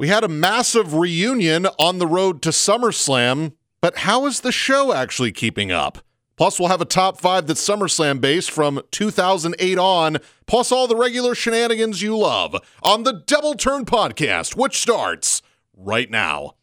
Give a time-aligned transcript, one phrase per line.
[0.00, 4.92] We had a massive reunion on the road to SummerSlam, but how is the show
[4.92, 5.98] actually keeping up?
[6.36, 10.94] Plus, we'll have a top five that's SummerSlam based from 2008 on, plus all the
[10.94, 15.42] regular shenanigans you love on the Double Turn Podcast, which starts
[15.76, 16.54] right now.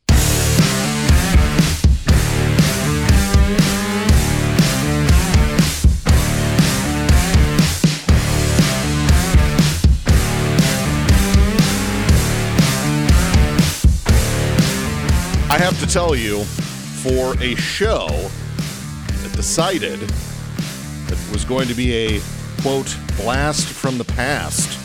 [15.55, 21.93] I have to tell you, for a show that decided that was going to be
[21.93, 22.21] a
[22.61, 24.77] quote blast from the past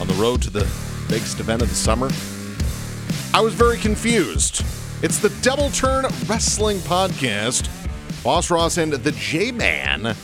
[0.00, 0.60] on the road to the
[1.08, 2.08] biggest event of the summer,
[3.34, 4.64] I was very confused.
[5.02, 7.68] It's the Double Turn Wrestling Podcast.
[8.22, 10.14] Boss Ross and the J Man.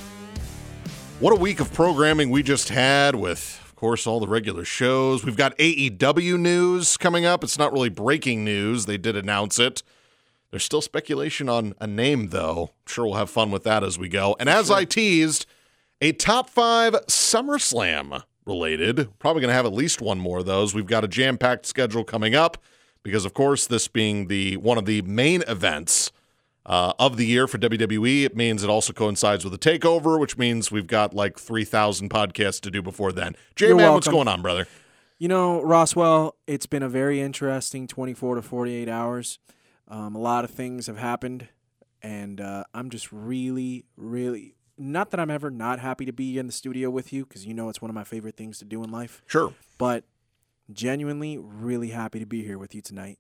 [1.19, 5.25] What a week of programming we just had with, course, all the regular shows.
[5.25, 7.43] We've got AEW news coming up.
[7.43, 9.83] It's not really breaking news, they did announce it.
[10.53, 12.71] There's still speculation on a name, though.
[12.71, 14.37] I'm sure we'll have fun with that as we go.
[14.39, 15.47] And as I teased,
[16.01, 19.19] a top five SummerSlam related.
[19.19, 20.75] Probably going to have at least one more of those.
[20.75, 22.59] We've got a jam packed schedule coming up
[23.03, 26.13] because, of course, this being the one of the main events
[26.65, 30.39] uh, of the year for WWE, it means it also coincides with the takeover, which
[30.39, 33.35] means we've got like 3,000 podcasts to do before then.
[33.57, 34.67] J Man, what's going on, brother?
[35.19, 39.39] You know, Roswell, it's been a very interesting 24 to 48 hours.
[39.89, 41.49] Um, a lot of things have happened,
[42.03, 46.47] and uh, I'm just really, really not that I'm ever not happy to be in
[46.47, 48.83] the studio with you because you know it's one of my favorite things to do
[48.83, 49.53] in life, Sure.
[49.79, 50.05] but
[50.73, 53.19] genuinely, really happy to be here with you tonight.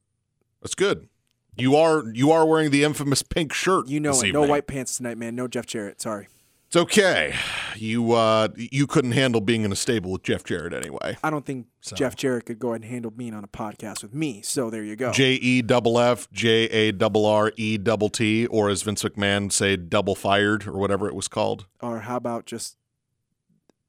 [0.60, 1.08] That's good.
[1.56, 3.88] You are you are wearing the infamous pink shirt.
[3.88, 4.32] You know it.
[4.32, 5.34] No white pants tonight, man.
[5.34, 6.00] No Jeff Jarrett.
[6.00, 6.28] Sorry.
[6.68, 7.34] It's okay.
[7.76, 11.18] You uh you couldn't handle being in a stable with Jeff Jarrett anyway.
[11.22, 11.94] I don't think So.
[11.94, 14.40] Jeff Jarrett could go ahead and handle being on a podcast with me.
[14.40, 15.12] So there you go.
[15.12, 19.52] J E double F J A double R E double T, or as Vince McMahon
[19.52, 21.66] say, double fired or whatever it was called.
[21.82, 22.78] or how about just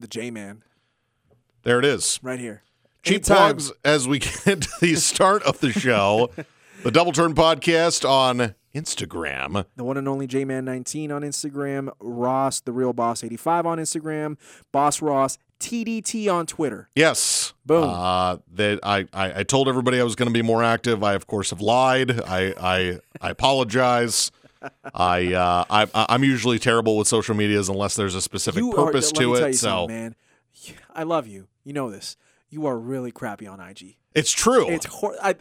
[0.02, 0.64] the J Man
[1.64, 2.20] There it is.
[2.22, 2.64] right here?
[3.04, 3.38] Cheap Anytime.
[3.38, 6.30] plugs as we get to the start of the show.
[6.84, 9.66] the Double Turn Podcast on Instagram.
[9.76, 13.78] The one and only J Man 19 on Instagram, Ross the Real Boss 85 on
[13.78, 14.38] Instagram,
[14.72, 16.90] Boss Ross TDT on Twitter.
[16.96, 17.54] Yes.
[17.66, 17.90] Boom.
[17.90, 21.04] Uh, that I, I, I told everybody I was going to be more active.
[21.04, 22.20] I of course have lied.
[22.22, 24.32] I I, I apologize.
[24.94, 28.86] I uh I I'm usually terrible with social medias unless there's a specific You are-
[28.86, 29.48] purpose me to it.
[29.48, 30.16] you So man,
[30.94, 31.48] I love you.
[31.64, 32.18] You know this.
[32.50, 33.96] You are really crappy on IG.
[34.14, 34.70] it's true.
[34.70, 35.36] It's hor- I,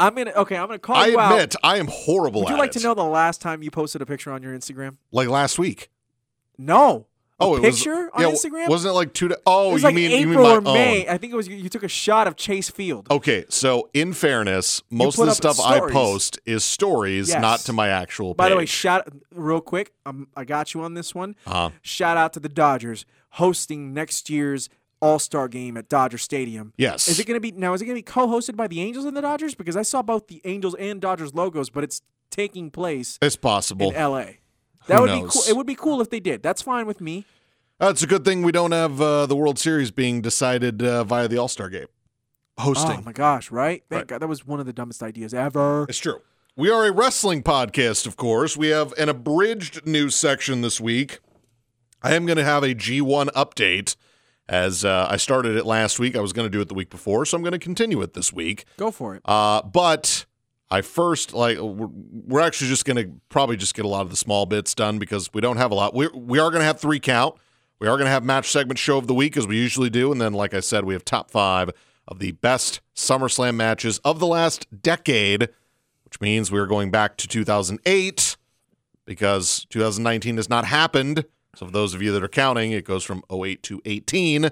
[0.00, 0.56] I'm gonna okay.
[0.56, 1.32] I'm gonna call I you out.
[1.32, 2.78] I admit I am horrible Would you at like it.
[2.78, 4.96] to know the last time you posted a picture on your Instagram?
[5.12, 5.90] Like last week.
[6.56, 7.06] No.
[7.38, 8.68] A oh, it picture was, on yeah, Instagram?
[8.68, 9.28] Wasn't it like two?
[9.28, 11.06] To, oh, it was you like mean April you mean my or May.
[11.06, 11.14] own?
[11.14, 13.10] I think it was you, you took a shot of Chase Field.
[13.10, 17.40] Okay, so in fairness, most of the stuff I post is stories, Yes.
[17.40, 18.34] not to my actual.
[18.34, 19.94] By the way, shout real quick.
[20.04, 21.34] Um, I got you on this one.
[21.46, 21.70] Uh-huh.
[21.80, 24.68] Shout out to the Dodgers hosting next year's
[25.00, 26.72] All Star game at Dodger Stadium.
[26.76, 27.72] yes, Is it going to be now?
[27.74, 29.54] Is it going to be co-hosted by the Angels and the Dodgers?
[29.54, 33.90] Because I saw both the Angels and Dodgers logos, but it's taking place It's possible.
[33.90, 34.40] in L.A.
[34.84, 35.42] Who That would be cool.
[35.48, 36.42] It would be cool if they did.
[36.42, 37.24] That's fine with me.
[37.80, 41.02] Uh, it's a good thing we don't have uh, the World Series being decided uh,
[41.04, 41.86] via the All Star game
[42.58, 42.98] hosting.
[42.98, 43.50] Oh my gosh!
[43.50, 43.82] Right?
[43.88, 44.06] Thank Right.
[44.06, 45.86] God, that was one of the dumbest ideas ever.
[45.88, 46.20] It's true.
[46.56, 48.56] We are a wrestling podcast, of course.
[48.56, 51.20] We have an abridged news section this week.
[52.02, 53.96] I am going to have a G1 update
[54.50, 56.16] as uh, I started it last week.
[56.16, 58.14] I was going to do it the week before, so I'm going to continue it
[58.14, 58.64] this week.
[58.76, 59.22] Go for it.
[59.24, 60.26] Uh, but
[60.68, 64.10] I first like we're, we're actually just going to probably just get a lot of
[64.10, 65.94] the small bits done because we don't have a lot.
[65.94, 67.36] We we are going to have three count.
[67.78, 70.10] We are going to have match segment show of the week as we usually do,
[70.10, 71.70] and then like I said, we have top five
[72.08, 75.48] of the best SummerSlam matches of the last decade,
[76.04, 78.36] which means we are going back to 2008
[79.04, 81.24] because 2019 has not happened.
[81.56, 84.50] So for those of you that are counting, it goes from 08 to 18.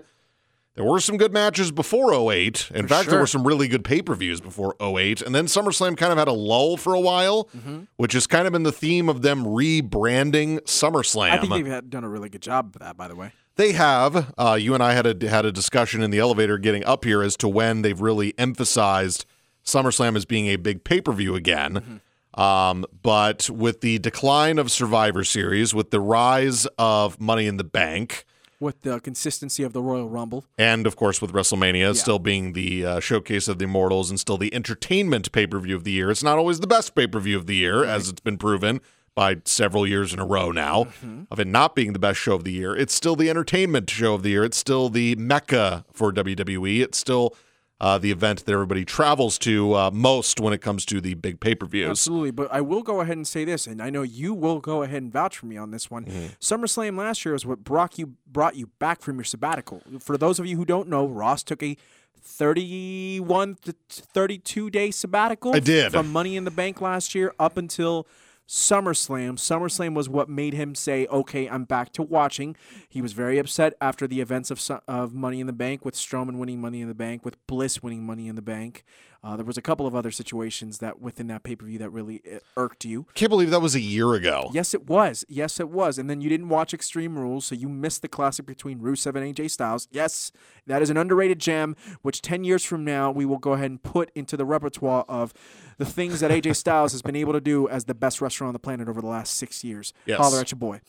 [0.75, 2.71] There were some good matches before 08.
[2.75, 5.23] In For fact, there were some really good pay per views before 08.
[5.23, 7.81] And then SummerSlam kind of had a lull for a while, Mm-hmm.
[7.97, 11.31] which has kind of been the theme of them rebranding SummerSlam.
[11.31, 13.33] I think they've had, done a really good job of that, by the way.
[13.57, 14.33] They have.
[14.39, 17.23] Uh, you and I had a had a discussion in the elevator getting up here
[17.23, 19.25] as to when they've really emphasized
[19.65, 22.01] SummerSlam as being a big pay per view again.
[22.39, 27.65] Um, but with the decline of Survivor Series, with the rise of Money in the
[27.65, 28.25] Bank,
[28.61, 30.45] With the consistency of the Royal Rumble.
[30.57, 34.39] and of course with WrestleMania still being the uh, showcase of the Immortals and still
[34.39, 36.11] the entertainment pay per view of the year.
[36.11, 38.81] It's not always the best pay per view of the year, as it's been proven
[39.17, 40.87] by several years in a row now
[41.33, 42.77] of it not being the best show of the year.
[42.77, 44.45] It's still the entertainment show of the year.
[44.45, 46.81] It's still the mecca for WWE.
[46.83, 47.35] It's still
[47.81, 51.41] uh, the event that everybody travels to uh, most when it comes to the big
[51.41, 51.89] pay per views.
[51.89, 54.83] Absolutely, but I will go ahead and say this, and I know you will go
[54.83, 56.05] ahead and vouch for me on this one.
[56.41, 59.83] SummerSlam last year is what brought you brought you back from your sabbatical.
[60.01, 61.77] For those of you who don't know, Ross took a
[62.21, 65.55] 31 to 32 day sabbatical.
[65.55, 65.93] I did.
[65.93, 68.07] from Money in the Bank last year up until
[68.49, 69.37] SummerSlam.
[69.37, 72.57] SummerSlam was what made him say, "Okay, I'm back to watching."
[72.89, 76.39] He was very upset after the events of of Money in the Bank, with Strowman
[76.39, 78.85] winning Money in the Bank, with Bliss winning Money in the Bank.
[79.23, 81.91] Uh, there was a couple of other situations that within that pay per view that
[81.91, 83.07] really uh, irked you.
[83.15, 84.49] Can't believe that was a year ago.
[84.53, 85.25] Yes, it was.
[85.29, 85.99] Yes, it was.
[85.99, 89.35] And then you didn't watch Extreme Rules, so you missed the classic between Rusev and
[89.37, 89.89] AJ Styles.
[89.91, 90.31] Yes,
[90.67, 93.83] that is an underrated gem, which 10 years from now we will go ahead and
[93.83, 95.35] put into the repertoire of
[95.79, 98.53] the things that AJ Styles has been able to do as the best wrestler on
[98.53, 99.93] the planet over the last six years.
[100.07, 100.19] Yes.
[100.19, 100.81] Holler at your boy.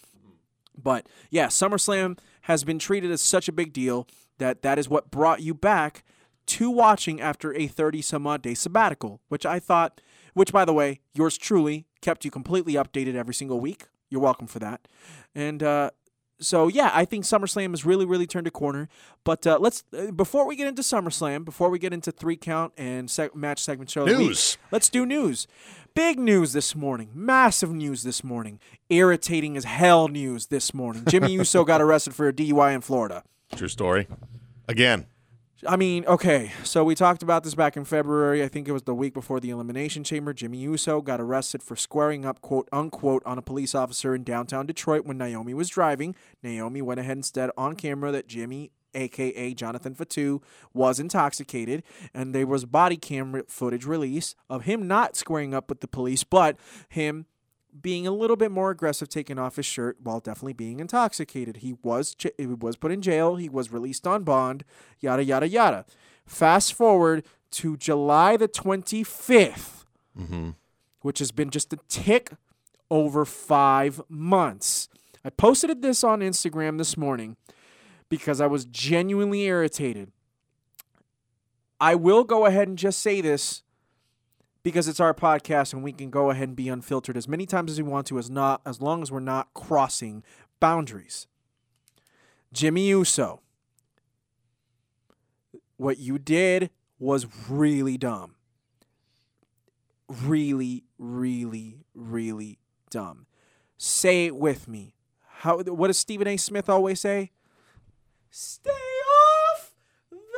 [0.81, 4.07] But yeah, SummerSlam has been treated as such a big deal
[4.37, 6.03] that that is what brought you back
[6.47, 10.01] to watching after a 30 some odd day sabbatical, which I thought,
[10.33, 13.85] which by the way, yours truly kept you completely updated every single week.
[14.09, 14.87] You're welcome for that.
[15.35, 15.91] And uh,
[16.39, 18.89] so yeah, I think SummerSlam has really, really turned a corner.
[19.23, 22.73] But uh, let's uh, before we get into SummerSlam, before we get into three count
[22.77, 24.37] and seg- match segment show, the week,
[24.71, 25.47] let's do news.
[25.95, 27.09] Big news this morning.
[27.13, 28.59] Massive news this morning.
[28.89, 31.03] Irritating as hell news this morning.
[31.07, 33.23] Jimmy Uso got arrested for a DUI in Florida.
[33.55, 34.07] True story.
[34.67, 35.07] Again,
[35.67, 38.41] I mean, okay, so we talked about this back in February.
[38.41, 40.31] I think it was the week before the Elimination Chamber.
[40.31, 44.65] Jimmy Uso got arrested for squaring up, quote unquote, on a police officer in downtown
[44.65, 46.15] Detroit when Naomi was driving.
[46.41, 50.41] Naomi went ahead and said on camera that Jimmy, aka Jonathan Fatu,
[50.73, 51.83] was intoxicated,
[52.13, 56.23] and there was body camera footage release of him not squaring up with the police,
[56.23, 56.57] but
[56.87, 57.25] him
[57.81, 61.57] being a little bit more aggressive, taking off his shirt while definitely being intoxicated.
[61.57, 63.35] He was ch- he was put in jail.
[63.35, 64.63] He was released on bond.
[64.99, 65.85] Yada yada yada.
[66.25, 70.49] Fast forward to July the twenty mm-hmm.
[71.01, 72.31] which has been just a tick
[72.91, 74.89] over five months.
[75.23, 77.37] I posted this on Instagram this morning
[78.09, 80.11] because I was genuinely irritated.
[81.79, 83.63] I will go ahead and just say this
[84.63, 87.71] because it's our podcast and we can go ahead and be unfiltered as many times
[87.71, 90.23] as we want to as not as long as we're not crossing
[90.59, 91.27] boundaries.
[92.51, 93.41] Jimmy Uso.
[95.77, 98.35] What you did was really dumb.
[100.09, 102.59] Really, really, really
[102.89, 103.27] dumb.
[103.77, 104.95] Say it with me.
[105.39, 106.35] How what does Stephen A.
[106.35, 107.31] Smith always say?
[108.29, 109.73] Stay off
[110.11, 110.29] the weed.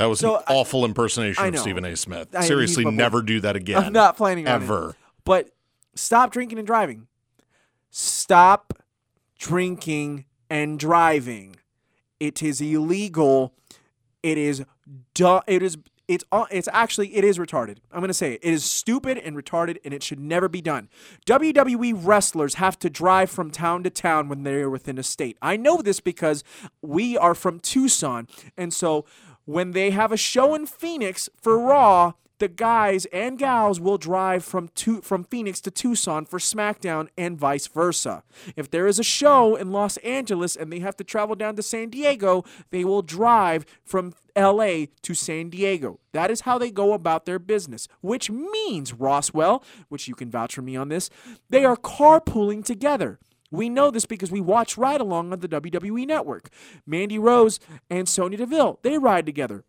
[0.00, 1.58] That was So, an I- awful impersonation of.
[1.60, 1.94] Stephen A.
[1.94, 2.34] Smith.
[2.34, 3.84] I- Seriously, never do that again.
[3.84, 4.50] I'm not planning it.
[4.50, 4.96] ever.
[5.24, 5.50] But
[5.94, 7.06] stop drinking and driving.
[7.90, 8.82] Stop
[9.38, 11.56] drinking and driving.
[12.18, 13.52] It is illegal.
[14.22, 14.64] It is
[15.14, 15.76] du- it is
[16.08, 17.76] it's it's actually it is retarded.
[17.92, 18.40] I'm going to say it.
[18.42, 20.88] It is stupid and retarded and it should never be done.
[21.26, 25.36] WWE wrestlers have to drive from town to town when they are within a state.
[25.42, 26.42] I know this because
[26.82, 29.04] we are from Tucson and so
[29.50, 34.44] when they have a show in Phoenix for Raw, the guys and gals will drive
[34.44, 38.22] from tu- from Phoenix to Tucson for SmackDown and vice versa.
[38.56, 41.62] If there is a show in Los Angeles and they have to travel down to
[41.62, 45.98] San Diego, they will drive from LA to San Diego.
[46.12, 50.54] That is how they go about their business, which means Roswell, which you can vouch
[50.54, 51.10] for me on this,
[51.50, 53.18] they are carpooling together.
[53.50, 56.50] We know this because we watch Ride Along on the WWE network.
[56.86, 59.64] Mandy Rose and Sonya Deville, they ride together.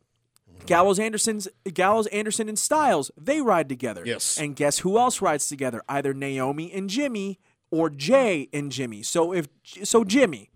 [0.50, 0.66] Mm-hmm.
[0.66, 4.04] Gallows Anderson's Gallows Anderson and Styles, they ride together.
[4.06, 4.38] Yes.
[4.40, 5.82] And guess who else rides together?
[5.90, 7.40] Either Naomi and Jimmy
[7.72, 9.02] or Jey and Jimmy.
[9.02, 10.52] So if so Jimmy,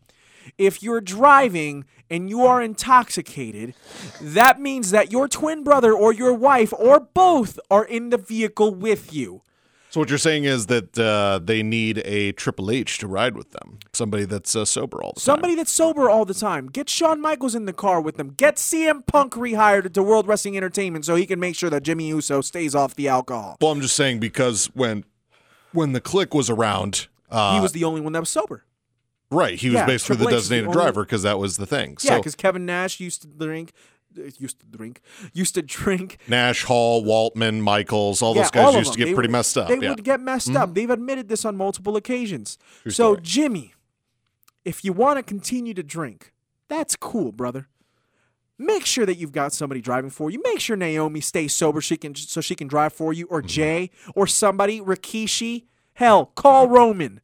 [0.58, 3.74] if you're driving and you are intoxicated,
[4.22, 8.74] that means that your twin brother or your wife or both are in the vehicle
[8.74, 9.42] with you.
[9.96, 13.52] So what you're saying is that uh, they need a Triple H to ride with
[13.52, 15.24] them, somebody that's uh, sober all the time.
[15.24, 16.68] Somebody that's sober all the time.
[16.68, 18.32] Get Shawn Michaels in the car with them.
[18.32, 22.10] Get CM Punk rehired to World Wrestling Entertainment so he can make sure that Jimmy
[22.10, 23.56] Uso stays off the alcohol.
[23.62, 25.06] Well, I'm just saying because when
[25.72, 28.66] when the Kliq was around, uh, he was the only one that was sober.
[29.32, 29.58] right.
[29.58, 31.56] He was yeah, basically Triple the H is the designated only- driver because that was
[31.56, 31.96] the thing.
[32.02, 33.72] Yeah, so because Kevin Nash used to drink,
[34.40, 35.02] used to drink,
[35.34, 36.18] used to drink.
[36.28, 39.58] Nash, Hall, Waltman, Michaels, all Yeah, those guys all used to get They pretty messed
[39.58, 39.68] up.
[39.68, 39.80] They yeah.
[39.82, 39.90] Mm-hmm.
[39.90, 40.74] would get messed up.
[40.74, 42.58] They've admitted this on multiple occasions.
[42.84, 43.20] True so, story.
[43.24, 43.74] Jimmy,
[44.64, 46.34] if you want to continue to drink,
[46.68, 47.68] that's cool, brother.
[48.58, 50.42] Make sure that you've got somebody driving for you.
[50.44, 53.48] Make sure Naomi stays sober she can so she can drive for you, or Mm-hmm.
[53.48, 55.66] Jey, or somebody, Rikishi.
[55.96, 57.20] Hell, call Roman.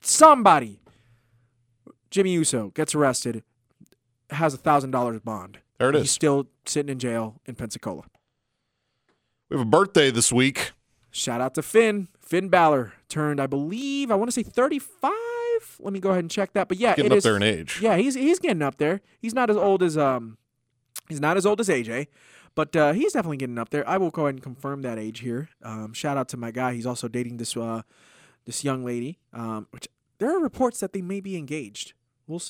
[0.00, 0.80] Somebody.
[2.10, 3.42] Jimmy Uso gets arrested.
[4.30, 5.58] has a thousand dollars bond.
[5.82, 8.04] There it He's still sitting in jail in Pensacola.
[9.50, 10.70] We have a birthday this week.
[11.10, 12.06] Shout out to Finn.
[12.20, 15.10] Finn Balor turned, I believe, I want to say 35.
[15.80, 16.68] Let me go ahead and check that.
[16.68, 17.80] But yeah, Getting it up is- there in age.
[17.82, 19.00] Yeah, he's he's getting up there.
[19.18, 20.38] He's not as old as um,
[21.08, 22.06] he's not as old as AJ,
[22.54, 23.86] but uh, he's definitely getting up there.
[23.88, 25.48] I will go ahead and confirm that age here.
[25.64, 26.74] Um, shout out to my guy.
[26.74, 27.82] He's also dating this uh,
[28.44, 29.18] this young lady.
[29.32, 31.92] Um, which there are reports that they may be engaged.
[32.26, 32.40] We'll,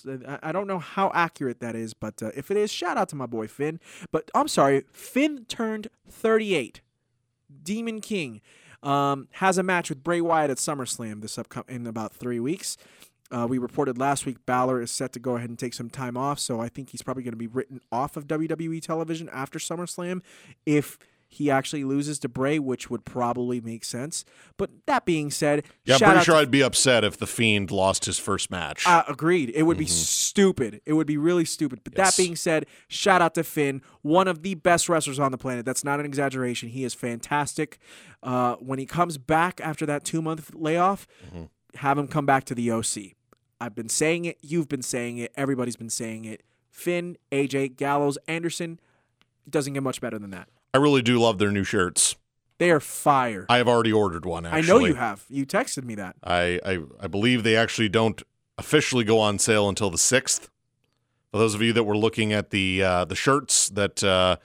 [0.42, 3.16] I don't know how accurate that is, but uh, if it is, shout out to
[3.16, 3.80] my boy Finn.
[4.10, 6.80] But I'm sorry, Finn turned 38.
[7.62, 8.40] Demon King
[8.82, 12.76] um, has a match with Bray Wyatt at SummerSlam this upcoming in about three weeks.
[13.30, 16.18] Uh, we reported last week Balor is set to go ahead and take some time
[16.18, 19.58] off, so I think he's probably going to be written off of WWE television after
[19.58, 20.20] SummerSlam
[20.66, 20.98] if
[21.34, 24.24] he actually loses to Bray, which would probably make sense.
[24.58, 27.26] But that being said, Yeah, I'm pretty out sure to I'd be upset if the
[27.26, 28.86] Fiend lost his first match.
[28.86, 29.50] uh, agreed.
[29.54, 30.82] It would be stupid.
[30.84, 31.80] It would be really stupid.
[31.84, 32.14] But Yes.
[32.16, 35.64] that being said, shout out to Finn, one of the best wrestlers on the planet.
[35.64, 36.68] That's not an exaggeration.
[36.68, 37.78] He is fantastic.
[38.22, 41.06] Uh, when he comes back after that two month layoff,
[41.76, 43.14] have him come back to the OC.
[43.58, 44.36] I've been saying it.
[44.42, 45.32] You've been saying it.
[45.36, 46.42] Everybody's been saying it.
[46.70, 48.78] Finn, AJ, Gallows, Anderson
[49.48, 50.48] doesn't get much better than that.
[50.74, 52.16] I really do love their new shirts.
[52.58, 53.44] They are fire.
[53.48, 54.46] I have already ordered one.
[54.46, 55.24] Actually, I know you have.
[55.28, 56.16] You texted me that.
[56.22, 58.22] I, I I believe they actually don't
[58.56, 60.48] officially go on sale until the sixth.
[61.32, 64.36] For those of you that were looking at the uh, the shirts that uh,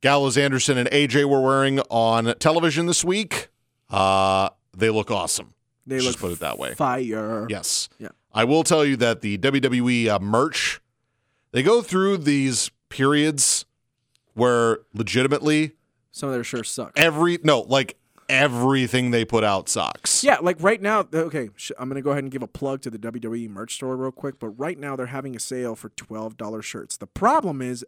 [0.00, 3.48] Gallows, Anderson, and AJ were wearing on television this week,
[3.90, 5.54] uh, they look awesome.
[5.86, 6.74] They Let's look just put it that way.
[6.74, 7.46] Fire.
[7.48, 7.88] Yes.
[7.98, 8.08] Yeah.
[8.32, 10.80] I will tell you that the WWE uh, merch,
[11.52, 13.66] they go through these periods
[14.34, 15.72] where legitimately
[16.12, 16.92] Some of their shirts suck.
[16.96, 17.96] every no, like
[18.28, 20.22] everything they put out sucks.
[20.24, 21.06] Yeah, like right now.
[21.12, 23.96] Okay, sh- I'm gonna go ahead and give a plug to the WWE merch store
[23.96, 24.38] real quick.
[24.38, 26.96] But right now they're having a sale for twelve dollars shirts.
[26.96, 27.84] The problem is,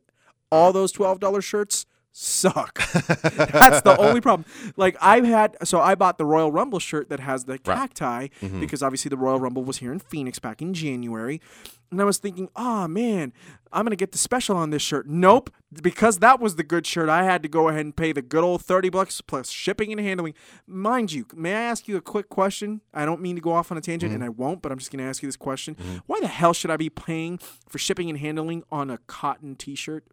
[0.50, 2.78] all those twelve dollars shirts suck.
[2.92, 4.44] That's the only problem.
[4.76, 8.60] Like I've had, so I bought the Royal Rumble shirt that has the cacti mm-hmm.
[8.60, 11.40] because obviously the Royal Rumble was here in Phoenix back in January.
[11.92, 13.32] And I was thinking, oh man,
[13.72, 15.06] I'm gonna get the special on this shirt.
[15.06, 15.50] Nope,
[15.82, 17.08] because that was the good shirt.
[17.08, 20.00] I had to go ahead and pay the good old thirty bucks plus shipping and
[20.00, 20.34] handling.
[20.66, 22.80] Mind you, may I ask you a quick question?
[22.94, 24.90] I don't mean to go off on a tangent, and I won't, but I'm just
[24.90, 28.18] gonna ask you this question: Why the hell should I be paying for shipping and
[28.18, 30.04] handling on a cotton T-shirt?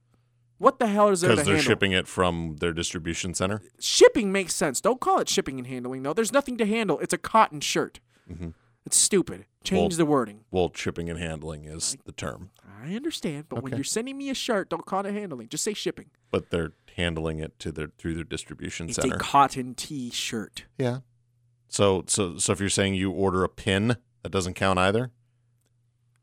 [0.57, 1.69] What the hell is there to Because they're handle?
[1.71, 3.61] shipping it from their distribution center.
[3.79, 4.81] Shipping makes sense.
[4.81, 6.11] Don't call it shipping and handling though.
[6.11, 6.99] There's nothing to handle.
[6.99, 8.01] It's a cotton shirt.
[8.29, 8.49] Mm-hmm.
[8.85, 9.45] It's stupid.
[9.63, 10.45] Change Well- the wording.
[10.51, 13.77] Well, shipping and handling is the term, I understand, but when Okay.
[13.77, 15.49] you're sending me a shirt, don't call it handling.
[15.49, 16.09] Just say shipping.
[16.31, 19.15] but they're handling it to their through their distribution It's center.
[19.15, 20.65] a cotton T-shirt.
[20.77, 20.99] yeah.
[21.67, 25.11] So so so if you're saying you order a pin, that doesn't count either.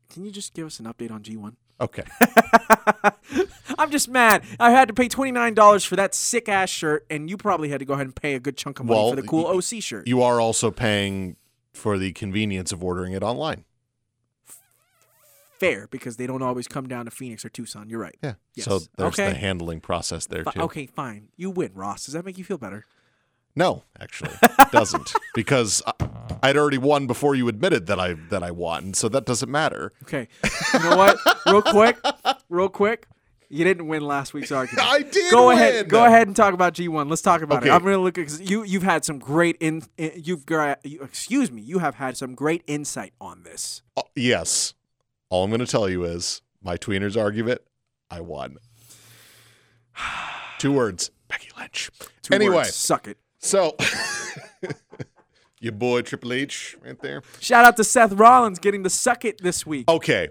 [0.09, 1.55] Can you just give us an update on G1?
[1.79, 2.03] Okay.
[3.77, 4.43] I'm just mad.
[4.59, 7.69] I had to pay twenty nine dollars for that sick ass shirt, and you probably
[7.69, 9.43] had to go ahead and pay a good chunk of money Well, for the cool
[9.43, 10.07] y- OC shirt.
[10.07, 11.35] You are also paying
[11.77, 13.63] for the convenience of ordering it online.
[15.59, 17.89] Fair, because they don't always come down to Phoenix or Tucson.
[17.89, 18.15] You're right.
[18.21, 18.33] Yeah.
[18.53, 18.65] Yes.
[18.65, 19.29] So there's Okay.
[19.29, 20.61] the handling process there Fi- too.
[20.61, 21.29] okay, fine.
[21.35, 22.05] You win, Ross.
[22.05, 22.85] Does that make you feel better?
[23.55, 25.93] No, actually, it doesn't because I,
[26.43, 29.93] I'd already won before you admitted that I that I won, so that doesn't matter.
[30.03, 30.27] Okay.
[30.75, 31.17] You know what?
[31.47, 31.97] real quick,
[32.49, 33.07] real quick.
[33.49, 34.87] You didn't win last week's argument.
[34.91, 35.57] I did Go win.
[35.57, 35.87] ahead.
[35.89, 37.09] Go ahead and talk about G1.
[37.09, 37.69] Let's talk about Okay.
[37.69, 37.73] it.
[37.73, 38.63] I'm gonna look at you.
[38.63, 39.83] You've had some great in.
[39.97, 40.43] You've
[40.83, 41.61] excuse me.
[41.61, 43.83] You have had some great insight on this.
[43.95, 44.73] Uh, yes.
[45.29, 47.61] All I'm going to tell you is my tweeners argument.
[48.09, 48.57] I won.
[50.57, 51.11] Two words.
[51.27, 51.89] Becky Lynch.
[52.21, 52.73] Two anyway, words.
[52.75, 53.17] suck it.
[53.39, 53.75] so
[55.59, 57.21] your boy Triple H right there.
[57.39, 59.89] Shout out to Seth Rollins getting the suck it this week.
[59.89, 60.29] Okay.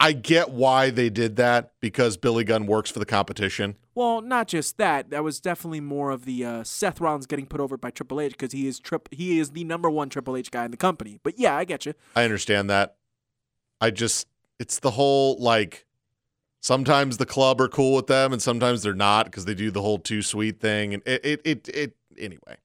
[0.00, 3.76] I get why they did that because Billy Gunn works for the competition.
[3.94, 5.10] Well, not just that.
[5.10, 8.32] That was definitely more of the uh, Seth Rollins getting put over by Triple H
[8.32, 9.08] because he is trip.
[9.10, 11.18] He is the number one Triple H guy in the company.
[11.24, 11.94] But yeah, I get you.
[12.14, 12.96] I understand that.
[13.80, 14.28] I just
[14.60, 15.84] it's the whole like
[16.60, 19.82] sometimes the club are cool with them and sometimes they're not because they do the
[19.82, 22.56] whole too sweet thing and it it it, it anyway.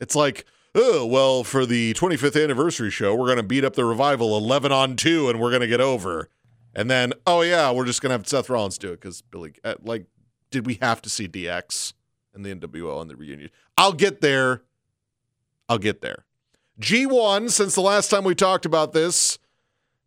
[0.00, 0.44] It's like
[0.76, 4.70] oh well for the 25th anniversary show we're going to beat up the revival 11
[4.70, 6.28] on 2 and we're going to get over.
[6.74, 9.54] And then oh yeah, we're just going to have Seth Rollins do it cuz Billy
[9.64, 10.06] uh, like
[10.50, 11.94] did we have to see DX
[12.34, 13.50] and the NWO on the reunion?
[13.76, 14.62] I'll get there.
[15.68, 16.24] I'll get there.
[16.80, 19.38] G1, since the last time we talked about this,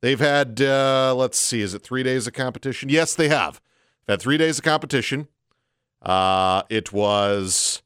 [0.01, 2.89] they've had, uh, let's see, is it three days of competition?
[2.89, 3.59] Yes, they have.
[4.05, 5.27] They've had three days of competition.
[6.01, 7.81] Uh, it was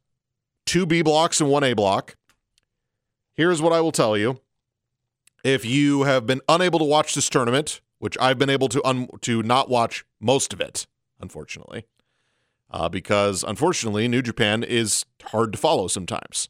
[0.65, 2.15] two B blocks and one A block.
[3.33, 4.39] Here's what I will tell you
[5.43, 9.09] If you have been unable to watch this tournament, which I've been able to un-
[9.21, 10.87] to not watch most of it,
[11.19, 11.85] unfortunately,
[12.69, 16.49] uh, because unfortunately New Japan is hard to follow sometimes.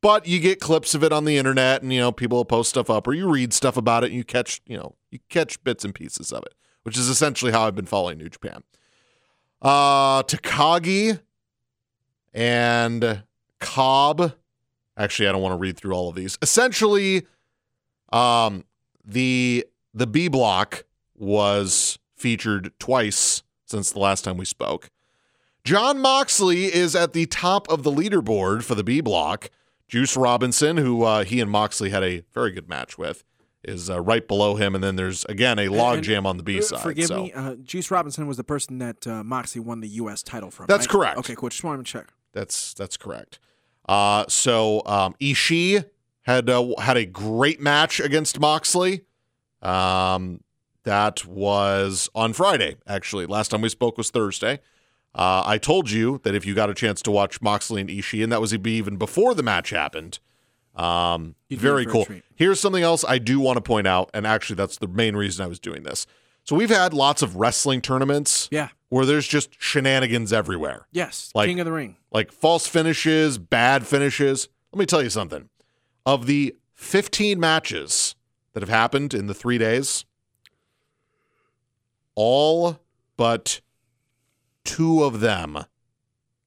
[0.00, 2.90] But you get clips of it on the internet, and you know people post stuff
[2.90, 5.84] up, or you read stuff about it, and you catch you know you catch bits
[5.84, 8.64] and pieces of it, which is essentially how I've been following New Japan.
[9.60, 11.20] Uh, Takagi
[12.34, 13.22] and
[13.60, 14.34] Cobb.
[15.02, 16.38] Actually, I don't want to read through all of these.
[16.42, 17.26] Essentially,
[18.12, 18.64] um,
[19.04, 20.84] the the B block
[21.16, 24.90] was featured twice since the last time we spoke.
[25.64, 29.50] Jon Moxley is at the top of the leaderboard for the B block.
[29.88, 33.24] Juice Robinson, who uh, he and Moxley had a very good match with,
[33.64, 34.74] is uh, right below him.
[34.74, 36.80] And then there's again a logjam on the B Uh, side.
[36.80, 37.24] Forgive so.
[37.24, 37.32] me.
[37.32, 40.22] Uh, Juice Robinson was the person that uh, Moxley won the U.S.
[40.22, 40.66] title from.
[40.66, 40.90] That's right?
[40.92, 41.18] correct.
[41.18, 41.48] Okay, cool.
[41.48, 42.06] Just wanted to check.
[42.32, 43.40] That's that's correct.
[43.92, 45.84] Uh, so um, Ishii
[46.22, 49.02] had uh, had a great match against Moxley.
[49.60, 50.40] Um,
[50.84, 52.78] that was on Friday.
[52.86, 54.60] Actually, last time we spoke was Thursday.
[55.14, 58.22] Uh, I told you that if you got a chance to watch Moxley and Ishii,
[58.22, 60.20] and that was even before the match happened.
[60.74, 62.16] Um, very in for a cool.
[62.34, 65.44] Here's something else I do want to point out, and actually, that's the main reason
[65.44, 66.06] I was doing this.
[66.44, 68.70] So we've had lots of wrestling tournaments Yeah.
[68.92, 71.30] Where there's just shenanigans everywhere Yes.
[71.34, 71.96] Like- King of the Ring.
[72.10, 74.48] like false finishes, bad finishes.
[74.70, 75.48] Let me tell you something.
[76.04, 78.14] Of the 15 matches
[78.52, 80.04] that have happened in the three days,
[82.14, 82.80] all
[83.16, 83.62] but
[84.64, 85.64] two of them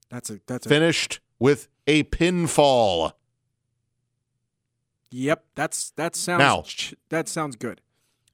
[0.09, 0.39] That's a.
[0.45, 0.69] That's a.
[0.69, 3.13] finished with a pinfall.
[5.09, 5.45] Yep.
[5.55, 6.39] That's that sounds.
[6.39, 7.81] Now- ch- that sounds good.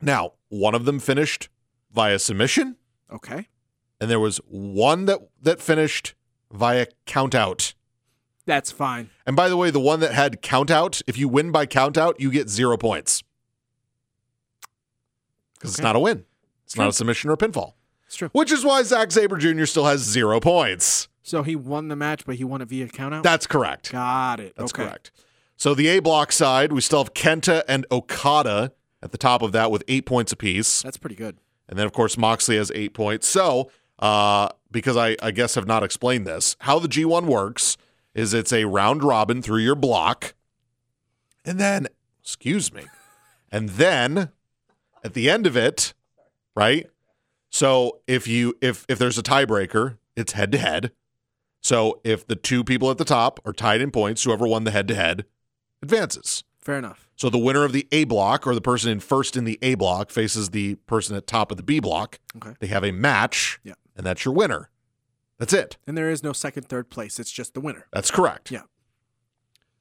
[0.02, 1.48] Now, one of them finished
[1.94, 2.76] via submission,
[3.10, 3.48] Okay.
[4.02, 6.16] And there was one that, that finished
[6.52, 7.76] via countout.
[8.48, 9.12] That's fine.
[9.28, 12.32] And by the way, the one that had countout, if you win by countout, you
[12.32, 13.24] get zero points.
[15.54, 16.26] Because it's not a win.
[16.66, 17.74] It's not a submission or a pinfall.
[18.08, 18.30] It's true.
[18.34, 19.66] Which is why Zack Sabre Jr.
[19.66, 21.08] still has zero points.
[21.22, 23.22] So he won the match, but he won it via countout.
[23.22, 23.92] That's correct.
[23.92, 24.56] Got it.
[24.58, 24.84] That's okay.
[24.84, 25.12] correct.
[25.56, 29.52] So the A block side, we still have Kenta and Okada at the top of
[29.52, 30.82] that with eight points apiece.
[30.82, 31.38] That's pretty good.
[31.70, 33.28] And then, of course, Moxley has eight points.
[33.28, 37.78] So, uh, because I, I guess have not explained this, how the G1 works
[38.14, 40.34] is it's a round robin through your block.
[41.46, 41.88] And then,
[42.22, 42.86] excuse me,
[43.52, 44.30] and then
[45.04, 45.94] at the end of it,
[46.56, 46.88] right?
[47.50, 50.92] So if you if if there's a tiebreaker, it's head to head.
[51.62, 54.72] So if the two people at the top are tied in points, whoever won the
[54.72, 55.26] head to head
[55.82, 56.44] advances.
[56.60, 57.08] Fair enough.
[57.16, 59.76] So the winner of the A block or the person in first in the A
[59.76, 62.20] block faces the person at top of the B block.
[62.38, 62.56] Okay.
[62.60, 63.74] They have a match, Yeah.
[64.02, 64.72] And that's your winner.
[65.38, 65.78] That's it.
[65.86, 67.20] And there is no second, third place.
[67.20, 67.86] It's just the winner.
[67.94, 68.50] That's correct.
[68.50, 68.64] Yeah.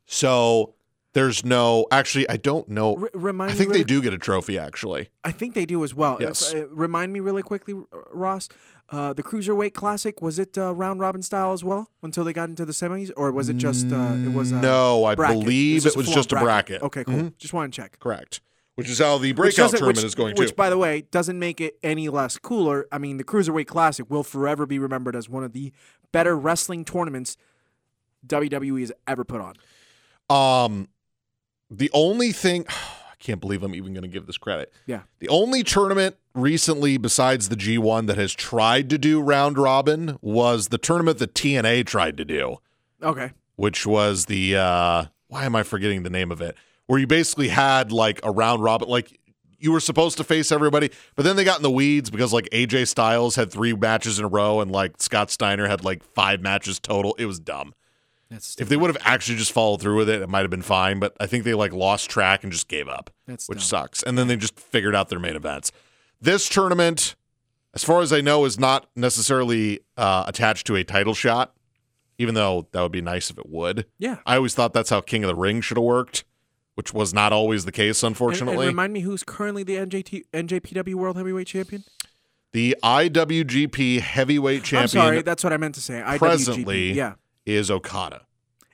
[0.06, 0.74] So
[1.14, 1.86] there's no.
[1.90, 2.96] Actually, I don't know.
[2.96, 4.58] R- remind I think they do get a trophy.
[4.58, 6.16] Actually, I think they do as well.
[6.16, 6.54] If- Yes.
[6.54, 7.74] uh, remind me really quickly,
[8.12, 8.48] Ross.
[8.90, 12.48] Uh, the cruiserweight classic was it uh, round robin style as well until they got
[12.48, 15.04] into the semis, or was it just uh, it was no.
[15.04, 15.40] I bracket?
[15.40, 16.82] believe it was full-on just a bracket.
[16.82, 17.14] Okay, cool.
[17.14, 17.38] Mhm.
[17.38, 17.98] Just want to check.
[18.00, 18.40] Correct.
[18.76, 20.42] Which is how the breakout tournament which- is going to.
[20.42, 22.86] Which, by the way, doesn't make it any less cooler.
[22.90, 25.72] I mean, the Cruiserweight Classic will forever be remembered as one of the
[26.12, 27.36] better wrestling tournaments
[28.26, 29.54] WWE has ever put on.
[30.64, 30.88] Um,
[31.70, 34.72] the only thing I can't believe I'm even going to give this credit.
[34.86, 35.00] Yeah.
[35.18, 40.68] The only tournament recently besides the G1 that has tried to do round robin was
[40.68, 42.58] the tournament that TNA tried to do,
[43.02, 43.32] Okay.
[43.56, 46.56] which was the uh why am I forgetting the name of it?
[46.90, 49.16] Where you basically had like a round robin like
[49.58, 52.48] you were supposed to face everybody, but then they got in the weeds because like
[52.50, 56.40] AJ Styles had 3 matches in a row and like Scott Steiner had like 5
[56.40, 57.14] matches total.
[57.18, 57.74] It was dumb.
[58.30, 60.62] That's If they would have actually just followed through with it, it might have been
[60.62, 60.98] fine.
[60.98, 63.64] But I think they like lost track and just gave up, That's which dumb.
[63.64, 64.02] sucks.
[64.02, 65.72] And then they just figured out their main events.
[66.20, 67.14] This tournament,
[67.74, 71.54] as far as I know, is not necessarily uh, attached to a title shot,
[72.18, 73.86] even though that would be nice if it would.
[73.98, 74.16] yeah.
[74.26, 76.24] I always thought that's how King of the Ring should have worked,
[76.80, 78.66] which was not always the case, And, and unfortunately.
[78.68, 81.84] remind me who's currently the NJT, NJPW World Heavyweight Champion?
[82.52, 86.00] the IWGP Heavyweight Champion I'm sorry, that's what I meant to say.
[86.00, 86.18] IWGP.
[86.18, 87.12] presently yeah.
[87.44, 88.22] is Okada.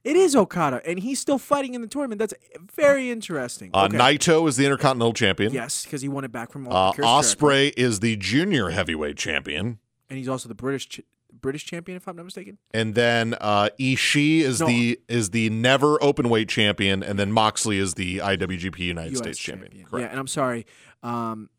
[0.05, 2.21] It is Okada, and he's still fighting in the tournament.
[2.21, 2.33] That's
[2.77, 3.73] very interesting.
[3.75, 3.97] Uh, okay.
[3.97, 5.53] Naito is the Intercontinental Champion.
[5.53, 10.16] Yes, because he won it back from Uh, Ospreay is the junior heavyweight champion, and
[10.16, 11.01] he's also the British ch-
[11.40, 12.59] British champion, if I'm not mistaken.
[12.75, 14.66] and then uh, Ishii is No.
[14.66, 19.18] the is the never open weight champion, and then Moxley is the IWGP United US
[19.18, 19.72] States champion.
[19.77, 20.11] Yeah, Correct.
[20.11, 20.66] and I'm sorry.
[21.03, 21.51] Um,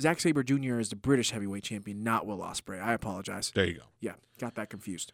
[0.00, 0.78] Zack Sabre Jr.
[0.78, 2.82] is the British heavyweight champion, not Will Ospreay.
[2.82, 3.50] I apologize.
[3.54, 3.84] There you go.
[4.00, 5.12] Yeah, got that confused.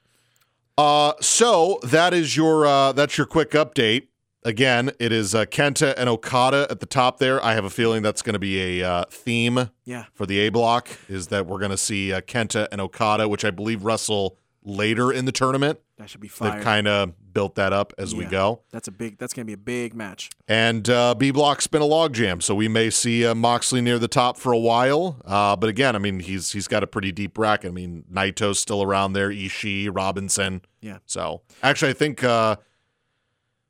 [0.78, 4.08] Uh, so that is your uh, that's your quick update.
[4.44, 7.42] Again, it is uh, Kenta and Okada at the top there.
[7.44, 10.04] I have a feeling that's going to be a uh, theme Yeah.
[10.14, 10.88] for the A block.
[11.08, 15.10] Is that we're going to see uh, Kenta and Okada, which I believe wrestle later
[15.12, 15.80] in the tournament.
[15.98, 16.52] That should be fire.
[16.56, 18.62] They've kind of built that up as we go.
[18.72, 19.18] that's a big.
[19.18, 20.30] That's gonna be a big match.
[20.48, 24.08] And uh, B Block's been a logjam, so we may see uh, Moxley near the
[24.08, 25.20] top for a while.
[25.24, 27.70] Uh, but again, I mean, he's he's got a pretty deep bracket.
[27.70, 30.62] I mean, Naito's still around there, Ishii, Robinson.
[30.80, 30.98] Yeah.
[31.06, 32.56] So actually, I think uh,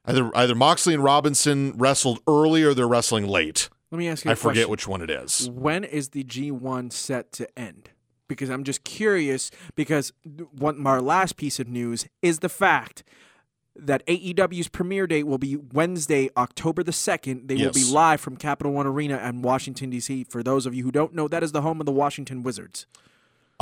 [0.05, 3.69] either either Moxley and Robinson wrestled early or they're wrestling late.
[3.91, 4.31] Let me ask you.
[4.31, 4.71] I forget question.
[4.71, 5.51] which one it is.
[5.51, 7.91] When is the G1 set to end?
[8.27, 9.51] Because I'm just curious.
[9.75, 13.05] Because one, our last piece of news is the fact
[13.77, 17.49] that AEW's premiere date will be Wednesday, October the 2nd.
[17.49, 20.25] They will be live from Capital One Arena in Washington, D.C.
[20.25, 22.87] For those of you who don't know, that is the home of the Washington Wizards.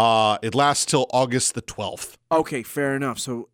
[0.00, 2.16] Uh, it lasts till August the twelfth.
[2.32, 3.18] Okay, fair enough.
[3.18, 3.48] So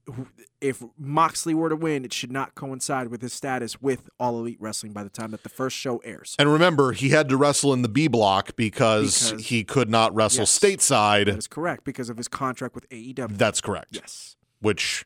[0.60, 4.58] if Moxley were to win, it should not coincide with his status with All Elite
[4.60, 6.36] Wrestling by the time that the first show airs.
[6.38, 10.14] And remember, he had to wrestle in the B block because, Because- he could not
[10.14, 10.58] wrestle Yes.
[10.58, 11.26] stateside.
[11.26, 13.36] That is correct because of his contract with AEW.
[13.36, 13.96] That's correct.
[13.96, 14.36] yes.
[14.60, 15.04] which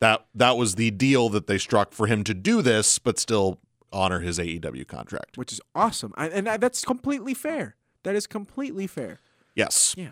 [0.00, 3.58] that that was the deal that they struck for him to do this, but still
[3.92, 5.36] honor his AEW contract.
[5.36, 6.14] which is awesome.
[6.16, 7.74] I, and I, that's completely fair.
[8.04, 9.18] That is completely fair.
[9.54, 9.94] Yes.
[9.96, 10.10] Yeah.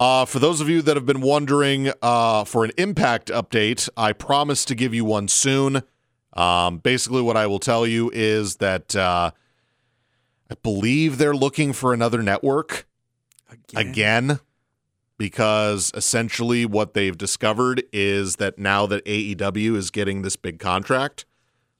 [0.00, 4.12] Uh, for those of you that have been wondering uh, for an impact update, I
[4.12, 5.82] promise to give you one soon.
[6.34, 9.32] Um, basically, what I will tell you is that uh,
[10.50, 12.86] I believe they're looking for another network
[13.50, 13.88] Again.
[13.88, 14.40] again
[15.18, 21.24] because essentially what they've discovered is that now that AEW is getting this big contract,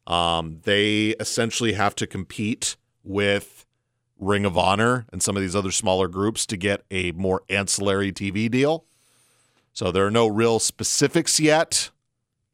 [0.09, 3.58] um, they essentially have to compete with
[4.19, 8.13] Ring of Honor and some of these other smaller groups to get a more ancillary
[8.13, 8.85] TV deal.
[9.73, 11.91] So there are no real specifics yet,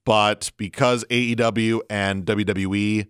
[0.04, 3.06] but because AEW and WWE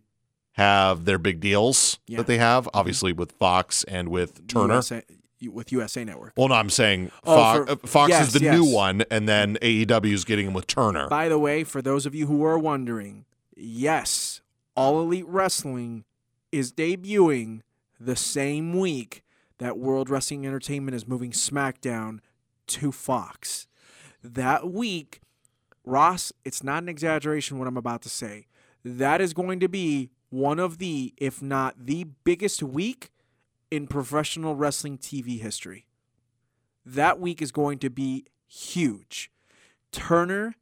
[0.52, 2.18] have their big deals Yeah.
[2.18, 4.74] that they have, obviously with Fox and with Turner.
[4.74, 5.02] USA,
[5.50, 6.32] with USA Network.
[6.36, 8.54] Well, no, I'm saying Oh, Fox, for- uh, Fox yes, is the yes.
[8.56, 11.08] new one, and then AEW is getting him with Turner.
[11.08, 13.24] By the way, for those of you who are wondering,
[13.56, 14.40] yes,
[14.76, 16.04] All Elite Wrestling
[16.52, 17.62] is debuting
[18.00, 19.22] the same week
[19.58, 22.20] that World Wrestling Entertainment is moving SmackDown
[22.68, 23.66] to Fox.
[24.22, 25.20] That week,
[25.84, 28.46] Ross, it's not an exaggeration what I'm about to say.
[28.84, 33.10] That is going to be one of the, if not the biggest week
[33.70, 35.86] in professional wrestling TV history.
[36.84, 39.30] That week is going to be huge.
[39.92, 40.54] Turner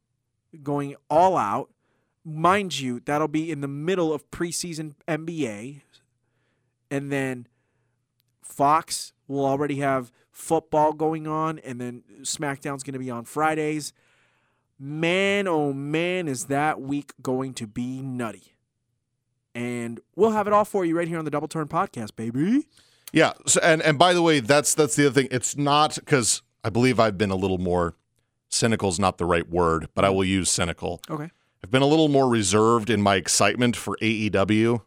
[0.61, 1.69] going all out.
[2.23, 5.81] Mind you, that'll be in the middle of preseason NBA.
[6.93, 7.47] And then
[8.43, 13.93] Fox will already have football going on, and then SmackDown's going to be on Fridays.
[14.77, 18.53] Man, oh man, is that week going to be nutty.
[19.55, 22.67] And we'll have it all for you right here on the Double Turn Podcast, baby.
[23.11, 25.29] yeah, so, and and by the way, that's that's the other thing.
[25.31, 27.95] It's not because I believe I've been a little more
[28.49, 30.13] cynical is not the right word, but I mm.
[30.13, 31.01] will use cynical.
[31.09, 31.31] Okay.
[31.63, 34.81] I've been a little more reserved in my excitement for AEW,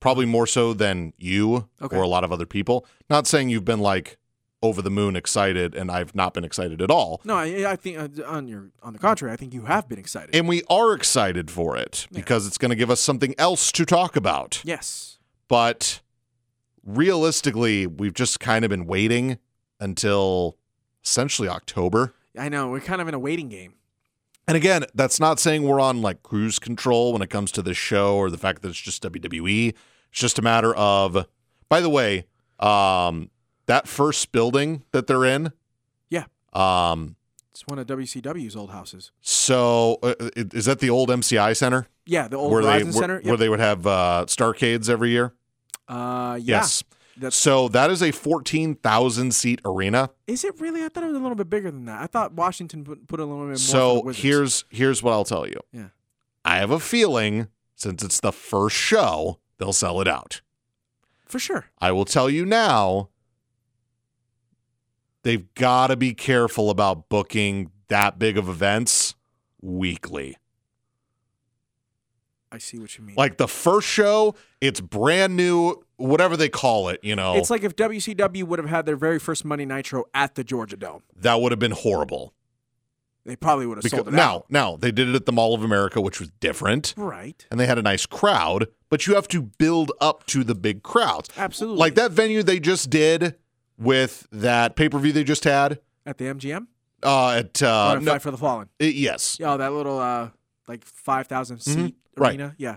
[0.00, 1.96] probably more so than you Okay.
[1.96, 2.86] or a lot of other people.
[3.08, 4.16] Not saying you've been like
[4.62, 7.20] over the moon excited, and I've not been excited at all.
[7.24, 9.98] No, I, I think uh, on your on the contrary, I think you have been
[9.98, 10.34] excited.
[10.34, 12.18] And we are excited for it Yeah.
[12.20, 14.60] because it's going to give us something else to talk about.
[14.64, 15.18] yes.
[15.48, 16.00] But
[16.84, 19.38] realistically, we've just kind of been waiting
[19.78, 20.56] until
[21.04, 22.14] essentially October.
[22.38, 22.68] I know.
[22.68, 23.74] We're kind of in a waiting game.
[24.50, 27.76] And again, that's not saying we're on like cruise control when it comes to this
[27.76, 29.68] show or the fact that it's just WWE.
[29.68, 29.78] It's
[30.10, 31.24] just a matter of,
[31.68, 32.24] by the way,
[32.58, 33.30] um,
[33.66, 35.52] that first building that they're in.
[36.08, 36.24] Yeah.
[36.52, 37.14] Um,
[37.52, 39.12] It's one of WCW's old houses.
[39.20, 42.92] so uh, is that the old MCI Center Yeah, the old where Verizon they where,
[42.92, 43.20] Center.
[43.22, 45.32] where they would have uh, Starcades every year?
[45.88, 46.56] uh, yeah.
[46.56, 46.82] Yes.
[47.20, 50.10] That's, So that is a 14,000 seat arena.
[50.26, 50.82] is it really?
[50.84, 52.02] I thought it was a little bit bigger than that.
[52.02, 53.56] I thought Washington put, put a little bit more.
[53.56, 55.60] So here's here's what I'll tell you.
[55.72, 55.88] Yeah.
[56.44, 60.40] I have a feeling since it's the first show, they'll sell it out.
[61.26, 61.66] for sure.
[61.78, 63.10] I will tell you now,
[65.22, 69.14] they've got to be careful about booking that big of events
[69.60, 70.36] weekly.
[72.52, 73.14] I see what you mean.
[73.16, 77.62] Like the first show, it's brand new, whatever they call it, you know, it's like
[77.62, 81.40] if WCW would have had their very first Monday Nitro at the Georgia Dome, that
[81.40, 82.34] would have been horrible.
[83.24, 84.46] they probably would have Because sold it now, out.
[84.50, 86.94] now they did it at the Mall of America, which was different.
[86.96, 87.46] Right.
[87.50, 90.82] and they had a nice crowd, but you have to build up to the big
[90.82, 91.28] crowds.
[91.36, 91.78] Absolutely.
[91.78, 93.36] Like that venue they just did
[93.78, 96.66] with that pay per view they just had at the MGM
[97.02, 98.68] uh, at uh, no, Fight for the Fallen.
[98.78, 100.30] it- yes, Yeah, oh, that little uh
[100.68, 102.22] like five thousand seat Mm-hmm.
[102.22, 102.30] right.
[102.30, 102.54] arena.
[102.58, 102.76] Yeah.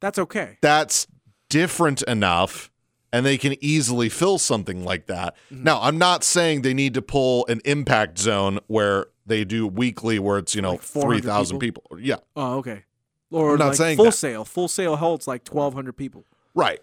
[0.00, 0.56] That's okay.
[0.62, 1.06] that's
[1.50, 2.70] different enough
[3.12, 5.36] and they can easily fill something like that.
[5.52, 5.64] Mm-hmm.
[5.64, 10.18] Now, I'm not saying they need to pull an impact zone where they do weekly
[10.18, 11.82] where it's, you know, Like 400 3,000 people.
[11.98, 12.84] Yeah, Oh, okay.
[13.30, 14.12] Or I'm not like saying full that.
[14.12, 14.44] sale.
[14.44, 16.24] Full Sail holds like 1,200 people.
[16.54, 16.80] right.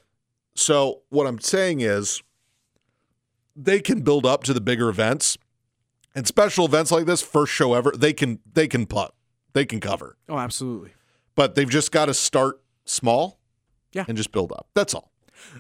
[0.56, 2.24] So, what I'm saying is
[3.56, 5.38] they can build up to the bigger events
[6.16, 9.12] and special events like this, first show ever, they can they can put.
[9.54, 10.18] They can cover.
[10.28, 10.92] Oh, absolutely.
[11.36, 13.37] But they've just got to start small
[13.94, 14.06] Yeah.
[14.08, 14.68] and just build up.
[14.74, 15.12] That's all.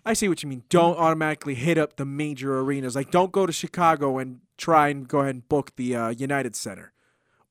[0.05, 0.63] I see what you mean.
[0.69, 2.95] Don't automatically hit up the major arenas.
[2.95, 6.55] Like, don't go to Chicago and try and go ahead and book the uh, United
[6.55, 6.93] Center,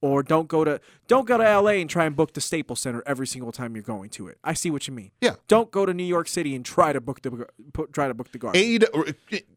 [0.01, 1.81] or don't go to don't go to L.A.
[1.81, 4.39] and try and book the Staples Center every single time you're going to it.
[4.43, 5.13] I see what you mean.
[5.21, 5.37] Yeah.
[5.49, 8.33] Don't go to New York City and try to book the put, try to book
[8.33, 8.61] the Garden.
[8.61, 8.79] E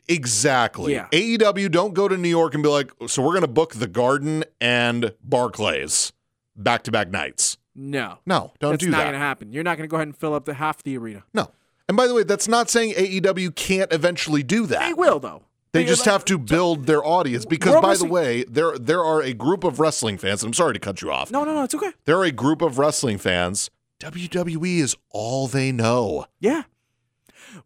[0.07, 0.93] exactly.
[0.93, 1.07] Yeah.
[1.11, 3.87] AEW, don't go to New York and be like, so we're going to book the
[3.87, 6.13] Garden and Barclays
[6.55, 7.57] back to back nights.
[7.79, 8.97] No, No, don't that's do that.
[8.97, 9.53] It's not going to happen.
[9.53, 11.23] You're not going to go ahead and fill up the half the arena.
[11.33, 11.51] No.
[11.87, 14.87] And by the way, that's not saying AEW can't eventually do that.
[14.87, 15.43] They will though.
[15.71, 19.33] They just have to build their audience because, by the way, there there are a
[19.33, 20.43] group of wrestling fans.
[20.43, 21.31] And I'm sorry to cut you off.
[21.31, 21.63] No, no, no.
[21.63, 21.91] It's okay.
[22.05, 23.69] There are a group of wrestling fans.
[23.99, 26.25] WWE is all they know.
[26.39, 26.63] Yeah.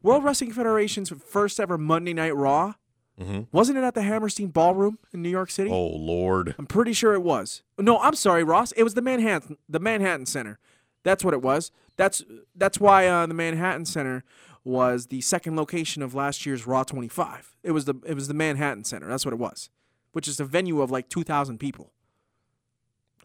[0.01, 2.73] World Wrestling Federation's first ever Monday Night Raw
[3.19, 3.47] Mhm.
[3.51, 5.69] wasn't it at the Hammerstein Ballroom in New York City?
[5.69, 6.55] Oh Lord.
[6.57, 7.61] I'm pretty sure it was.
[7.77, 8.71] No, I'm sorry, Ross.
[8.73, 10.57] It was the Manhattan, the Manhattan Center.
[11.03, 11.71] That's what it was.
[11.95, 12.23] That's
[12.55, 14.23] that's why uh, the Manhattan Center
[14.63, 17.55] was the second location of last year's Raw 25.
[17.61, 19.07] It was the it was the Manhattan Center.
[19.07, 19.69] That's what it was,
[20.13, 21.91] which is a venue of like 2,000 people.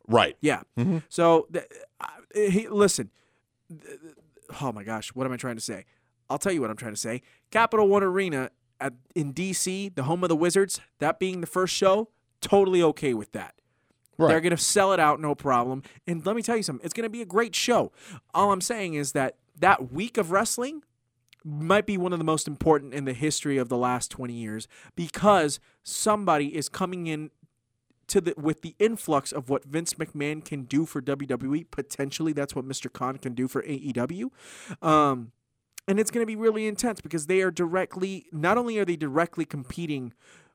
[0.07, 0.37] Right.
[0.41, 0.63] Yeah.
[0.77, 1.03] Mhm.
[1.09, 1.67] So th-
[2.01, 3.11] uh, he, listen.
[3.69, 4.15] th- th-
[4.61, 5.85] Oh my gosh, what am I trying to say?
[6.31, 7.21] I'll tell you what I'm trying to say.
[7.51, 11.75] Capital One Arena at in DC, the home of the Wizards, that being the first
[11.75, 12.09] show,
[12.41, 13.55] totally okay with that.
[14.17, 14.29] Right.
[14.29, 15.83] They're going to sell it out, no problem.
[16.07, 17.93] And let me tell you something, it's going to be a great show.
[18.35, 20.83] All I'm saying is that that week of wrestling
[21.45, 24.67] might be one of the most important in the history of the last 20 years
[24.97, 27.31] because somebody is coming in
[28.09, 31.67] to the with the influx of what Vince McMahon can do for WWE.
[31.71, 32.93] Potentially, that's what Mr.
[32.93, 34.31] Khan can do for AEW.
[34.83, 35.33] Um,
[35.89, 38.97] and it's going to be really intense because they are directly not only are they
[38.97, 40.13] directly competing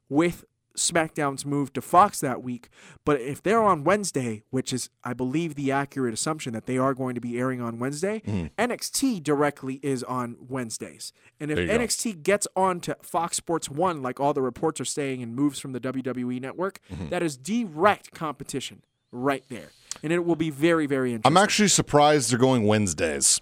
[0.09, 2.67] with SmackDown's move to Fox that week,
[3.05, 6.95] but if they're on Wednesday, which is I believe the accurate assumption that they are
[6.95, 8.21] going to be airing on Wednesday,
[8.57, 11.13] NXT directly is on Wednesdays.
[11.39, 11.77] And if you go.
[11.77, 15.59] NXT gets on to Fox Sports 1 like all the reports are saying and moves
[15.59, 17.09] from the WWE network, Mm-hmm.
[17.09, 19.69] that is direct competition right there.
[20.01, 21.37] And it will be very very interesting.
[21.37, 23.41] I'm actually surprised they're going Wednesdays.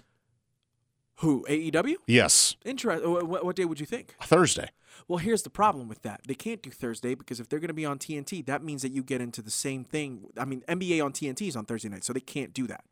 [1.22, 1.44] Who?
[1.48, 1.94] AEW?
[2.06, 2.56] Yes.
[2.64, 3.10] Interesting.
[3.10, 4.14] What, what day would you think?
[4.22, 4.68] Thursday.
[5.08, 6.20] Well, here's the problem with that.
[6.26, 8.92] They can't do Thursday because if they're going to be on TNT, that means that
[8.92, 10.26] you get into the same thing.
[10.38, 12.84] I mean, NBA on TNT is on Thursday night, so they can't do that.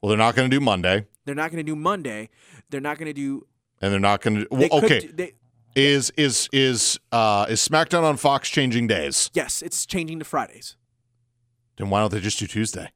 [0.00, 2.30] Well, they're not going to do Monday, They're not going to do Monday.
[2.70, 3.46] They're not going to do.
[3.82, 4.46] and they're not going to.
[4.50, 5.00] Well, okay.
[5.00, 5.32] do- they,
[5.74, 9.30] Is is is uh is SmackDown on Fox changing days?
[9.34, 10.76] yes, it's changing to Fridays
[11.76, 12.90] Then why don't they just do Tuesday?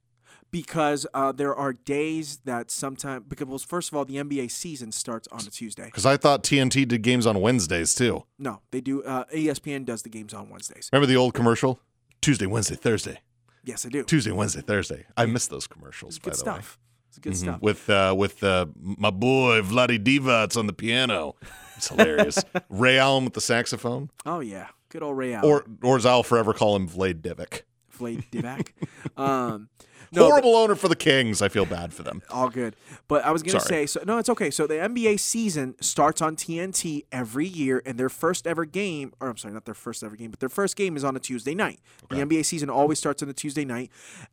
[0.54, 4.92] Because uh, there are days that sometimes because well, first of all, the NBA season
[4.92, 5.86] starts on a Tuesday.
[5.86, 8.22] Because I thought TNT did games on Wednesdays too.
[8.38, 9.02] No, they do.
[9.02, 10.90] Uh, ESPN does the games on Wednesdays.
[10.92, 11.80] Remember the old commercial?
[12.20, 13.18] Tuesday, Wednesday, Thursday.
[13.64, 14.04] Yes, I do.
[14.04, 15.06] Tuesday, Wednesday, Thursday.
[15.16, 16.20] I miss those commercials.
[16.20, 16.78] By good the stuff.
[17.08, 17.36] It's good way.
[17.36, 17.42] Mhm.
[17.42, 17.60] stuff.
[17.60, 21.34] With uh, with uh, my boy Vlade Divac on the piano.
[21.76, 22.38] It's hilarious.
[22.68, 25.50] Ray Allen with the saxophone, Oh yeah, good old Ray Allen.
[25.50, 27.62] or or as I'll forever call him, Vlad Divic.
[27.88, 28.68] Flay Divac.
[29.16, 29.68] um,
[30.14, 31.42] no, Horrible owner for the Kings.
[31.42, 32.22] I feel bad for them.
[32.31, 32.77] all good.
[33.09, 34.50] But I was gonna say, so no, it's okay.
[34.50, 39.29] So the NBA season starts on TNT every year, and their first ever game, or
[39.29, 41.55] I'm sorry, not their first ever game, but their first game is on a Tuesday
[41.55, 41.81] night.
[42.11, 43.90] The NBA season always starts on a Tuesday night.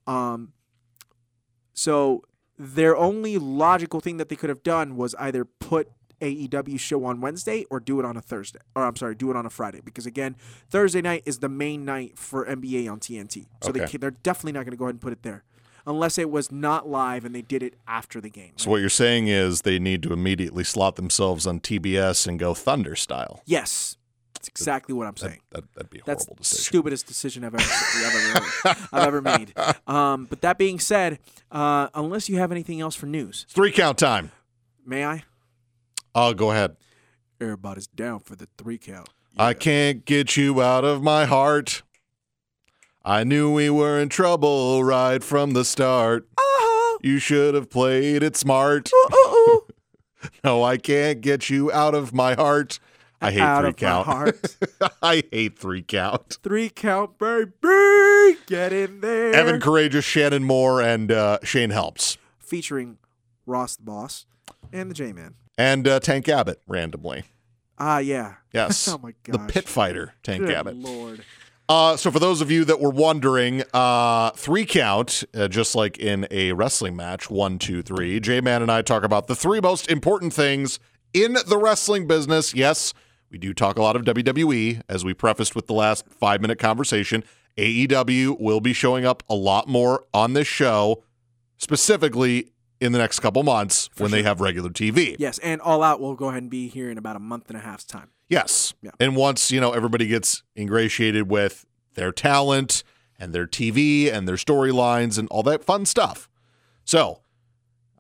[0.08, 0.54] Um,
[1.74, 2.24] so
[2.58, 5.90] their only logical thing that they could have done was either put
[6.22, 9.36] AEW show on Wednesday or do it on a Thursday, or I'm sorry, do it
[9.36, 9.82] on a Friday.
[9.84, 10.36] Because again,
[10.70, 13.48] Thursday night is the main night for NBA on TNT.
[13.64, 13.88] So Okay.
[13.88, 15.44] ca- they're definitely not going to go ahead and put it there,
[15.86, 18.54] unless it was not live and they did it after the game.
[18.58, 22.54] So what you're saying is they need to immediately slot themselves on TBS and go
[22.54, 23.42] Thunder style.
[23.46, 23.98] Yes,
[24.34, 25.40] that's exactly what I'm saying.
[25.52, 26.64] That, that'd be a That's horrible the decision.
[26.64, 29.54] stupidest decision I've ever, I've ever, I've ever made.
[29.88, 31.20] Um, but that being said,
[31.52, 34.32] uh, unless you have anything else for news, Three count time.
[34.86, 35.24] may I?
[36.16, 36.76] Oh, go ahead.
[37.40, 39.10] Everybody's down for the three count.
[39.38, 41.84] I can't get you out of my heart.
[43.04, 46.28] I knew we were in trouble right from the start.
[46.38, 47.00] Uh-huh.
[47.02, 48.90] You should have played it smart.
[50.44, 52.80] No, I can't get you out of my heart.
[53.20, 54.36] I hate Out three count.
[55.02, 56.38] I hate three count.
[56.44, 58.38] Three count, baby.
[58.46, 59.34] Get in there.
[59.34, 62.20] Evan Karagias, Shannon Moore, and uh, Shane Helms.
[62.38, 62.98] featuring
[63.48, 64.28] Ross the Boss.
[64.72, 65.34] and the J Man.
[65.58, 67.24] and uh, Tank Abbott randomly.
[67.80, 68.36] Ah, yeah.
[68.54, 68.88] Yes.
[68.94, 69.48] oh my God.
[69.48, 70.76] The pit fighter, Tank Good Abbott.
[70.76, 71.24] Lord.
[71.72, 75.98] Uh, so for those of you that were wondering, uh, three count, uh, just like
[75.98, 78.20] in a wrestling match, one, two, three.
[78.20, 80.80] J Man and I talk about the three most important things
[81.14, 82.54] in the wrestling business.
[82.54, 82.94] Yes,
[83.30, 86.60] we do talk a lot of WWE, as we prefaced with the last five minute
[86.60, 87.24] conversation.
[87.56, 91.06] AEW will be showing up a lot more on this show,
[91.58, 92.52] specifically
[92.82, 95.16] in the next couple months when they have regular TV.
[95.20, 97.58] Yes, and All Out will go ahead and be here in about a month and
[97.58, 98.10] a half's time.
[98.28, 98.74] Yes.
[98.82, 98.92] Yeah.
[99.00, 102.84] And once, you know, everybody gets ingratiated with their talent
[103.20, 106.28] and their TV and their storylines and all that fun stuff.
[106.86, 107.22] So,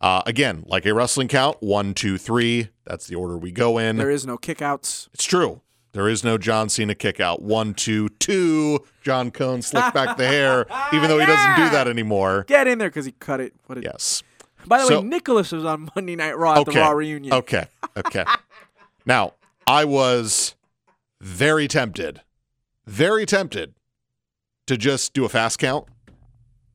[0.02, 2.70] uh, again, like a wrestling count, one, two, three.
[2.86, 3.98] That's the order we go in.
[3.98, 5.10] There is no kickouts.
[5.14, 5.62] it's true.
[5.94, 7.42] There is no John Cena kick out.
[7.42, 8.80] One, two, two.
[9.04, 12.46] John Cone slick back the hair, even though he doesn't do that anymore.
[12.48, 13.54] Get in there because he cut it.
[13.66, 14.24] What a, Yes.
[14.68, 17.34] By the So- way, Nicholas was on Monday Night Raw at the Raw reunion.
[17.34, 17.66] Okay.
[17.98, 18.24] Okay.
[19.06, 19.34] now,
[19.68, 20.56] I was
[21.20, 22.22] very tempted,
[22.86, 23.74] very tempted
[24.68, 25.90] to just do a fast count,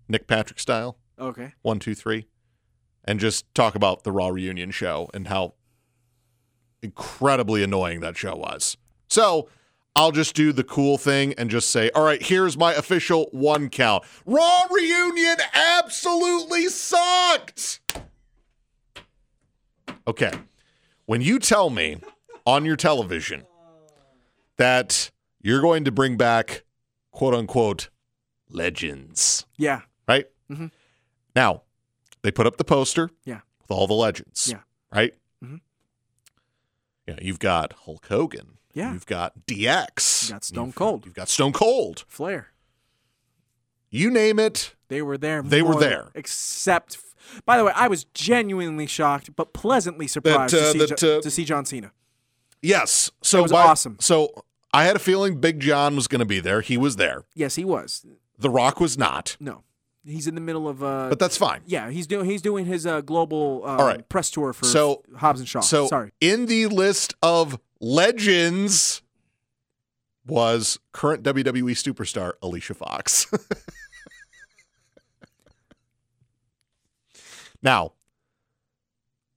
[0.08, 1.54] Nick Patrick style, Okay.
[1.62, 2.26] one, two, three,
[3.02, 5.54] and just talk about the Raw reunion show and how
[6.82, 8.76] incredibly annoying that show was.
[9.08, 9.48] So,
[9.96, 13.70] I'll just do the cool thing and just say, all right, here's my official one
[13.70, 14.04] count.
[14.26, 17.80] Raw reunion absolutely sucked.
[20.06, 20.30] Okay.
[21.06, 21.96] When you tell me
[22.44, 23.44] on your television
[24.58, 26.64] that you're going to bring back
[27.10, 27.88] quote unquote
[28.50, 29.80] legends, Yeah.
[30.06, 30.26] right?
[30.50, 30.72] Mhm.
[31.34, 31.62] Now,
[32.20, 33.40] they put up the poster Yeah.
[33.62, 34.60] with all the legends, Yeah.
[34.92, 35.14] right?
[35.42, 35.60] Mhm.
[37.08, 38.55] Yeah, you've got Hulk Hogan.
[38.76, 38.92] Yeah.
[38.92, 40.24] You've got DX.
[40.24, 41.06] You've got Stone You've- Cold.
[41.06, 42.04] You've got Stone Cold.
[42.06, 42.48] Flair.
[43.90, 44.74] You name it.
[44.88, 45.42] They were there.
[45.42, 46.10] They were there.
[46.14, 46.98] Except,
[47.44, 51.18] by the way, I was genuinely shocked, but pleasantly surprised uh, to, see that, Jo-
[51.18, 51.92] uh, to see John Cena.
[52.62, 53.10] Yes.
[53.22, 53.96] So It was by- awesome.
[54.00, 56.60] So I had a feeling Big John was going to be there.
[56.60, 57.24] He was there.
[57.34, 58.04] Yes, he was.
[58.38, 59.62] The Rock was not, No,
[60.04, 60.82] he's in the middle of.
[60.82, 61.62] Uh, but that's fine.
[61.64, 64.06] yeah, he's doing he's doing his uh, global uh, All right.
[64.10, 65.60] press tour for So- Hobbs and Shaw.
[65.60, 66.12] So sorry.
[66.20, 69.02] in the list of legends
[70.26, 73.26] was current WWE superstar Alicia Fox.
[77.62, 77.92] now,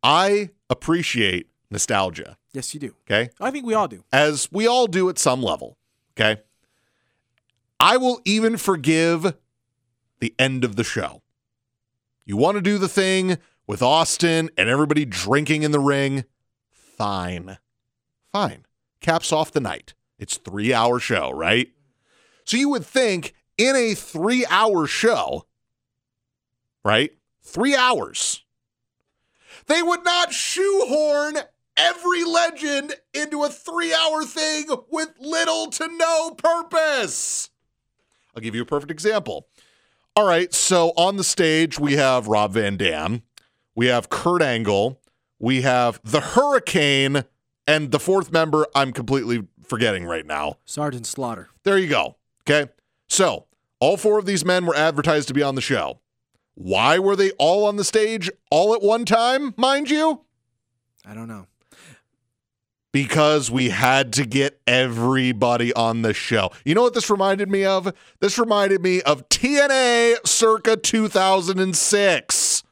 [0.02, 2.96] I appreciate nostalgia, Yes, you do.
[3.10, 3.30] okay?
[3.40, 4.04] I think we all do.
[4.12, 5.78] As we all do at some level,
[6.20, 6.42] okay?
[7.80, 9.36] I will even forgive
[10.20, 11.22] the end of the show.
[12.26, 16.26] You want to do the thing with Austin and everybody drinking in the ring?
[16.72, 17.58] Fine.
[18.32, 18.66] Fine.
[19.02, 19.94] Caps off the night.
[20.18, 21.70] It's 3-hour show, right?
[22.44, 25.46] So you would think in a 3-hour show,
[26.84, 27.12] right?
[27.44, 28.44] 3 hours.
[29.68, 31.38] They would not shoehorn
[31.78, 37.50] every legend into a 3-hour thing with little to no purpose.
[38.36, 39.48] I'll give you a perfect example.
[40.16, 43.24] All right, so on the stage, we have Rob Van Dam,
[43.76, 45.00] we have Kurt Angle,
[45.40, 47.24] we have the Hurricane,
[47.70, 50.58] and the fourth member I'm completely forgetting right now.
[50.66, 51.50] Sergeant Slaughter.
[51.64, 52.16] There you go.
[52.50, 52.72] Okay.
[53.08, 53.46] So
[53.80, 56.00] all four of these men were advertised to be on the show.
[56.56, 60.22] Why were they all on the stage all at one time, mind you?
[61.06, 61.46] I don't know.
[62.92, 66.50] because we had to get everybody on the show.
[66.66, 67.94] You know what this reminded me of?
[68.20, 72.64] This reminded me of TNA circa 2006,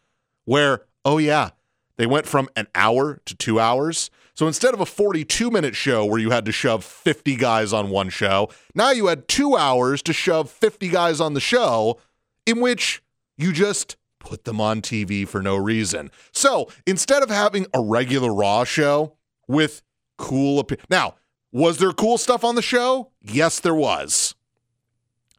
[0.46, 1.52] where, oh, yeah,
[1.98, 4.10] they went from an hour to two hours.
[4.38, 7.90] So instead of a 42 minute show where you had to shove 50 guys on
[7.90, 12.00] one show, now you had two hours to shove 50 guys on the show,
[12.46, 13.02] in which
[13.36, 16.12] you just put them on TV for no reason.
[16.32, 19.16] So instead of having a regular Raw show
[19.48, 19.82] with
[20.20, 20.86] cool opinion.
[20.88, 21.16] Now,
[21.52, 23.10] was there cool stuff on the show?
[23.20, 24.36] Yes, there was.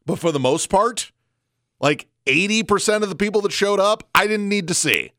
[0.05, 1.13] But for the most part,
[1.79, 5.13] like 80% of the people that showed up, I didn't need to see.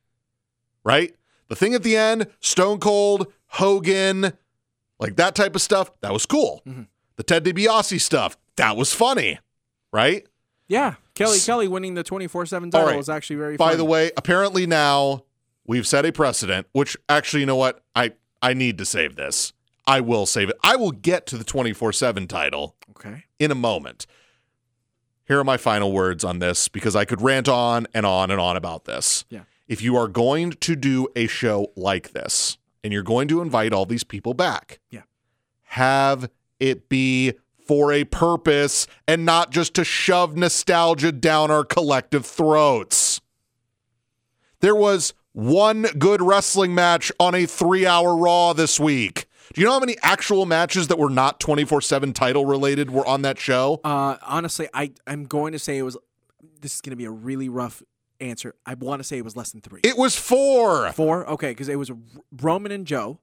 [0.85, 1.15] Right?
[1.49, 4.33] The thing at the end, Stone Cold, Hogan,
[4.99, 6.63] like that type of stuff, that was cool.
[6.67, 6.83] Mm-hmm.
[7.17, 9.39] The Ted DiBiase stuff, that was funny.
[9.93, 10.27] Right?
[10.69, 12.97] Yeah, Kelly S- Kelly winning the twenty four seven title right.
[12.97, 13.57] was actually very.
[13.57, 13.59] Funny.
[13.59, 13.77] By funny.
[13.79, 15.25] the way, apparently now
[15.67, 17.83] we've set a precedent, which actually, you know what?
[17.95, 19.53] I, I need to save this.
[19.87, 20.57] I will save it.
[20.63, 24.07] I will get to the 24 7 title okay, in a moment.
[25.27, 28.41] Here are my final words on this because I could rant on and on and
[28.41, 29.25] on about this.
[29.29, 29.43] Yeah.
[29.69, 33.73] If you are going to do a show like this and you're going to invite
[33.73, 35.03] all these people back, Yeah.
[35.65, 37.35] have it be
[37.67, 43.21] for a purpose and not just to shove nostalgia down our collective throats.
[44.61, 49.27] There was one good wrestling match on a three hour Raw this week.
[49.55, 53.07] Do you know how many actual matches that were not 24 7 title related were
[53.07, 53.81] on that show?
[53.85, 55.97] Uh, honestly, I I'm going to say it was.
[56.61, 57.83] This is going to be a really rough
[58.21, 58.55] answer.
[58.67, 59.81] I want to say it was less than three.
[59.85, 60.93] It was four.
[60.93, 61.91] Four, okay, because it was
[62.41, 63.19] Roman and Joe.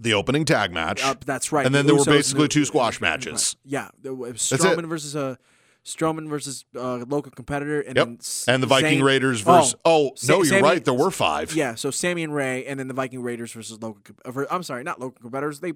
[0.00, 1.02] The opening tag match.
[1.04, 1.66] Uh, that's right.
[1.66, 3.56] And then The there were Usos- basically two squash matches.
[3.64, 4.60] Yeah, there was it.
[4.60, 5.38] Strowman versus a
[5.84, 8.06] Strowman versus a local competitor, and Yep.
[8.06, 8.18] then
[8.54, 9.74] And the Viking Raiders versus.
[9.84, 10.84] Oh, Sa- no, you're Sammy- right.
[10.84, 11.54] There were five.
[11.54, 14.02] Yeah, so Sami and Rey, and then the Viking Raiders versus local.
[14.24, 15.60] uh, I'm sorry, not local competitors.
[15.60, 15.72] They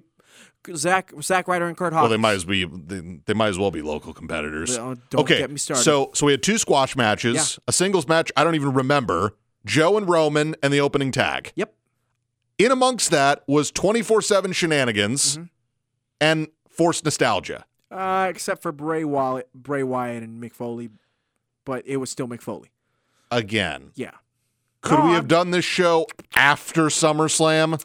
[0.75, 2.03] Zach Zack Ryder and Curt Hawkins.
[2.09, 2.63] Well, they might as be.
[2.65, 4.77] They, they might as well be local competitors.
[4.77, 5.83] Don't okay, get me started.
[5.83, 7.63] so so we had two squash matches, Yeah.
[7.67, 8.31] a singles match.
[8.37, 9.33] I don't even remember.
[9.65, 11.51] Joe and Roman and the opening tag.
[11.55, 11.73] Yep.
[12.59, 15.43] In amongst that was twenty four seven shenanigans Mm-hmm.
[16.21, 17.65] and forced nostalgia.
[17.91, 20.89] Uh, except for Bray Wyatt, Bray Wyatt and Mick Foley,
[21.65, 22.71] but it was still Mick Foley.
[23.29, 24.11] Again, Yeah,
[24.81, 27.83] could No, we I'm- have done this show after SummerSlam?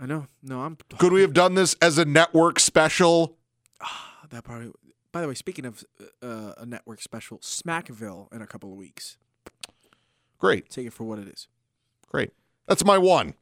[0.00, 0.26] I know.
[0.42, 0.76] No, I'm.
[0.98, 3.36] Could we have done this as a network special?
[4.30, 4.72] That probably.
[5.10, 5.82] By the way, speaking of
[6.22, 9.16] uh, a network special, Smackville in a couple of weeks.
[10.38, 11.48] Great, Take it for what it is.
[12.08, 12.30] great.
[12.66, 13.34] That's my one.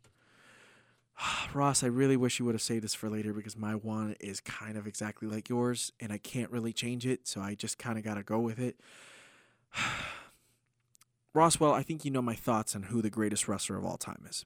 [1.54, 4.40] Ross, I really wish you would have saved this for later because my one is
[4.40, 7.98] kind of exactly like yours, and I can't really change it, so I just kind
[7.98, 8.76] of got to go with it.
[11.34, 14.24] Roswell, I think you know my thoughts on who the greatest wrestler of all time
[14.28, 14.44] is.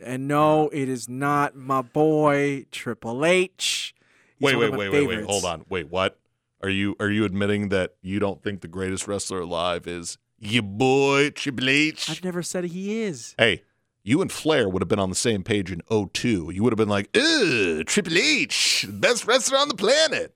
[0.00, 3.94] And no, it is not my boy Triple H.
[4.38, 5.24] He's Wait, wait, wait, wait, wait.
[5.24, 5.64] Hold on.
[5.68, 6.18] Wait, what?
[6.62, 10.62] Are you are you admitting that you don't think the greatest wrestler alive is your
[10.62, 12.10] boy Triple H?
[12.10, 13.34] I've never said he is.
[13.38, 13.62] Hey,
[14.02, 16.50] you and Flair would have been on the same page in 02.
[16.50, 20.34] You would have been like, "Ugh, Triple H, best wrestler on the planet."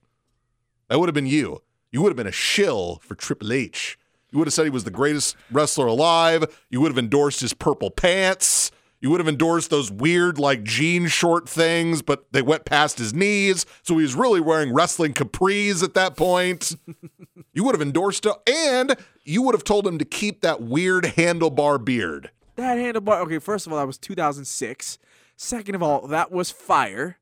[0.89, 1.63] That would have been you.
[1.91, 3.99] You would have been a shill for Triple H.
[4.31, 6.45] You would have said he was the greatest wrestler alive.
[6.71, 8.71] You would have endorsed his purple pants.
[9.03, 13.13] You would have endorsed those weird, like jean short things, but they went past his
[13.13, 13.67] knees.
[13.83, 16.77] So he was really wearing wrestling capris at that point.
[17.53, 18.95] you would have endorsed it, and
[19.25, 22.31] you would have told him to keep that weird handlebar beard.
[22.55, 23.21] That handlebar.
[23.23, 24.99] Okay, first of all, that was 2006.
[25.37, 27.19] Second of all, that was fire.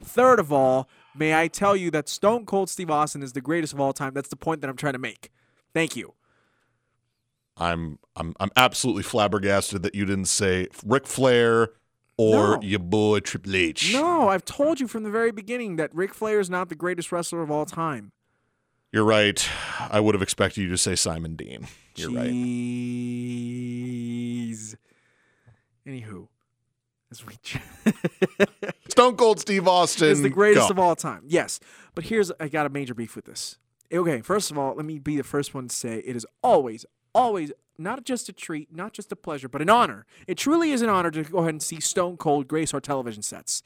[0.00, 3.72] Third of all, may I tell you that Stone Cold Steve Austin is the greatest
[3.72, 4.14] of all time.
[4.14, 5.32] That's the point that I'm trying to make.
[5.72, 6.14] Thank you.
[7.56, 11.70] I'm I'm I'm absolutely flabbergasted that you didn't say Ric Flair
[12.16, 12.62] or No.
[12.62, 13.92] your boy Triple H.
[13.92, 17.12] No, I've told you from the very beginning that Ric Flair is not the greatest
[17.12, 18.12] wrestler of all time.
[18.92, 19.48] You're right.
[19.90, 21.66] I would have expected you to say Simon Dean.
[21.96, 22.30] You're right.
[23.54, 24.76] Jeez.
[25.86, 26.28] Anywho,
[27.10, 27.34] as we
[28.88, 30.72] Stone Cold Steve Austin is the greatest go.
[30.72, 31.22] of all time.
[31.26, 31.60] Yes,
[31.94, 33.58] but here's I got a major beef with this.
[33.92, 36.86] Okay, first of all, let me be the first one to say it is always,
[37.14, 40.06] always not just a treat, not just a pleasure, but an honor.
[40.26, 43.22] It truly is an honor to go ahead and see Stone Cold grace our television
[43.22, 43.62] sets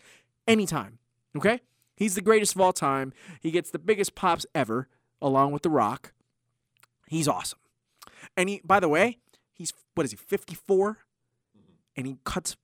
[0.46, 0.98] anytime.
[1.36, 1.60] Okay,
[1.96, 3.12] he's the greatest of all time.
[3.40, 4.88] He gets the biggest pops ever,
[5.20, 6.12] along with The Rock.
[7.06, 7.58] He's awesome.
[8.36, 9.18] And he, by the way,
[9.52, 10.98] he's what is he, 54?
[11.96, 12.56] And he cuts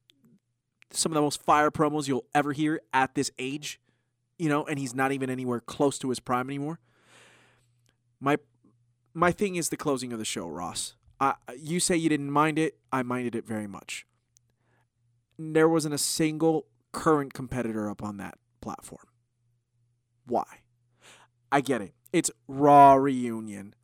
[0.91, 3.81] some of the most fire promos you'll ever hear at this age,
[4.39, 6.79] you know, and he's not even anywhere close to his prime anymore.
[8.21, 8.39] My
[9.15, 10.95] my thing is the closing of the show, Ross.
[11.21, 12.79] I, you say you didn't mind it.
[12.93, 14.07] I minded it very much.
[15.39, 19.07] There wasn't a single current competitor up on that platform.
[20.27, 20.45] Why?
[21.51, 21.95] I get it.
[22.13, 23.75] It's Raw reunion.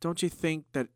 [0.00, 0.88] Don't you think that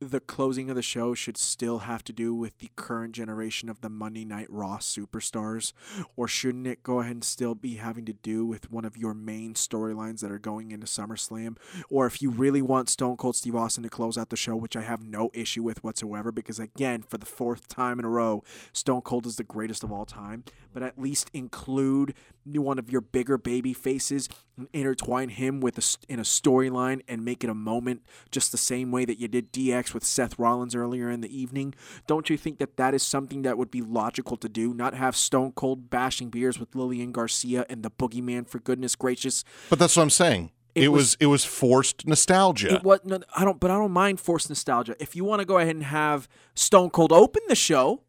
[0.00, 3.82] the closing of the show should still have to do with the current generation of
[3.82, 5.72] the Monday Night Raw superstars?
[6.16, 9.12] Or shouldn't it go ahead and still be having to do with one of your
[9.12, 11.58] main storylines that are going into SummerSlam?
[11.90, 14.76] Or if you really want Stone Cold Steve Austin to close out the show, which
[14.76, 18.42] I have no issue with whatsoever, because again, for the fourth time in a row,
[18.72, 22.14] Stone Cold is the greatest of all time, but at least include
[22.58, 27.24] one of your bigger baby faces and intertwine him with a, in a storyline and
[27.24, 30.74] make it a moment just the same way that you did DX with Seth Rollins
[30.74, 31.74] earlier in the evening.
[32.06, 34.74] Don't you think that that is something that would be logical to do?
[34.74, 39.44] Not have Stone Cold bashing beers with Lillian Garcia and the Boogeyman, for goodness gracious.
[39.68, 40.50] But that's what I'm saying.
[40.74, 42.74] It, It was, was- it was forced nostalgia.
[42.74, 44.94] It was no, I don't, but I don't mind forced nostalgia.
[45.00, 48.02] If you want to go ahead and have Stone Cold open the show,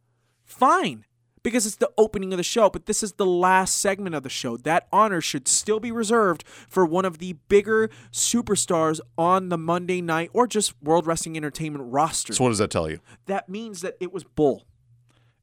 [0.45, 1.05] fine,
[1.43, 2.69] because it's the opening of the show.
[2.69, 4.57] But this is the last segment of the show.
[4.57, 10.01] That honor should still be reserved for one of the bigger superstars on the Monday
[10.01, 12.33] night or just World Wrestling Entertainment roster.
[12.33, 12.99] so what does that tell you?
[13.25, 14.63] that means that it was bull.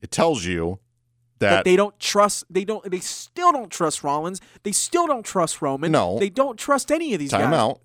[0.01, 0.79] It tells you
[1.41, 2.45] That that, they don't trust.
[2.49, 2.89] They don't.
[2.89, 4.41] They still don't trust Rollins.
[4.63, 5.91] They still don't trust Roman.
[5.93, 6.19] No.
[6.19, 7.59] they don't trust any of these time guys.
[7.59, 7.81] out.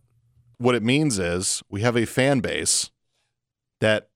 [0.60, 2.92] What it means is we have a fan base
[3.82, 4.10] that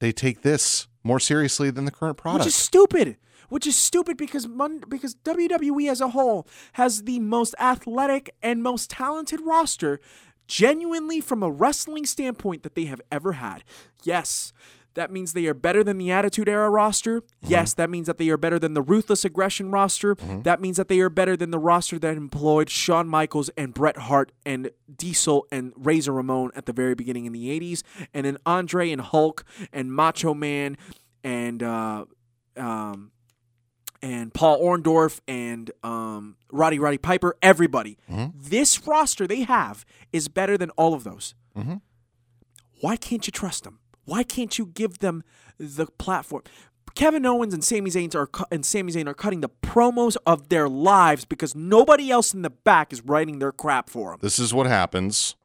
[0.00, 2.44] they take this more seriously than the current product.
[2.44, 3.16] which is stupid.
[3.48, 8.62] Which is stupid because Mon- because WWE as a whole has the most athletic and
[8.62, 10.00] most talented roster,
[10.46, 13.64] genuinely from a wrestling standpoint that they have ever had.
[14.02, 14.52] Yes.
[14.94, 17.22] That means they are better than the Attitude Era roster.
[17.46, 20.14] Yes, that means that they are better than the Ruthless Aggression roster.
[20.14, 23.98] That means that they are better than the roster that employed Shawn Michaels and Bret
[23.98, 27.82] Hart and Diesel and Razor Ramon at the very beginning in the 80s,
[28.14, 30.78] and then Andre and Hulk and Macho Man
[31.22, 32.06] and uh,
[32.56, 33.10] um,
[34.02, 37.98] and Paul Orndorff and um, Roddy Roddy Piper, everybody.
[38.34, 41.34] This roster they have is better than all of those.
[41.56, 41.80] Mhm.
[42.80, 43.78] Why can't you trust them?
[44.04, 45.24] Why can't you give them
[45.58, 46.42] the platform?
[46.94, 50.48] Kevin Owens and Sami Zayn are cu- and Sami Zayn are cutting the promos of
[50.48, 54.18] their lives because nobody else in the back is writing their crap for them.
[54.22, 55.36] This is what happens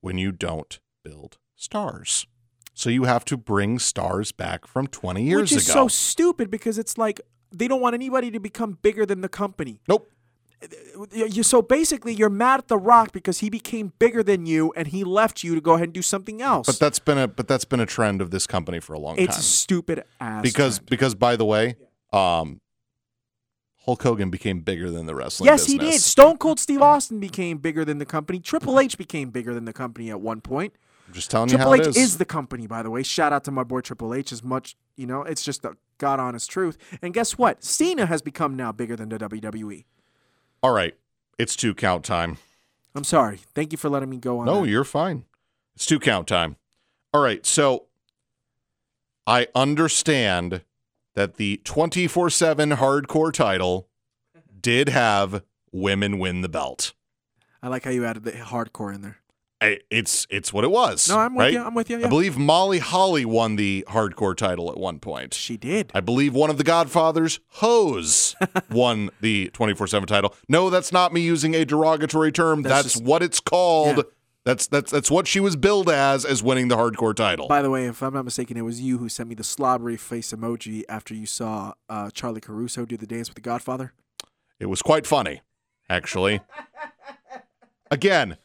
[0.00, 2.26] when you don't build stars.
[2.74, 5.42] So you have to bring stars back from 20 years ago.
[5.42, 5.72] Which is ago.
[5.84, 7.20] so stupid because it's like
[7.52, 9.80] they don't want anybody to become bigger than the company.
[9.88, 10.08] nope.
[11.12, 14.88] you so basically you're mad at the rock because he became bigger than you and
[14.88, 17.48] he left you to go ahead and do something else But that's been a but
[17.48, 19.24] that's been a trend of this company for a long time.
[19.24, 19.42] it's time.
[19.42, 20.90] stupid ass because trend.
[20.90, 21.76] because by the way,
[22.12, 22.60] um
[23.86, 27.56] Hulk Hogan became bigger than the wrestling yes he did stone cold steve austin became
[27.56, 30.74] bigger than the company triple h became bigger than the company at one point
[31.10, 31.96] I'm just telling triple you h how it is.
[31.96, 34.76] is the company by the way shout out to my boy triple h as much
[34.96, 38.70] you know it's just the god honest truth and guess what cena has become now
[38.70, 39.84] bigger than the wwe
[40.62, 40.94] All right.
[41.36, 42.36] It's two count time.
[42.94, 44.68] i'm sorry thank you for letting me go on No, that.
[44.70, 45.24] you're fine.
[45.74, 46.56] It's two count time.
[47.12, 47.44] All right.
[47.44, 47.86] So
[49.26, 50.62] I understand
[51.14, 53.88] that the 24 7 hardcore title
[54.60, 55.42] did have
[55.72, 56.92] women win the belt.
[57.62, 59.18] i like how you added the hardcore in there
[59.62, 61.08] I, it's it's what it was.
[61.08, 61.52] no i'm with right?
[61.52, 65.34] you i'm with you I believe Molly Holly won the hardcore title at one point.
[65.34, 68.34] she did I believe one of the Godfathers, Hose,
[68.70, 70.34] won the 24 7 title.
[70.48, 72.62] No, that's not me using a derogatory term.
[72.62, 73.98] That's That's, just- what it's called.
[73.98, 74.02] Yeah.
[74.46, 77.46] That's that's that's what she was billed as as winning the hardcore title.
[77.46, 79.98] By the way, if I'm not mistaken, it was you who sent me the slobbery
[79.98, 83.92] face emoji after you saw uh, Charlie Caruso do the dance with the Godfather.
[84.58, 85.42] It was quite funny,
[85.90, 86.40] actually.
[87.90, 88.38] Again,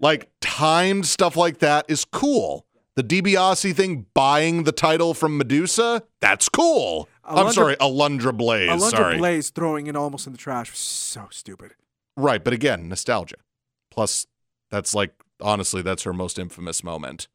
[0.00, 2.66] like timed stuff like that is cool.
[2.94, 7.08] The DiBiase thing buying the title from Medusa, that's cool.
[7.24, 8.70] I'm sorry, Alundra Blaze.
[8.70, 9.18] Alundra sorry.
[9.18, 11.74] Blaze throwing it almost in the trash was so stupid.
[12.16, 13.36] Right, but again, nostalgia.
[13.90, 14.26] Plus,
[14.70, 17.28] that's like honestly, that's her most infamous moment.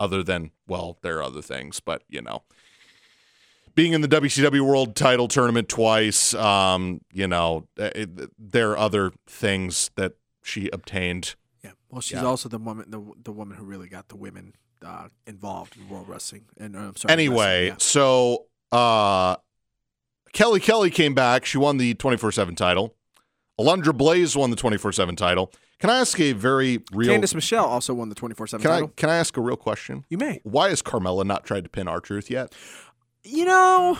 [0.00, 2.42] Other than, well, there are other things, but you know,
[3.74, 9.12] being in the WCW World Title Tournament twice, um, you know, it, there are other
[9.26, 11.34] things that she obtained.
[11.94, 11.96] Yeah.
[11.96, 12.24] Well, she's Yeah.
[12.24, 16.08] also the woman, the, the woman who really got the women uh, involved in world
[16.08, 16.44] wrestling.
[16.58, 17.12] And uh, I'm sorry.
[17.12, 19.36] Anyway, wrestling, so uh,
[20.32, 21.44] Kelly Kelly came back.
[21.44, 22.94] She won the 24 7 title.
[23.60, 25.52] Alundra Blaze won the 24 7 title.
[25.78, 28.74] Can I ask a very real Candice Michelle also won the 24 7 can I
[28.74, 28.88] title.
[28.96, 30.04] can I ask a real question?
[30.08, 30.40] You may.
[30.42, 32.52] Why has Carmella not tried to pin R Truth yet?
[33.22, 33.96] You know,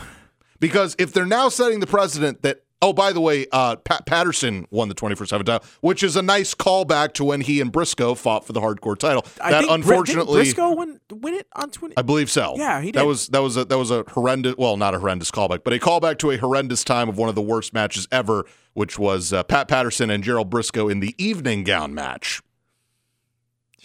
[0.60, 4.66] Because if they're now setting the precedent that, oh, by the way, uh, Pat Patterson
[4.70, 8.14] won the 24 7 title, which is a nice callback to when he and Briscoe
[8.14, 9.24] fought for the hardcore title.
[9.40, 10.42] I that think Bri- didn't unfortunately.
[10.42, 11.94] Briscoe win, win it on 20.
[11.96, 12.54] I believe so.
[12.56, 13.00] Yeah, he did.
[13.00, 14.56] That was that was a that was a horrendous.
[14.56, 17.34] Well, not a horrendous callback, but a callback to a horrendous time of one of
[17.34, 21.64] the worst matches ever, which was uh, Pat Patterson and Gerald Briscoe in the evening
[21.64, 22.42] gown match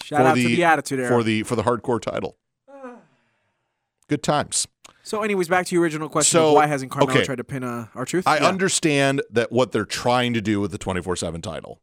[0.04, 1.10] Shout out to the Attitude Era.
[1.10, 2.38] for the for the hardcore title.
[4.08, 4.68] Good times.
[5.10, 7.24] So, anyways, back to your original question So, of why hasn't Carmella okay.
[7.26, 8.28] tried to pin uh, R Truth?
[8.28, 8.47] I Yeah.
[8.47, 11.82] understand that what they're trying to do with the 24 7 title.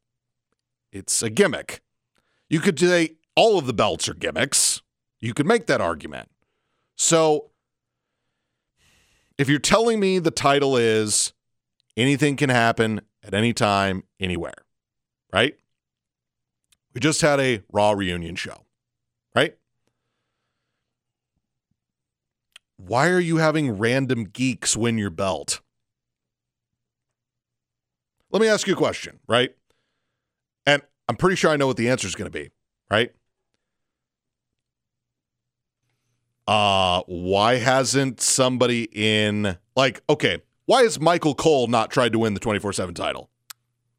[0.92, 1.82] It's a gimmick.
[2.48, 4.80] You could say all of the belts are gimmicks.
[5.18, 6.28] You could make that argument.
[6.96, 7.50] So
[9.36, 11.32] if you're telling me the title is
[11.96, 14.54] anything can happen at any time, anywhere,
[15.32, 15.58] right?
[16.94, 18.62] We just had a Raw reunion show,
[19.34, 19.56] right?
[22.76, 25.60] Why are you having random geeks win your belt?
[28.30, 29.54] Let me ask you a question, right?
[30.66, 32.50] And I'm pretty sure I know what the answer is going to be,
[32.90, 33.12] right?
[36.46, 42.34] Uh, why hasn't somebody in like okay, why has Michael Cole not tried to win
[42.34, 43.30] the 24/7 title?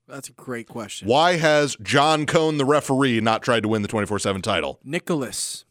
[0.07, 1.07] That's a great question.
[1.07, 4.79] Why has John Cone the referee not tried to win the 24/7 title?
[4.83, 5.65] Nicholas.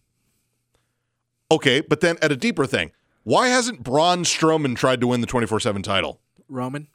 [1.50, 2.92] Okay, but then at a deeper thing,
[3.22, 6.20] why hasn't Braun Strowman tried to win the 24/7 title?
[6.48, 6.88] Roman.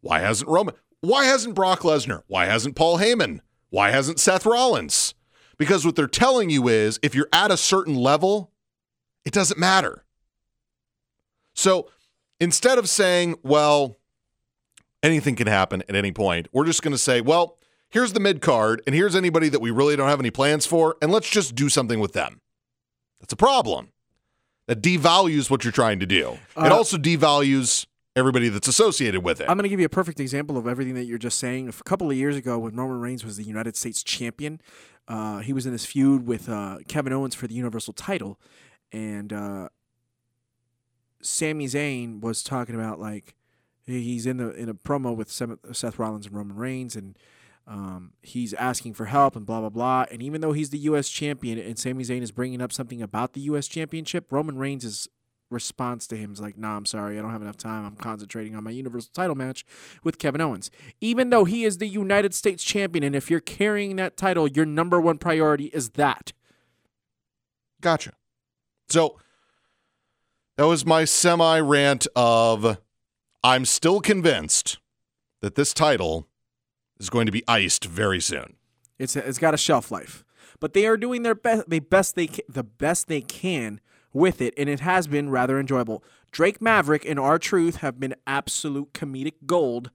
[0.00, 0.74] Why hasn't Roman?
[1.00, 2.22] Why hasn't Brock Lesnar?
[2.26, 3.40] Why hasn't Paul Heyman?
[3.70, 5.14] Why hasn't Seth Rollins?
[5.56, 8.50] Because what they're telling you is if you're at a certain level,
[9.24, 10.04] it doesn't matter.
[11.54, 11.90] So
[12.38, 13.96] instead of saying, well,
[15.02, 17.58] anything can happen at any point, we're just going to say, well,
[17.90, 20.96] here's the mid card, and here's anybody that we really don't have any plans for,
[21.02, 22.40] and let's just do something with them.
[23.20, 23.92] That's a problem.
[24.66, 26.32] That devalues what you're trying to do.
[26.32, 29.44] it Uh, also devalues everybody that's associated with it.
[29.48, 31.68] I'm going to give you a perfect example of everything that you're just saying.
[31.68, 34.60] A couple of years ago, when Roman Reigns was the United States champion,
[35.08, 38.38] uh, he was in this feud with uh, Kevin Owens for the Universal title,
[38.92, 39.68] and uh,
[41.20, 43.34] Sami Zayn was talking about like
[43.86, 47.16] he's in the in a promo with Seth Rollins and Roman Reigns, and
[47.70, 50.04] um, he's asking for help and blah blah blah.
[50.10, 51.08] And even though he's the U.S.
[51.08, 53.68] champion, and Sami Zayn is bringing up something about the U.S.
[53.68, 55.08] championship, Roman Reigns'
[55.50, 57.86] response to him is like, "Nah, I'm sorry, I don't have enough time.
[57.86, 59.64] I'm concentrating on my Universal title match
[60.02, 63.94] with Kevin Owens." Even though he is the United States champion, and if you're carrying
[63.96, 66.32] that title, your number one priority is that.
[67.80, 68.14] Gotcha.
[68.88, 69.16] So
[70.56, 72.78] that was my semi rant of
[73.44, 74.80] I'm still convinced
[75.40, 76.26] that this title
[77.00, 78.54] is going to be iced very soon.
[78.98, 80.24] It's it's got a shelf life,
[80.60, 81.68] but they are doing their best.
[81.68, 83.80] They best they ca- the best they can
[84.12, 86.04] with it, and it has been rather enjoyable.
[86.30, 89.90] Drake Maverick and R Truth have been absolute comedic gold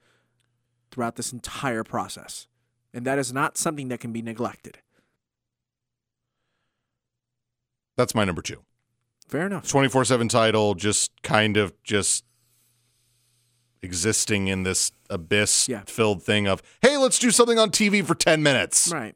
[0.91, 2.47] throughout this entire process,
[2.93, 4.79] and that is not something that can be neglected.
[7.95, 8.63] That's my number two.
[9.27, 9.67] Fair enough.
[9.67, 12.25] 24 7 title, just kind of just
[13.81, 15.81] existing in this abyss Yeah.
[15.85, 18.91] filled thing of, hey, let's do something on TV for 10 minutes.
[18.93, 19.15] Right.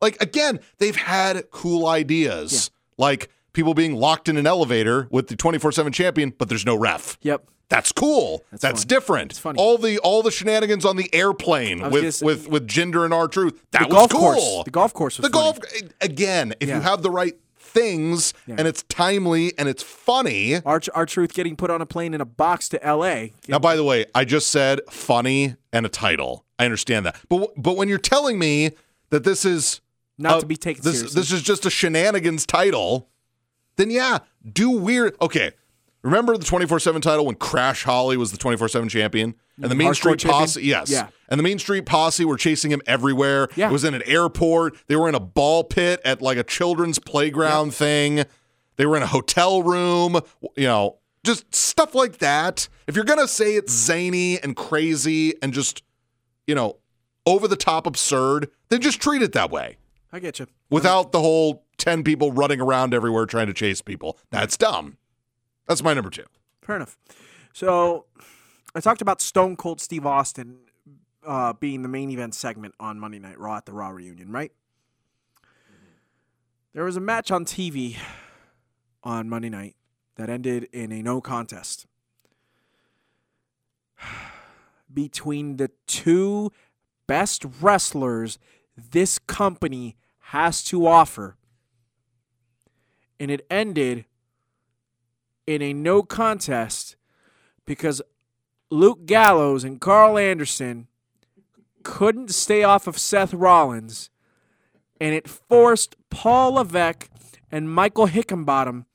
[0.00, 5.36] Like, again, they've had cool ideas, like people being locked in an elevator with the
[5.36, 7.16] 24 7 champion, but there's no ref.
[7.22, 7.48] Yep.
[7.68, 8.44] That's cool.
[8.52, 9.32] That's, That's different.
[9.32, 9.58] It's funny.
[9.58, 13.26] All the all the shenanigans on the airplane with gonna with with Jinder and R
[13.26, 13.60] Truth.
[13.72, 14.20] That the was golf cool.
[14.20, 14.64] course.
[14.66, 15.44] The golf course was The funny.
[15.44, 15.58] golf
[16.00, 16.54] again.
[16.60, 17.34] If you have the right
[17.76, 18.56] things Yeah.
[18.58, 20.56] and it's timely and it's funny.
[20.64, 23.32] Our, R Truth getting put on a plane in a box to L.A.
[23.48, 26.44] Now, by the way, I just said funny and a title.
[26.58, 28.70] I understand that, but but when you're telling me
[29.10, 29.80] that this is
[30.18, 31.20] Not uh, to be taken this seriously.
[31.20, 33.08] this is just a shenanigans title,
[33.76, 34.18] then yeah,
[34.50, 35.14] do weird.
[35.20, 35.52] Okay,
[36.06, 39.74] remember the 24 seven title when Crash Holly was the 24 seven champion and the
[39.74, 40.40] Mean Street champion?
[40.40, 40.62] Posse?
[40.62, 41.08] Yes, Yeah.
[41.28, 43.48] and the Mean Street Posse were chasing him everywhere.
[43.56, 43.68] Yeah.
[43.68, 44.76] it was in an airport.
[44.88, 48.24] They were in a ball pit at like a children's playground thing.
[48.76, 50.20] They were in a hotel room.
[50.56, 52.68] You know, just stuff like that.
[52.86, 55.82] If you're gonna say it's zany and crazy and just
[56.46, 56.76] you know
[57.26, 59.78] over the top absurd, then just treat it that way
[60.12, 60.46] I get you.
[60.70, 64.16] without the whole 10 people running around everywhere trying to chase people.
[64.30, 64.96] That's dumb.
[65.66, 66.24] That's my number two.
[66.62, 66.96] Fair enough.
[67.52, 68.06] So
[68.74, 70.58] I talked about Stone Cold Steve Austin
[71.26, 74.52] uh, being the main event segment on Monday Night Raw at the Raw reunion, right?
[76.72, 77.96] There was a match on TV
[79.02, 79.76] on Monday night
[80.16, 81.86] that ended in a no contest
[84.92, 86.52] between the two
[87.06, 88.38] best wrestlers
[88.76, 91.36] this company has to offer.
[93.18, 94.04] And it ended
[95.46, 96.96] in a no contest
[97.64, 98.02] because
[98.70, 100.88] Luke Gallows and Karl Anderson
[101.82, 104.10] couldn't stay off of Seth Rollins,
[105.00, 107.08] and it forced Paul Levesque
[107.50, 108.86] and Michael Hickenbottom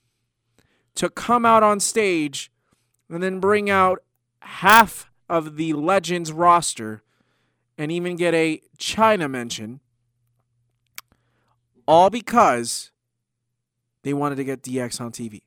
[0.96, 2.52] to come out on stage
[3.10, 4.04] and then bring out
[4.42, 7.02] half of the Legends roster
[7.78, 9.80] and even get a Chyna mention,
[11.88, 12.92] all because
[14.04, 15.42] they wanted to get DX on TV.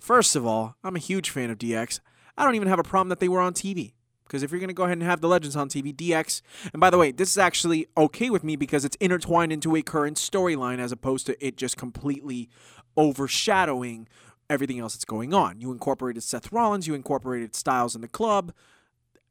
[0.00, 2.00] First of all, I'm a huge fan of DX.
[2.36, 3.92] I don't even have a problem that they were on TV.
[4.24, 6.40] Because if you're going to go ahead and have the Legends on TV, DX,
[6.72, 9.82] and by the way, this is actually okay with me because it's intertwined into a
[9.82, 12.48] current storyline as opposed to it just completely
[12.96, 14.06] overshadowing
[14.48, 15.60] everything else that's going on.
[15.60, 18.52] You incorporated Seth Rollins, you incorporated Styles in the club.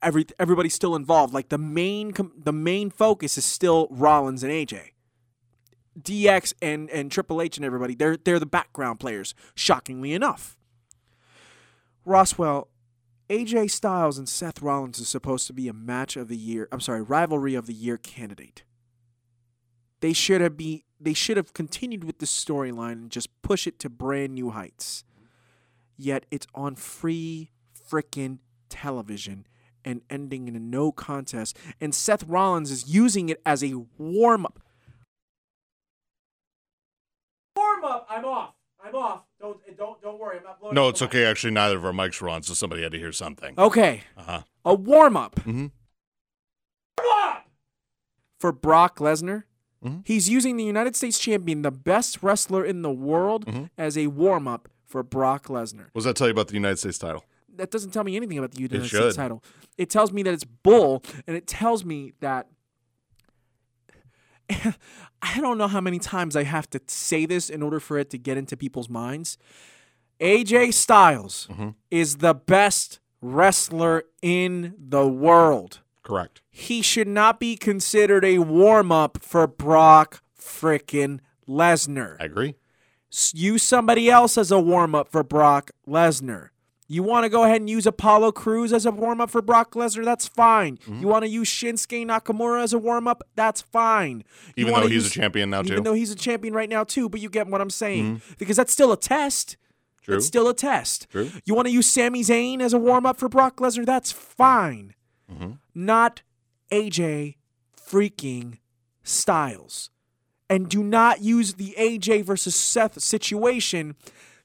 [0.01, 1.33] Every everybody's still involved.
[1.33, 4.91] Like the main the main focus is still Rollins and AJ.
[5.97, 9.33] DX and and Triple H and everybody, they're they're the background players.
[9.55, 10.57] Shockingly enough,
[12.05, 12.69] Roswell,
[13.29, 16.67] AJ Styles and Seth Rollins is supposed to be a match of the year.
[16.71, 18.63] I'm sorry, rivalry of the year candidate.
[19.99, 23.79] They should have be they should have continued with this storyline and just push it
[23.79, 25.03] to brand new heights.
[25.97, 27.51] Yet it's on free
[27.89, 28.39] frickin'
[28.69, 29.45] television
[29.85, 31.57] and ending in a no contest.
[31.79, 34.59] And Seth Rollins is using it as a warm up.
[37.55, 38.07] Warm up.
[38.09, 38.58] I'm off.
[38.83, 39.23] I'm off.
[39.39, 40.37] Don't don't don't worry.
[40.37, 40.75] I'm not blowing.
[40.75, 41.15] No, it's the mic.
[41.15, 41.25] okay.
[41.25, 43.53] Actually, neither of our mics were on, so somebody had to hear something.
[43.57, 44.03] Okay.
[44.17, 44.41] Uh-huh.
[44.65, 45.35] A warm up.
[45.37, 45.71] Mhm.
[48.39, 49.43] For Brock Lesnar.
[49.83, 50.03] Mhm.
[50.07, 53.69] He's using the United States champion, the best wrestler in the world, Mhm.
[53.77, 55.85] as a warm up for Brock Lesnar.
[55.91, 57.23] What does that tell you about the United States title?
[57.53, 58.87] That doesn't tell me anything about the United.
[58.87, 59.43] States title.
[59.77, 62.47] It tells me that it's bull, and it tells me that
[65.21, 68.09] I don't know how many times I have to say this in order for it
[68.11, 69.37] to get into people's minds.
[70.19, 71.75] AJ Styles Mhm.
[71.91, 75.79] is the best wrestler in the world.
[76.03, 76.41] Correct.
[76.49, 82.17] He should not be considered a warm up for Brock frickin' Lesnar.
[82.19, 82.55] I agree.
[83.33, 86.49] Use somebody else as a warm up for Brock Lesnar.
[86.91, 89.73] You want to go ahead and use Apollo Crews as a warm up for Brock
[89.75, 90.03] Lesnar?
[90.03, 90.77] That's fine.
[90.77, 91.01] Mm-hmm.
[91.01, 93.21] You want to use Shinsuke Nakamura as a warm up?
[93.35, 94.23] That's fine.
[94.55, 95.73] You Even though he's use- a champion now, too.
[95.73, 98.57] Even though he's a champion right now too, but you get what I'm saying because
[98.57, 99.55] that's still a test.
[100.01, 100.17] True.
[100.17, 101.07] It's still a test.
[101.11, 101.29] True.
[101.45, 103.85] You want to use Sami Zayn as a warm up for Brock Lesnar?
[103.85, 104.95] That's fine.
[105.31, 105.51] Mm-hmm.
[105.75, 106.23] Not
[106.71, 107.35] AJ
[107.79, 108.57] freaking
[109.03, 109.89] Styles.
[110.49, 113.95] And do not use the AJ versus Seth situation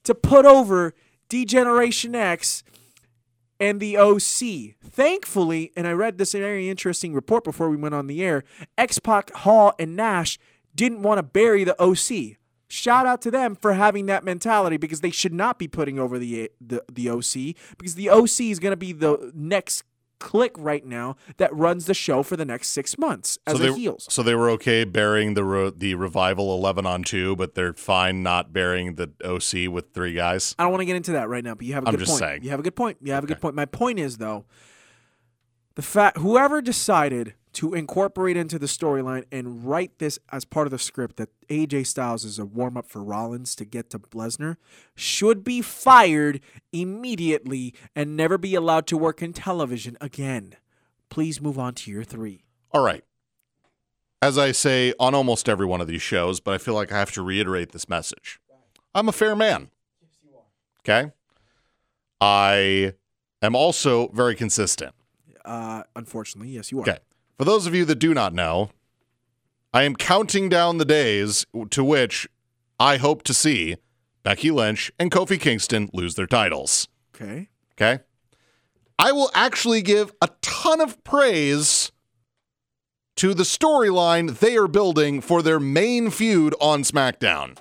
[0.02, 0.92] to put over
[1.34, 2.62] D-Generation X
[3.58, 4.76] and the OC.
[4.80, 8.44] Thankfully, and I read this very interesting report before we went on the air,
[8.78, 10.38] X Pac, Hall, and Nash
[10.76, 12.36] didn't want to bury the OC.
[12.68, 16.20] Shout out to them for having that mentality because they should not be putting over
[16.20, 19.82] the the, the OC because the OC is going to be the next
[20.20, 23.72] Kliq right now that runs the show for the next six months as so they,
[23.72, 24.06] heels.
[24.10, 28.22] So they were okay burying the re- the revival eleven on two, but they're fine
[28.22, 30.54] not burying the OC with three guys.
[30.58, 32.00] I don't want to get into that right now, but you have a I'm good
[32.00, 32.20] just point.
[32.20, 32.44] saying.
[32.44, 32.98] You have a good point.
[33.02, 33.54] You have a good point.
[33.54, 34.44] My point is though,
[35.74, 40.70] the fact whoever decided to incorporate into the storyline and write this as part of
[40.70, 44.56] the script that AJ Styles is a warm up for Rollins to get to Lesnar
[44.94, 46.40] should be fired
[46.72, 50.56] immediately and never be allowed to work in television again.
[51.08, 52.44] Please move on to your three.
[52.72, 53.04] All right.
[54.20, 56.98] As I say on almost every one of these shows, but I feel like I
[56.98, 58.40] have to reiterate this message.
[58.94, 59.70] I'm a fair man.
[60.80, 61.12] Okay.
[62.20, 62.94] I
[63.42, 64.94] am also very consistent.
[65.44, 66.82] Uh, unfortunately, yes, you are.
[66.82, 66.98] Okay.
[67.36, 68.70] For those of you that do not know,
[69.72, 72.28] I am counting down the days to which
[72.78, 73.76] I hope to see
[74.22, 76.88] Becky Lynch and Kofi Kingston lose their titles.
[77.14, 77.48] Okay.
[77.72, 78.02] Okay.
[78.98, 81.90] I will actually give a ton of praise
[83.16, 87.58] to the storyline they are building for their main feud on SmackDown.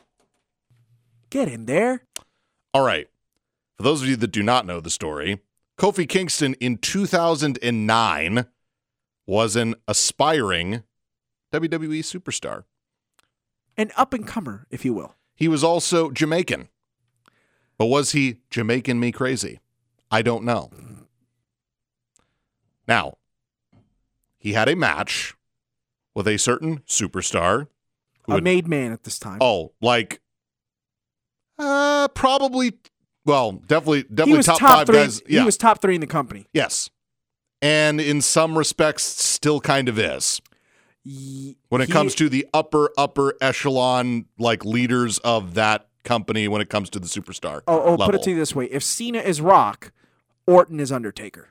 [1.30, 2.04] Get in there.
[2.74, 3.08] All right.
[3.78, 5.42] For those of you that do not know the story,
[5.80, 8.46] Kofi Kingston in 2009
[9.26, 10.84] was an aspiring
[11.52, 12.64] WWE superstar.
[13.78, 15.16] An up and comer, if you will.
[15.36, 16.70] He was also Jamaican.
[17.78, 19.60] But was he Jamaican me crazy?
[20.12, 20.70] I don't know.
[22.88, 23.18] Now,
[24.38, 25.36] he had a match
[26.14, 27.68] with a certain superstar.
[28.28, 29.40] A had- made man at this time.
[29.42, 30.22] oh, like
[31.58, 32.74] uh probably
[33.26, 34.96] well, definitely definitely top, top, five three.
[34.98, 35.22] guys.
[35.28, 35.40] Yeah.
[35.42, 36.46] He was top three in the company.
[36.54, 36.90] yes.
[37.64, 40.42] And in some respects still kind of is.
[41.70, 46.62] When it he- comes to the upper upper echelon like leaders of that company when
[46.62, 47.62] it comes to the superstar.
[47.68, 49.92] oh, oh put it to you this way: if Cena is Rock,
[50.46, 51.50] Orton is Undertaker.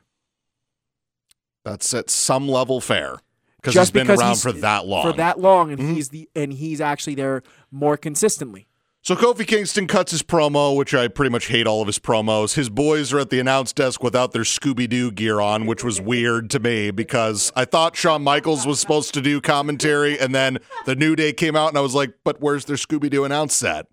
[1.65, 3.19] That's at some level fair
[3.57, 5.03] because he's been around for that long.
[5.11, 5.95] For that long, and Mhm.
[5.95, 8.67] he's the and he's actually there more consistently.
[9.05, 12.55] So Kofi Kingston cuts his promo, which I pretty much hate all of his promos.
[12.55, 16.01] His boys are at the announce desk without their Scooby Doo gear on, which was
[16.01, 20.59] weird to me because I thought Shawn Michaels was supposed to do commentary, and then
[20.87, 23.57] the New Day came out, and I was like, "But where's their Scooby Doo announce
[23.57, 23.87] set?"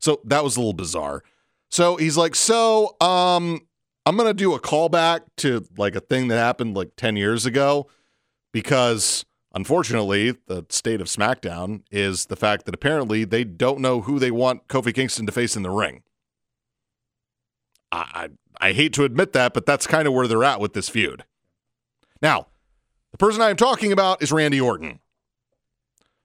[0.00, 1.22] So that was a little bizarre.
[1.70, 3.60] So he's like, "So, um,
[4.06, 7.86] I'm gonna do a callback to like a thing that happened like ten years ago
[8.52, 9.24] because."
[9.56, 14.30] Unfortunately, the state of SmackDown is the fact that apparently they don't know who they
[14.30, 16.02] want Kofi Kingston to face in the ring.
[17.90, 18.28] I,
[18.60, 20.90] I, I hate to admit that, but that's kind of where they're at with this
[20.90, 21.24] feud.
[22.20, 22.48] Now,
[23.12, 25.00] the person I am talking about is Randy Orton.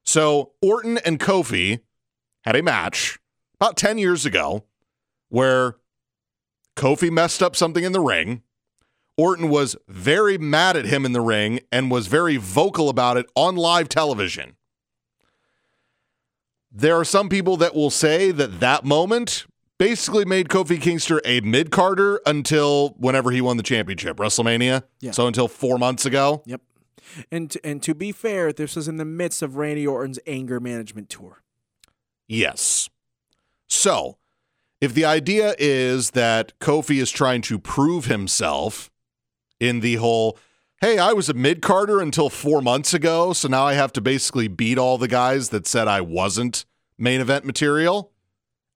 [0.03, 1.79] So, Orton and Kofi
[2.41, 3.17] had a match
[3.55, 4.65] about 10 years ago
[5.29, 5.77] where
[6.75, 8.41] Kofi messed up something in the ring.
[9.17, 13.25] Orton was very mad at him in the ring and was very vocal about it
[13.35, 14.55] on live television.
[16.71, 19.45] There are some people that will say that that moment
[19.77, 24.83] basically made Kofi Kingston a mid carder until whenever he won the championship, WrestleMania.
[24.99, 25.11] Yeah.
[25.11, 26.43] So until four months ago.
[26.45, 26.61] Yep.
[27.31, 30.59] And to, and to be fair, this was in the midst of Randy Orton's anger
[30.59, 31.41] management tour.
[32.27, 32.89] Yes.
[33.67, 34.17] So,
[34.79, 38.90] if the idea is that Kofi is trying to prove himself
[39.61, 40.37] in the whole,
[40.81, 44.01] hey, I was a mid carder until four months ago, so now I have to
[44.01, 46.65] basically beat all the guys that said I wasn't
[46.97, 48.11] main event material,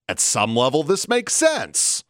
[0.08, 2.04] at some level, this makes sense.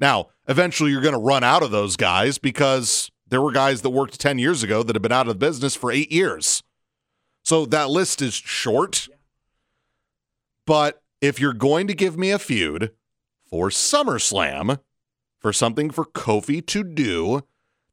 [0.00, 3.90] Now, eventually, you're going to run out of those guys because there were guys that
[3.90, 6.64] worked 10 years ago that have been out of the business for eight years.
[7.44, 9.08] So that list is short.
[10.66, 12.90] But if you're going to give me a feud
[13.48, 14.80] for SummerSlam,
[15.38, 17.42] for something for Kofi to do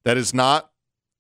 [0.04, 0.72] that is not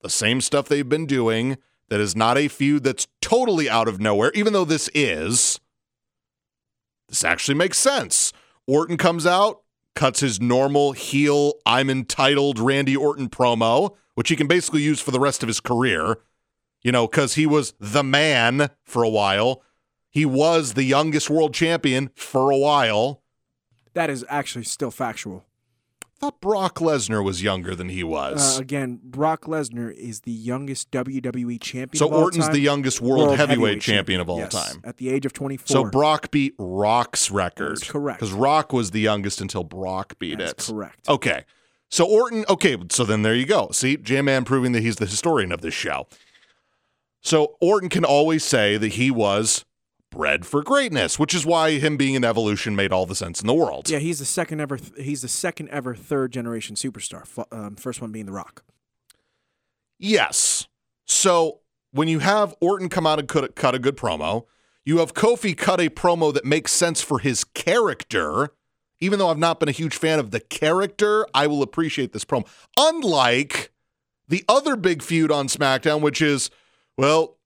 [0.01, 1.57] the same stuff they've been doing,
[1.89, 5.59] that is not a feud that's totally out of nowhere, even though this is,
[7.09, 8.31] this actually makes sense.
[8.65, 9.61] Orton comes out,
[9.95, 15.11] cuts his normal heel, I'm entitled Randy Orton promo, which he can basically use for
[15.11, 16.17] the rest of his career,
[16.81, 19.61] you know, because he was the man for a while.
[20.09, 23.21] He was the youngest world champion for a while.
[23.93, 25.45] That is actually still factual.
[26.21, 28.59] I thought Brock Lesnar was younger than he was.
[28.59, 31.97] Uh, again, Brock Lesnar is the youngest WWE champion.
[31.97, 34.81] so of all Orton's the youngest world, World heavyweight, champion, of all yes, time.
[34.83, 35.65] at the age of 24.
[35.65, 37.77] So Brock beat Rock's record.
[37.77, 38.19] That's correct.
[38.19, 40.71] Because Rock was the youngest until Brock beat That's it.
[40.71, 41.09] correct.
[41.09, 41.43] Okay.
[41.89, 43.69] So Orton, okay, so then there you go.
[43.71, 46.05] See, J Man proving that he's the historian of this show.
[47.21, 49.65] So Orton can always say that he was
[50.11, 53.47] bred for greatness, which is why him being an evolution made all the sense in
[53.47, 53.89] the world.
[53.89, 54.77] Yeah, he's the second ever.
[54.97, 57.25] He's the second ever third generation superstar.
[57.25, 58.63] Fu- Um, first one being The Rock.
[59.97, 60.67] Yes.
[61.05, 61.59] So
[61.91, 64.45] when you have Orton come out and cut, cut a good promo,
[64.85, 68.49] you have Kofi cut a promo that makes sense for his character.
[68.99, 72.25] Even though I've not been a huge fan of the character, I will appreciate this
[72.25, 72.47] promo.
[72.77, 73.71] Unlike
[74.27, 76.49] the other big feud on SmackDown, which is,
[76.97, 77.37] well,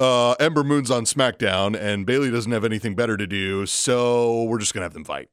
[0.00, 4.58] uh, Ember Moon's on SmackDown and Bayley doesn't have anything better to do, so we're
[4.58, 5.28] just going to have them fight.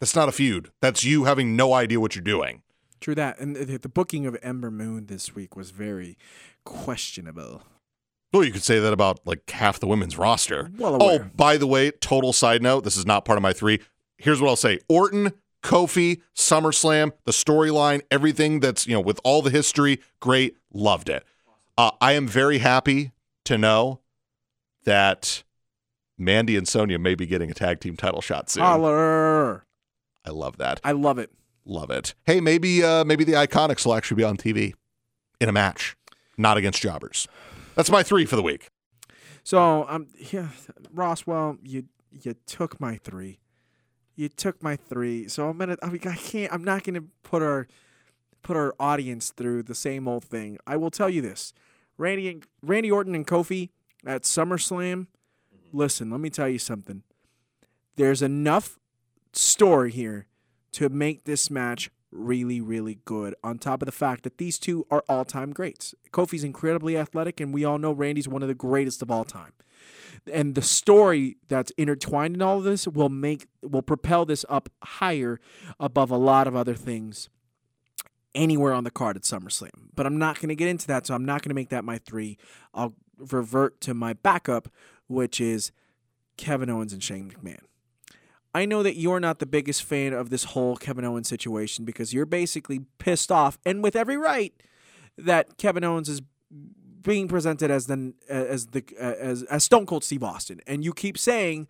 [0.00, 0.70] That's not a feud.
[0.80, 2.62] That's you having no idea what you're doing.
[3.00, 6.18] True that, and the, the booking of Ember Moon this week was very
[6.64, 7.62] questionable.
[8.32, 10.70] Well, you could say that about like half the women's roster.
[10.76, 13.80] Well Oh, by the way, total side note, this is not part of my three.
[14.18, 19.40] Here's what I'll say Orton, Kofi, SummerSlam, the storyline, everything that's, you know, with all
[19.40, 21.24] the history, great, loved it.
[21.78, 23.12] Uh, I am very happy
[23.44, 24.00] to know
[24.84, 25.42] that
[26.18, 28.62] Mandy and Sonya may be getting a tag team title shot soon.
[28.62, 29.64] Holler!
[30.24, 30.80] I love that.
[30.84, 31.30] I love it.
[31.66, 32.14] Love it.
[32.26, 34.74] Hey, maybe uh, maybe the Iconics will actually be on TV
[35.40, 35.96] in a match,
[36.36, 37.26] not against jobbers.
[37.74, 38.68] That's my three for the week.
[39.42, 40.48] So um yeah,
[40.92, 43.38] Roswell, you you took my three.
[44.16, 45.28] You took my three.
[45.28, 47.66] So I'm gonna I mean I can't I'm not gonna put our
[48.42, 50.58] put our audience through the same old thing.
[50.66, 51.52] I will tell you this.
[51.98, 53.70] Randy and Randy Orton and Kofi
[54.06, 55.06] at SummerSlam.
[55.06, 55.78] Mm-hmm.
[55.78, 57.02] Listen, let me tell you something.
[57.96, 58.78] There's enough
[59.32, 60.26] story here
[60.72, 63.34] to make this match really, really good.
[63.42, 65.94] On top of the fact that these two are all time greats.
[66.12, 69.52] Kofi's incredibly athletic, and we all know Randy's one of the greatest of all time.
[70.32, 74.68] And the story that's intertwined in all of this will make will propel this up
[74.82, 75.38] higher
[75.78, 77.28] above a lot of other things
[78.34, 79.90] anywhere on the card at SummerSlam.
[79.94, 81.84] But I'm not going to get into that, so I'm not going to make that
[81.84, 82.38] my three.
[82.72, 84.68] I'll revert to my backup,
[85.06, 85.72] which is
[86.36, 87.60] Kevin Owens and Shane McMahon.
[88.54, 92.14] I know that you're not the biggest fan of this whole Kevin Owens situation because
[92.14, 94.54] you're basically pissed off, and with every right,
[95.18, 96.22] that Kevin Owens is
[97.02, 101.18] being presented as the as the as as Stone Cold Steve Austin, and you keep
[101.18, 101.66] saying,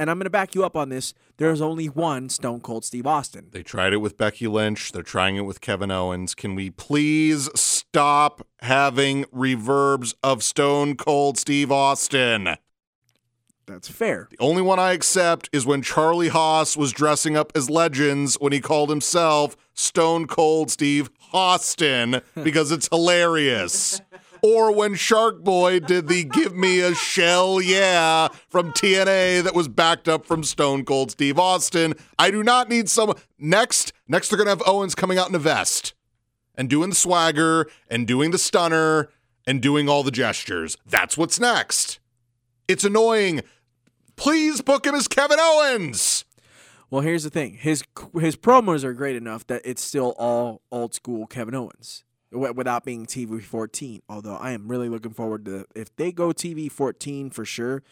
[0.00, 1.12] and I'm going to back you up on this.
[1.36, 3.48] There's only one Stone Cold Steve Austin.
[3.52, 4.92] They tried it with Becky Lynch.
[4.92, 6.34] They're trying it with Kevin Owens.
[6.34, 12.56] Can we please stop having reverbs of Stone Cold Steve Austin?
[13.66, 14.26] That's fair.
[14.30, 18.52] The only one I accept is when Charlie Haas was dressing up as legends when
[18.52, 24.00] he called himself Stone Cold Steve Austin because it's hilarious.
[24.42, 29.68] Or when Shark Boy did the Give Me a Shell Yeah from TNA that was
[29.68, 31.94] backed up from Stone Cold Steve Austin.
[32.18, 33.14] I do not need some.
[33.38, 35.94] Next, next they're going to have Owens coming out in a vest
[36.54, 39.10] and doing the swagger and doing the stunner
[39.46, 40.76] and doing all the gestures.
[40.86, 42.00] That's what's next.
[42.68, 43.42] It's annoying.
[44.16, 46.24] Please book him as Kevin Owens.
[46.90, 47.84] Well, here's the thing: his
[48.18, 53.06] his promos are great enough that it's still all old school Kevin Owens without being
[53.06, 54.02] TV 14.
[54.08, 57.82] Although I am really looking forward to if they go TV 14 for sure.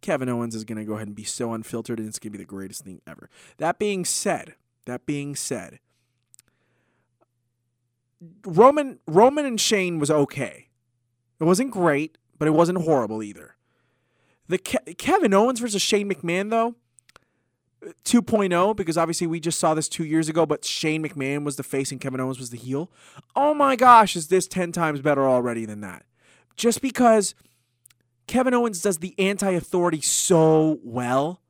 [0.00, 2.38] Kevin Owens is going to go ahead and be so unfiltered, and it's going to
[2.38, 3.28] be the greatest thing ever.
[3.56, 4.54] That being said,
[4.86, 5.80] that being said,
[8.44, 10.68] Roman Roman and Shane was okay.
[11.40, 13.56] It wasn't great, but it wasn't horrible either.
[14.48, 16.74] The Ke- Kevin Owens versus Shane McMahon though,
[18.04, 21.62] 2.0 because obviously we just saw this 2 years ago but Shane McMahon was the
[21.62, 22.90] face and Kevin Owens was the heel.
[23.36, 26.04] Oh my gosh, is this 10 times better already than that?
[26.56, 27.34] Just because
[28.26, 31.40] Kevin Owens does the anti-authority so well,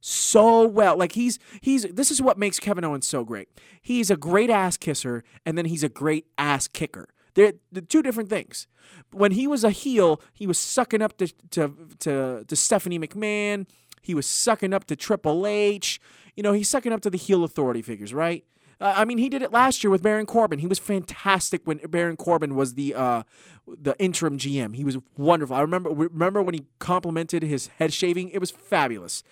[0.00, 0.96] so well.
[0.96, 3.48] Like he's he's this is what makes Kevin Owens so great.
[3.80, 7.08] He's a great ass kisser and then he's a great ass kicker.
[7.34, 8.66] They're, they're two different things.
[9.12, 13.66] When he was a heel, he was sucking up to to to, to Stephanie McMahon.
[14.06, 16.00] He was sucking up to Triple H.
[16.36, 18.44] You know, he's sucking up to the heel authority figures, right?
[18.80, 20.60] Uh, I mean, he did it last year with Baron Corbin.
[20.60, 23.24] He was fantastic when Baron Corbin was the uh,
[23.66, 24.76] the interim GM.
[24.76, 25.56] He was wonderful.
[25.56, 28.30] I remember remember when he complimented his head shaving.
[28.30, 29.24] It was fabulous.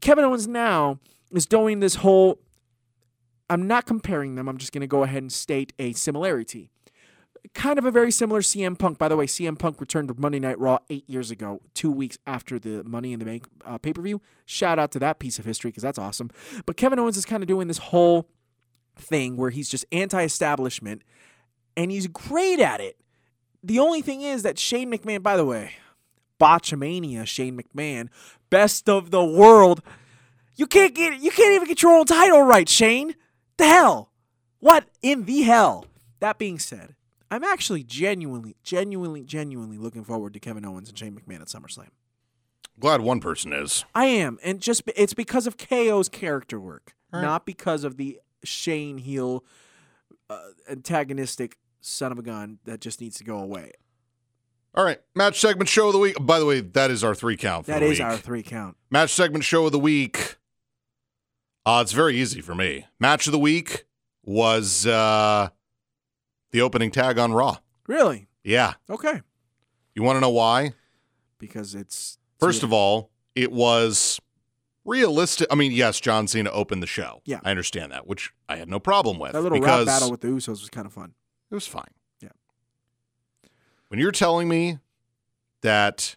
[0.00, 1.00] Kevin Owens now
[1.32, 2.38] is doing this whole.
[3.50, 4.48] I'm not comparing them.
[4.48, 6.70] I'm just going to go ahead and state a similarity.
[7.52, 8.98] Kind of a very similar CM Punk.
[8.98, 12.16] By the way, CM Punk returned to Monday Night Raw eight years ago, two weeks
[12.26, 14.22] after the Money in the Bank uh, pay per view.
[14.46, 16.30] Shout out to that piece of history because that's awesome.
[16.64, 18.28] But Kevin Owens is kind of doing this whole
[18.96, 21.02] thing where he's just anti establishment
[21.76, 22.98] and he's great at it.
[23.62, 25.72] The only thing is that Shane McMahon, by the way,
[26.40, 28.08] Botchamania, Shane McMahon,
[28.50, 29.82] best of the world.
[30.56, 33.14] You can't get you can't even get your own title right, Shane.
[33.56, 34.10] The hell?
[34.60, 35.86] What in the hell?
[36.20, 36.94] That being said,
[37.34, 41.88] I'm actually genuinely, genuinely, genuinely looking forward to Kevin Owens and Shane McMahon at SummerSlam.
[42.78, 43.84] Glad one person is.
[43.94, 47.22] I am, and just it's because of KO's character work, Right.
[47.22, 49.44] not because of the Shane heel
[50.30, 50.38] uh,
[50.70, 53.72] antagonistic son of a gun that just needs to go away.
[54.74, 56.16] All right, match segment show of the week.
[56.20, 57.66] By the way, that is our three count.
[57.66, 58.06] For That the is week.
[58.06, 58.76] our three count.
[58.90, 60.36] match segment show of the week.
[61.66, 62.86] Uh, it's very easy for me.
[63.00, 63.84] Match of the week
[64.24, 65.48] was uh,
[66.54, 67.56] the opening tag on Raw.
[67.88, 68.28] Really?
[68.44, 69.20] Yeah, Okay.
[69.96, 70.72] you want to know why?
[71.38, 74.20] Because it's First of all, it was
[74.84, 75.48] realistic.
[75.50, 77.22] I mean, yes, John Cena opened the show.
[77.24, 77.40] Yeah.
[77.44, 80.28] I understand that, which I had no problem with that little rap battle with the
[80.28, 81.14] Usos was kind of fun.
[81.50, 81.90] it was fine.
[82.20, 82.28] Yeah.
[83.88, 84.78] When you're telling me
[85.62, 86.14] that,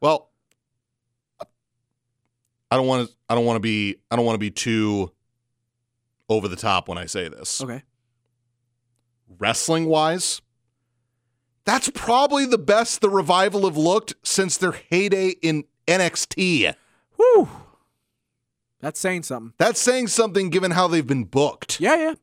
[0.00, 0.28] well,
[2.70, 3.14] I don't want to.
[3.30, 3.96] I don't want to be.
[4.10, 5.10] I don't want to be too
[6.28, 7.60] over the top when I say this.
[7.62, 7.82] Okay.
[9.38, 10.42] Wrestling wise,
[11.64, 16.74] that's probably the best the revival have looked since their heyday in NXT.
[17.16, 17.48] Whew.
[18.80, 19.52] That's saying something.
[19.58, 21.80] That's saying something given how they've been booked.
[21.80, 22.14] Yeah, yeah.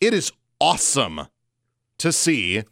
[0.00, 1.26] It is awesome
[1.98, 2.62] to see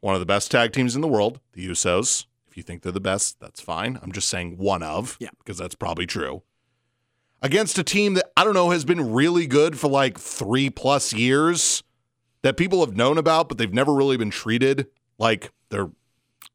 [0.00, 2.26] one of the best tag teams in the world, the Usos.
[2.48, 3.98] If you think they're the best, that's fine.
[4.02, 5.30] I'm just saying one of, Yeah.
[5.38, 6.42] because that's probably true.
[7.42, 11.12] Against a team that I don't know has been really good for like three plus
[11.12, 11.82] years,
[12.42, 14.86] that people have known about, but they've never really been treated
[15.18, 15.90] like they're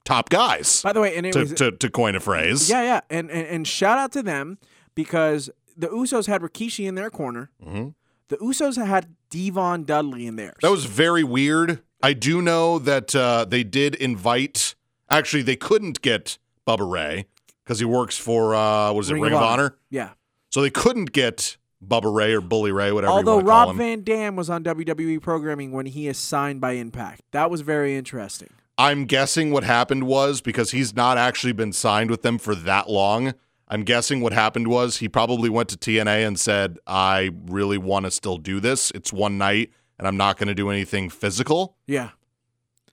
[0.05, 0.81] top guys.
[0.81, 2.69] By the way, and To, was to, to coin a phrase.
[2.69, 4.57] yeah, yeah, and, and and shout out to them
[4.95, 7.49] because the Usos had Rikishi in their corner.
[7.65, 7.93] Mhm.
[8.29, 10.55] The Usos had D-Von Dudley in theirs.
[10.61, 11.81] That was very weird.
[12.01, 14.75] I do know that uh, they did invite.
[15.09, 17.25] Actually, they couldn't get Bubba Ray
[17.63, 19.75] because he works for uh, what is it, Ring, of Honor.
[19.89, 20.11] Yeah.
[20.49, 23.67] So they couldn't get Bubba Ray or Bully Ray, whatever Although you want to call
[23.67, 23.75] Rob.
[23.77, 27.21] Van Dam was on WWE programming when he is signed by Impact.
[27.31, 28.49] That was very interesting.
[28.77, 32.89] I'm guessing what happened was because he's not actually been signed with them for that
[32.89, 33.33] long.
[33.67, 38.05] I'm guessing what happened was he probably went to TNA and said, "I really want
[38.05, 38.91] to still do this.
[38.91, 42.09] It's one night, and I'm not going to do anything physical." Yeah.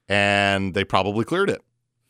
[0.09, 1.63] And they probably cleared it.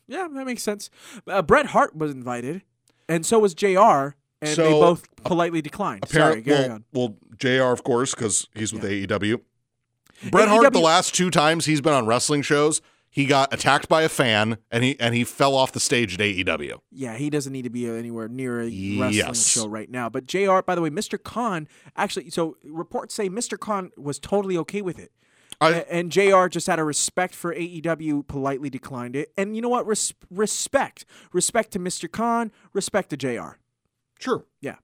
[0.07, 0.89] Yeah, that makes sense.
[1.27, 2.63] Uh, Bret Hart was invited,
[3.07, 6.07] and so was JR, and they both politely declined.
[6.07, 6.83] Sorry, carry well, on.
[6.93, 9.05] well, JR, of course, because he's with Yeah.
[9.07, 9.41] AEW.
[10.31, 14.03] Bret Hart, the last two times he's been on wrestling shows, he got attacked by
[14.03, 16.79] a fan and he and he fell off the stage at AEW.
[16.91, 18.99] Yeah, he doesn't need to be anywhere near a Yes.
[19.15, 19.33] wrestling
[19.63, 20.09] show right now.
[20.09, 21.21] But JR, by the way, Mr.
[21.21, 23.57] Khan actually, so reports say Mr.
[23.57, 25.11] Khan was totally okay with it.
[25.61, 29.31] I- and JR just out of respect for AEW politely declined it.
[29.37, 29.85] And you know what?
[29.87, 31.03] Res- respect.
[31.33, 32.09] Respect to Mr.
[32.11, 33.57] Khan, respect to JR.
[34.19, 34.45] Sure.
[34.61, 34.75] Yeah.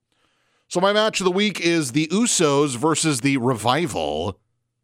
[0.68, 4.40] So my match of the week is the Usos versus the Revival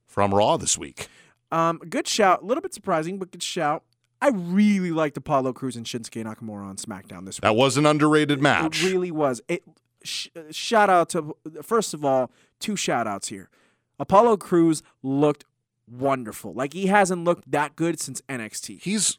[0.06, 1.08] from Raw this week.
[1.52, 2.44] Um, good shout.
[2.44, 3.84] A little bit surprising, but good shout.
[4.22, 7.42] I really liked Apollo Crews and Shinsuke Nakamura on SmackDown this week.
[7.42, 8.84] That was an underrated match.
[8.84, 9.42] It really was.
[9.48, 9.64] It
[10.04, 12.30] sh- shout out to first of all,
[12.60, 13.50] two shout outs here.
[14.00, 15.46] Apollo Crews looked
[15.90, 16.54] wonderful.
[16.54, 18.82] Like he hasn't looked that good since NXT.
[18.82, 19.18] he's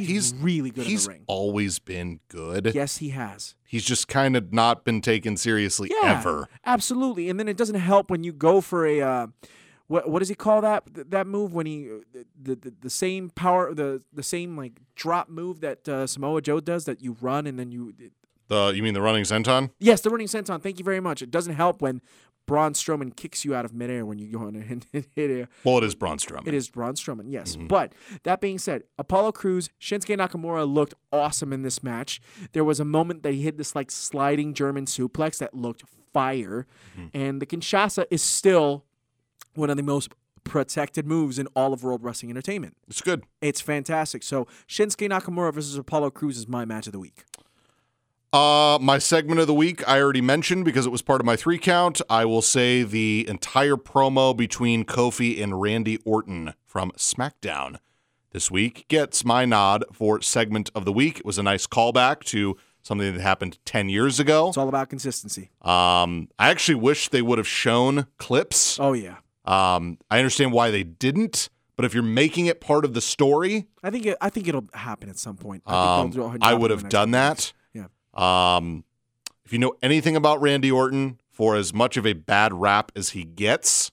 [0.00, 1.24] He's, he's- really good he's in the ring.
[1.26, 2.72] always been good.
[2.74, 3.54] Yes, he has.
[3.64, 6.48] He's just kind of not been taken seriously Yeah, ever.
[6.64, 7.28] absolutely.
[7.30, 9.26] And then it doesn't help when you go for a uh,
[9.88, 13.72] what what does he call that that move when he the, the the same power
[13.74, 17.58] the the same like drop move that uh, Samoa Joe does that you run and
[17.58, 17.92] then you
[18.48, 19.70] The you mean the running senton?
[19.78, 20.60] yes the running senton.
[20.62, 21.22] Thank you very much.
[21.22, 22.00] It doesn't help when
[22.46, 25.48] Braun Strowman kicks you out of midair when you go in and hit it.
[25.64, 26.46] Well, it is Braun Strowman.
[26.46, 27.56] It is Braun Strowman, yes.
[27.56, 27.66] Mm-hmm.
[27.66, 27.92] But
[28.22, 32.20] that being said, Apollo Crews, Shinsuke Nakamura looked awesome in this match.
[32.52, 35.82] There was a moment that he hit this like sliding German suplex that looked
[36.12, 36.66] fire,
[36.98, 37.06] Mm-hmm.
[37.16, 38.84] and the Kinshasa is still
[39.54, 40.10] one of the most
[40.44, 42.76] protected moves in all of World Wrestling Entertainment.
[42.88, 43.24] It's good.
[43.42, 44.22] It's fantastic.
[44.22, 47.24] So Shinsuke Nakamura versus Apollo Crews is my match of the week.
[48.32, 51.36] Uh, my segment of the week I already mentioned because it was part of my
[51.36, 52.00] three count.
[52.10, 57.78] I will say the entire promo between Kofi and Randy Orton from SmackDown
[58.32, 61.20] this week gets my nod for segment of the week.
[61.20, 64.48] It was a nice callback to something that happened 10 years ago.
[64.48, 65.50] It's all about consistency.
[65.62, 68.78] Um, I actually wish they would have shown clips.
[68.78, 69.16] Oh yeah.
[69.44, 73.66] Um, I understand why they didn't, but if you're making it part of the story,
[73.82, 75.62] I think it, I think it'll happen at some point.
[75.66, 77.52] I, um, think they'll do I would have done that.
[78.16, 78.84] Um,
[79.44, 83.10] if you know anything about Randy Orton, for as much of a bad rap as
[83.10, 83.90] he gets,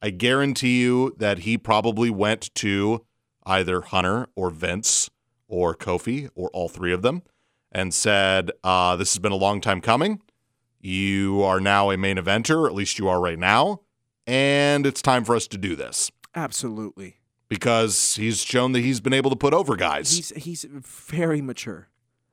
[0.00, 3.04] I guarantee you that he probably went to
[3.44, 5.10] either Hunter or Vince
[5.46, 7.22] or Kofi or all three of them
[7.70, 10.22] and said, uh, This has been a long time coming.
[10.80, 13.80] You are now a main eventer, or at least you are right now,
[14.26, 17.16] and it's time for us to do this Absolutely.
[17.48, 20.16] because he's shown that he's been able to put over guys.
[20.16, 21.88] He's he's very mature.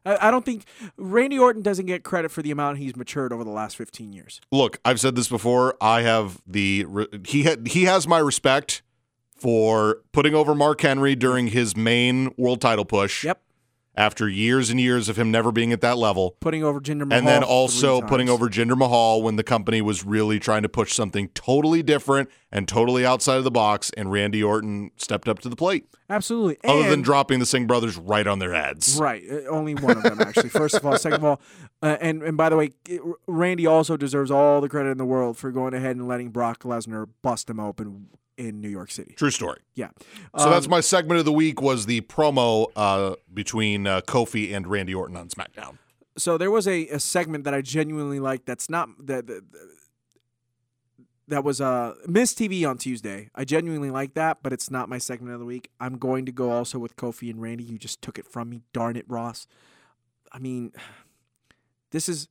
[0.05, 0.65] I, I don't think
[0.97, 4.41] Randy Orton doesn't get credit for the amount he's matured over the last 15 years.
[4.51, 5.75] look, I've said this before.
[5.81, 6.87] I have the
[7.25, 8.81] he had he has my respect
[9.35, 13.25] for putting over Mark Henry during his main world title push.
[13.25, 13.42] Yep.
[13.95, 16.35] After years and years of him never being at that level.
[16.39, 17.19] Putting over Jinder Mahal.
[17.19, 20.93] And then also putting over Jinder Mahal when the company was really trying to push
[20.93, 25.49] something totally different and totally outside of the box, and Randy Orton stepped up to
[25.49, 25.87] the plate.
[26.09, 26.57] Absolutely.
[26.63, 28.97] Other than dropping the Singh brothers right on their heads.
[28.99, 30.49] Right, uh, only one of them actually.
[30.49, 31.41] First of all, second of all,
[31.81, 32.71] uh, and and by the way,
[33.27, 36.63] Randy also deserves all the credit in the world for going ahead and letting Brock
[36.63, 38.07] Lesnar bust him open
[38.37, 39.13] in New York City.
[39.15, 39.59] True story.
[39.75, 39.89] Yeah.
[40.37, 44.53] So that's Um, my segment of the week was the promo uh, between uh, Kofi
[44.53, 45.77] and Randy Orton on SmackDown.
[46.17, 48.45] so there was a, a segment that I genuinely liked.
[48.45, 49.43] That's not that that,
[51.27, 53.29] that was uh Miss TV on Tuesday.
[53.33, 55.69] I genuinely like that, but it's not my segment of the week.
[55.79, 57.63] I'm going to go also with Kofi and Randy.
[57.63, 58.61] You just took it from me.
[58.73, 59.47] Darn it, Ross.
[60.31, 60.73] I mean,
[61.91, 62.27] this is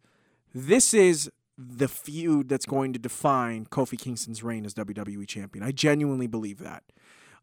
[0.55, 5.65] this is the feud that's going to define Kofi Kingston's reign as WWE champion.
[5.65, 6.85] I genuinely believe that.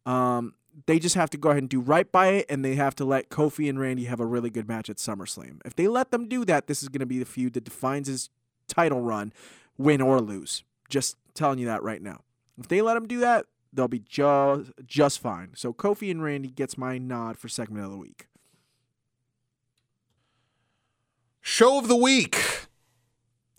[0.05, 0.55] Um,
[0.85, 3.05] they just have to go ahead and do right by it, and they have to
[3.05, 5.59] let Kofi and Randy have a really good match at SummerSlam.
[5.65, 8.07] If they let them do that, this is going to be the feud that defines
[8.07, 8.29] his
[8.67, 9.33] title run,
[9.77, 10.63] win or lose.
[10.89, 12.21] Just telling you that right now.
[12.57, 15.51] If they let him do that, they'll be just just fine.
[15.55, 18.27] So Kofi and Randy gets my nod for segment of the week.
[21.41, 22.67] Show of the week.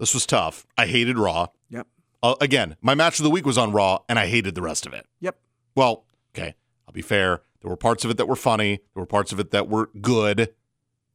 [0.00, 0.66] This was tough.
[0.78, 1.48] I hated Raw.
[1.68, 1.86] Yep.
[2.22, 4.86] Uh, again, my match of the week was on Raw, and I hated the rest
[4.86, 5.06] of it.
[5.20, 5.38] Yep.
[5.76, 6.54] Well, okay,
[6.88, 7.42] I'll be fair.
[7.60, 8.80] There were parts of it that were funny.
[8.94, 10.54] There were parts of it that were good.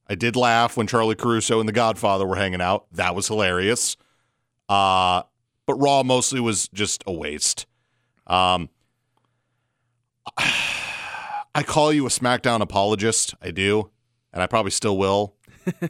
[0.07, 2.85] I did laugh when Charly Caruso and The Godfather were hanging out.
[2.91, 3.97] That was hilarious.
[4.69, 5.23] Uh,
[5.65, 7.65] but Raw mostly was just a waste.
[8.27, 8.69] Um,
[10.37, 13.33] I call you a SmackDown apologist.
[13.41, 13.89] I do,
[14.31, 15.35] and I probably still will.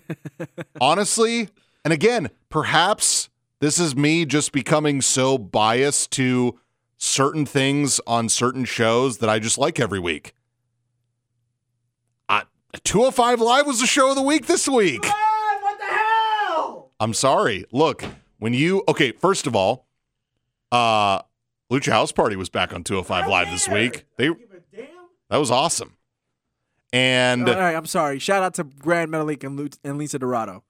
[0.79, 1.49] Honestly,
[1.85, 3.29] and again, perhaps
[3.59, 6.59] this is me just becoming so biased to
[6.97, 10.33] certain things on certain shows that I just like every week.
[12.27, 12.43] I,
[12.83, 15.05] 205 Live was the show of the week this week.
[15.05, 16.91] what the hell?
[16.99, 17.65] I'm sorry.
[17.71, 18.03] Look,
[18.39, 19.85] when you okay, first of all,
[20.71, 21.19] uh
[21.71, 24.05] Lucha House Party was back on 205 Live this week.
[24.17, 24.29] They
[25.29, 25.95] that was awesome.
[26.91, 28.19] And All right, I'm sorry.
[28.19, 30.63] Shout out to Grand Metalik and, Lu- and Lince Dorado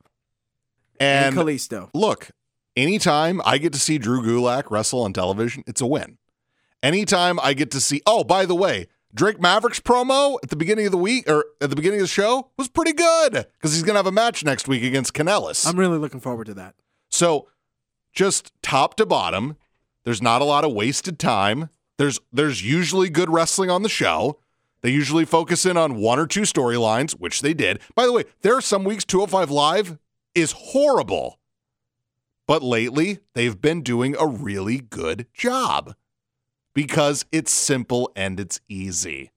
[0.99, 1.89] and, and Kalisto.
[1.93, 2.31] look,
[2.75, 6.17] anytime I get to see Drew Gulak wrestle on television, it's a win.
[6.83, 10.85] Anytime I get to see, oh, by the way, Drake Maverick's promo at the beginning
[10.85, 13.81] of the week or at the beginning of the show was pretty good because he's
[13.81, 15.65] going to have a match next week against Kanellis.
[15.65, 16.75] I'm really looking forward to that.
[17.09, 17.47] So,
[18.13, 19.55] just top to bottom,
[20.03, 21.69] there's not a lot of wasted time.
[21.97, 24.39] There's there's usually good wrestling on the show.
[24.81, 27.79] They usually focus in on one or two storylines, which they did.
[27.95, 29.97] By the way, there are some weeks 205 Live
[30.35, 31.39] is horrible.
[32.47, 35.95] But lately, they've been doing a really good job
[36.75, 39.31] because it's simple and it's easy.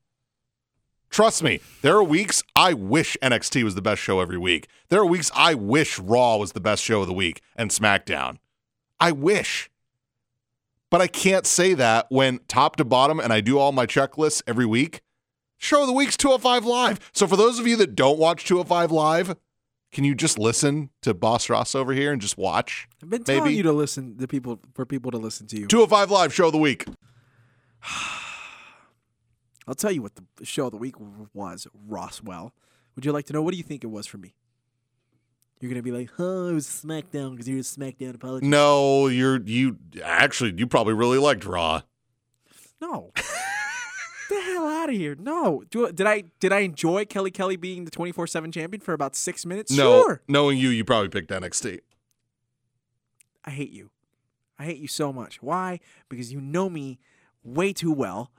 [1.10, 4.68] Trust me, there are weeks I wish NXT was the best show every week.
[4.90, 8.38] There are weeks I wish Raw was the best show of the week and SmackDown.
[9.00, 9.70] I wish.
[10.90, 14.42] But I can't say that when top to bottom and I do all my checklists
[14.46, 15.00] every week.
[15.56, 17.10] Show of the week's 205 Live.
[17.12, 19.36] So for those of you that don't watch 205 Live,
[19.90, 22.88] Can you just listen to Boss Ross over here and just watch?
[23.02, 23.56] I've been telling Maybe.
[23.56, 25.66] you to listen to people for people to listen to you.
[25.66, 26.84] 205 Live Show of the Week.
[29.66, 30.94] I'll tell you what the show of the week
[31.34, 32.54] was, Roswell.
[32.96, 33.42] Would you like to know?
[33.42, 34.34] What do you think it was for me?
[35.60, 39.40] You're gonna be like, "Oh, it was SmackDown because you're a SmackDown apologist." No, you're
[39.42, 41.82] you actually you probably really liked Raw.
[42.80, 43.12] No.
[44.28, 45.16] the hell out of here!
[45.18, 48.80] No, Do, did I did I enjoy Kelly Kelly being the twenty four seven champion
[48.80, 49.70] for about six minutes?
[49.76, 50.22] No, Sure.
[50.28, 51.80] knowing you, you probably picked NXT.
[53.44, 53.90] I hate you.
[54.58, 55.42] I hate you so much.
[55.42, 55.80] Why?
[56.08, 56.98] Because you know me
[57.44, 58.30] way too well,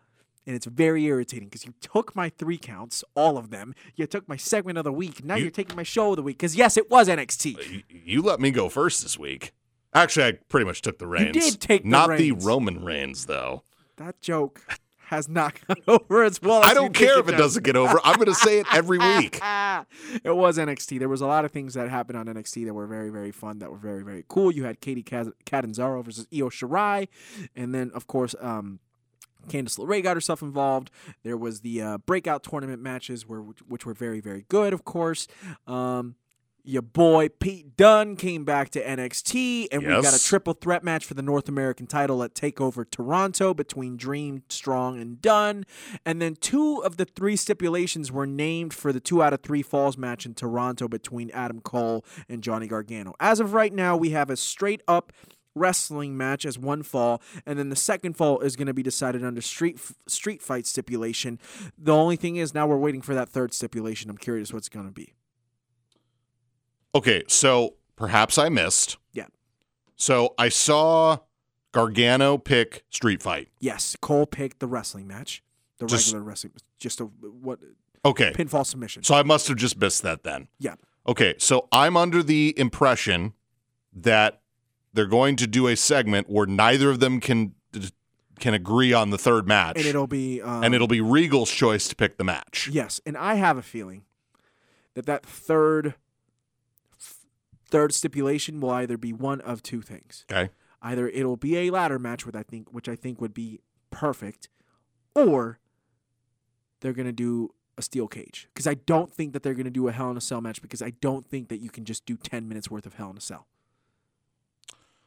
[0.45, 3.73] and it's very irritating because you took my three counts, all of them.
[3.95, 5.23] You took my segment of the week.
[5.23, 7.57] Now You- you, are taking my show of the week because yes, it was NXT.
[7.57, 9.53] Uh, you, you let me go first this week.
[9.93, 11.33] Actually, I pretty much took the reins.
[11.33, 12.19] did take the not reins.
[12.21, 13.63] the Roman reigns though.
[13.97, 14.61] That joke
[15.09, 16.63] has not gone over as well.
[16.63, 17.39] as I don't care if it does.
[17.39, 17.99] doesn't get over.
[18.03, 19.39] I'm going to say it every week.
[20.23, 20.99] it was NXT.
[20.99, 23.57] There was a lot of things that happened on NXT that were very, very fun,
[23.59, 24.51] that were very, very cool.
[24.51, 27.07] You had Katie Kaz- Catanzaro versus Io Shirai,
[27.55, 28.79] and then of course, um,
[29.47, 30.91] Candice LeRae got herself involved.
[31.23, 34.73] There was the uh, breakout tournament matches, where which were very, very good.
[34.73, 35.27] Of course,
[35.65, 36.15] um,
[36.63, 41.05] your boy Pete Dunne came back to NXT, and we got a triple threat match
[41.05, 45.65] for the North American title at Takeover Toronto between Dream, Strong, and Dunne.
[46.05, 49.61] And then two of the three stipulations were named for the two out of three
[49.61, 53.13] falls match in Toronto between Adam Cole and Johnny Gargano.
[53.19, 55.11] As of right now, we have a straight up
[55.55, 59.23] wrestling match as one fall, and then the second fall is going to be decided
[59.23, 61.39] under street street fight stipulation.
[61.77, 64.09] The only thing is now we're waiting for that third stipulation.
[64.09, 65.13] I'm curious what's going to be.
[66.95, 68.97] Okay, so perhaps I missed.
[69.13, 69.27] Yeah.
[69.95, 71.17] So I saw
[71.71, 73.49] Gargano pick Street Fight.
[73.59, 75.43] Yes, Cole picked the wrestling match,
[75.77, 77.59] the Just- regular wrestling, just a what
[78.05, 78.31] Okay.
[78.33, 79.03] pinfall submission.
[79.03, 80.47] So I must have just missed that then.
[80.57, 80.75] Yeah.
[81.07, 83.33] Okay, so I'm under the impression
[83.93, 84.41] that
[84.93, 87.53] they're going to do a segment where neither of them can
[88.39, 91.89] can agree on the third match, and it'll be um, and it'll be Regal's choice
[91.89, 92.69] to pick the match.
[92.71, 94.03] yes, and I have a feeling
[94.93, 95.95] that that third
[97.69, 100.25] third stipulation will either be one of two things.
[100.31, 100.49] Okay.
[100.81, 103.59] Either it'll be a ladder match, with I think, which I think would be
[103.91, 104.49] perfect,
[105.15, 105.59] or
[106.81, 109.91] they're gonna do a steel cage because I don't think that they're gonna do a
[109.91, 112.47] Hell in a Cell match because I don't think that you can just do ten
[112.47, 113.47] minutes worth of Hell in a Cell.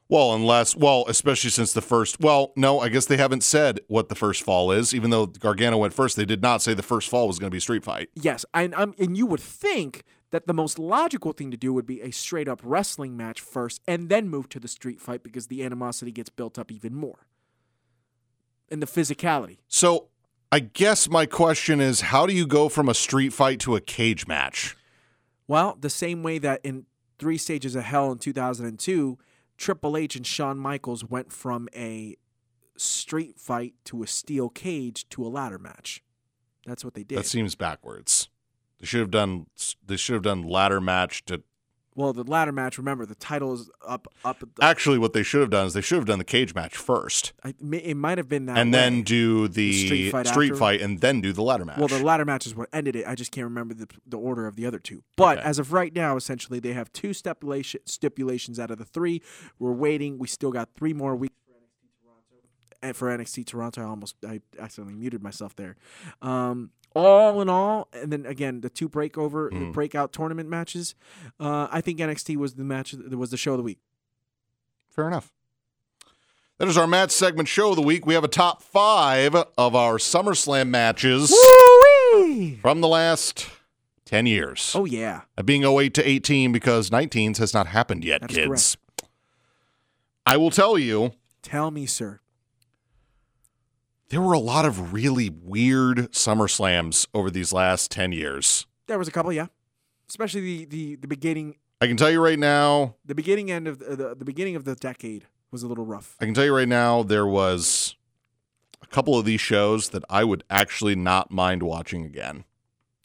[0.08, 4.10] Well, unless, well, especially since the first, well, no, I guess they haven't said what
[4.10, 4.92] the first fall is.
[4.92, 7.50] Even though Gargano went first, they did not say the first fall was going to
[7.50, 8.10] be a Street Fight.
[8.14, 10.02] Yes, and um, and you would think
[10.32, 13.80] that the most logical thing to do would be a straight up wrestling match first,
[13.86, 17.26] and then move to the street fight because the animosity gets built up even more,
[18.70, 19.58] and the physicality.
[19.68, 20.08] So
[20.50, 23.80] I guess my question is how do you go from a street fight to a
[23.80, 24.76] cage match?
[25.46, 26.86] Well, the same way that in
[27.18, 29.18] Three Stages of Hell in 2002,
[29.58, 32.16] Triple H and Shawn Michaels went from a
[32.76, 36.02] street fight to a steel cage to a ladder match.
[36.66, 37.18] That's what they did.
[37.18, 38.28] That seems backwards.
[38.82, 39.46] They should have done
[39.86, 41.42] they should have done ladder match to
[41.94, 42.78] well, the ladder match.
[42.78, 44.08] Remember, the title is up.
[44.24, 44.42] Up.
[44.62, 47.32] Actually what they should have done is they should have done the cage match first
[47.44, 48.56] I, it might have been that.
[48.58, 48.78] and way.
[48.78, 51.78] then do the, street fight street fight and then do the ladder match.
[51.78, 53.06] Well, the ladder match is what ended it.
[53.06, 55.04] I just can't remember the, the order of the other two.
[55.16, 55.46] But Okay.
[55.46, 59.22] as of right now, essentially, they have two stipulation, stipulations out of the three.
[59.60, 60.18] We're waiting.
[60.18, 62.36] We still got three more weeks for NXT Toronto.
[62.42, 62.48] And
[62.92, 65.76] for NXT Toronto, I almost I accidentally muted myself there.
[66.20, 69.72] Um, all in all, and then again the two breakover the Mhm.
[69.72, 70.94] breakout tournament matches.
[71.40, 72.92] Uh, I think NXT was the match.
[72.92, 73.78] that Was the show of the week.
[74.90, 75.32] Fair enough.
[76.58, 78.04] That is our match segment show of the week.
[78.06, 82.58] We have a top five of our SummerSlam matches Woo-wee!
[82.60, 83.48] from the last
[84.04, 84.72] 10 years.
[84.74, 88.76] Oh yeah, being 08 to 18 because 19s has not happened yet, That's kids.
[90.26, 92.20] I will tell you, tell me, sir.
[94.12, 98.66] There were a lot of really weird SummerSlams over these last 10 years.
[98.86, 99.46] There was a couple, yeah,
[100.08, 103.78] especially the the, the beginning I can tell you right now, the beginning end of
[103.78, 106.14] the, the the beginning of the decade was a little rough.
[106.20, 107.96] I can tell you right now, there was
[108.82, 112.44] a couple of these shows that I would actually not mind watching again.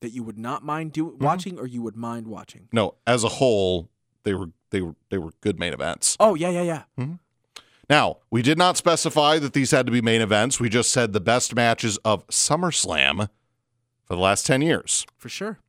[0.02, 1.24] That you would not mind do, Mm-hmm.
[1.24, 2.68] watching, or you would mind watching.
[2.72, 3.90] No, as a whole,
[4.24, 6.18] they were they were they were good main events.
[6.20, 7.06] Oh yeah, yeah, yeah.
[7.90, 10.60] Now, we did not specify that these had to be main events.
[10.60, 13.30] We just said the best matches of SummerSlam
[14.04, 15.06] for the last 10 years.
[15.18, 15.60] For sure.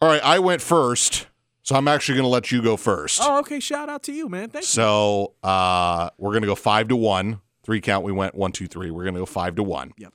[0.00, 1.26] All right, I went first,
[1.62, 3.20] so I'm actually going to let you go first.
[3.22, 3.60] Oh, okay.
[3.60, 4.48] Shout out to you, man.
[4.48, 4.66] Thank you.
[4.66, 7.40] So uh, we're going to go five to one.
[7.62, 8.90] Three count, we went one, two, three.
[8.90, 9.92] We're going to go five to one.
[9.96, 10.12] Yep.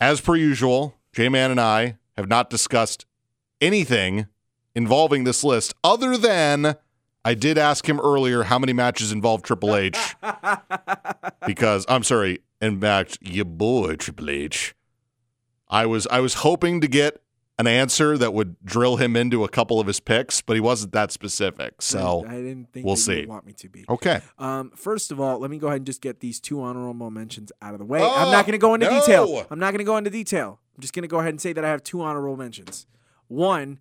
[0.00, 3.06] As per usual, J Man and I have not discussed
[3.60, 4.26] anything
[4.74, 6.76] involving this list other than
[7.26, 10.14] I did ask him earlier how many matches involve Triple H
[11.46, 14.76] because I'm sorry, in fact, your boy Triple H.
[15.68, 17.20] I was I was hoping to get
[17.58, 20.92] an answer that would drill him into a couple of his picks, but he wasn't
[20.92, 21.82] that specific.
[21.82, 23.22] So I didn't think we'll see.
[23.22, 23.84] you want me to be.
[23.88, 24.20] okay.
[24.38, 27.50] Um, first of all, let me go ahead and just get these two honorable mentions
[27.60, 28.02] out of the way.
[28.02, 29.00] Oh, I'm not going to go into no.
[29.00, 29.46] detail.
[29.50, 30.60] I'm not going to go into detail.
[30.76, 32.86] I'm just going to go ahead and say that I have two honorable mentions.
[33.26, 33.80] One,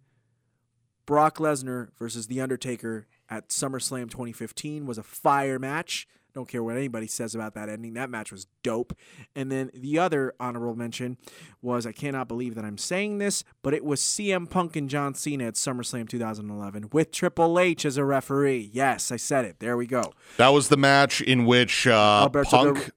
[1.05, 6.07] Brock Lesnar versus The Undertaker at SummerSlam 2015 was a fire match.
[6.33, 7.93] Don't care what anybody says about that ending.
[7.93, 8.91] That match was dope.
[9.37, 11.17] And then the other honorable mention
[11.61, 15.13] was I cannot believe that I'm saying this, but it was CM Punk and John
[15.13, 18.69] Cena at SummerSlam 2011 with Triple H as a referee.
[18.73, 19.59] Yes, I said it.
[19.59, 20.11] There we go.
[20.35, 22.89] That was the match in which uh, Alberto Punk Del-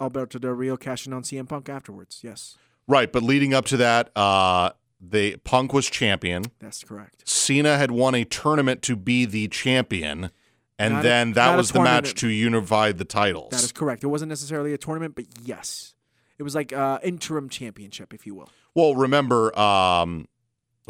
[0.00, 2.20] Alberto Del Rio cashing on CM Punk afterwards.
[2.24, 2.56] Yes,
[2.90, 4.70] Right, but leading up to that, uh,
[5.00, 6.44] the Punk was champion.
[6.58, 7.28] that's correct.
[7.28, 10.30] Cena had won a tournament to be the champion,
[10.78, 13.50] and Not then not that was the match to unify the titles.
[13.50, 14.04] That is correct.
[14.04, 15.94] It wasn't necessarily a tournament, but yes,
[16.38, 18.50] it was like uh, interim championship, if you will.
[18.74, 20.26] well, remember, um,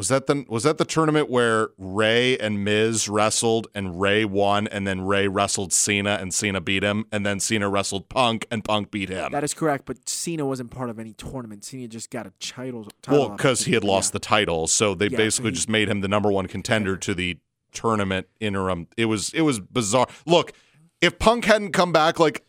[0.01, 4.67] was that the was that the tournament where Rey and Miz wrestled and Rey won,
[4.67, 8.63] and then Rey wrestled Cena and Cena beat him, and then Cena wrestled Punk and
[8.63, 9.31] Punk beat him.
[9.31, 9.85] That is correct.
[9.85, 11.63] But Cena wasn't part of any tournament.
[11.63, 12.87] Cena just got a title.
[13.03, 15.69] title well, because he had lost the title, so they Yeah, so basically he- just
[15.69, 17.37] made him the number one contender to the
[17.71, 18.87] tournament interim.
[18.97, 20.07] It was it was bizarre.
[20.25, 20.51] Look,
[20.99, 22.43] if Punk hadn't come back like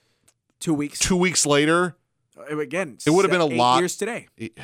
[0.59, 0.99] two weeks.
[0.99, 1.97] two weeks later,
[2.51, 4.27] Uh, Again, It would have been a lot- years today.
[4.41, 4.63] I know.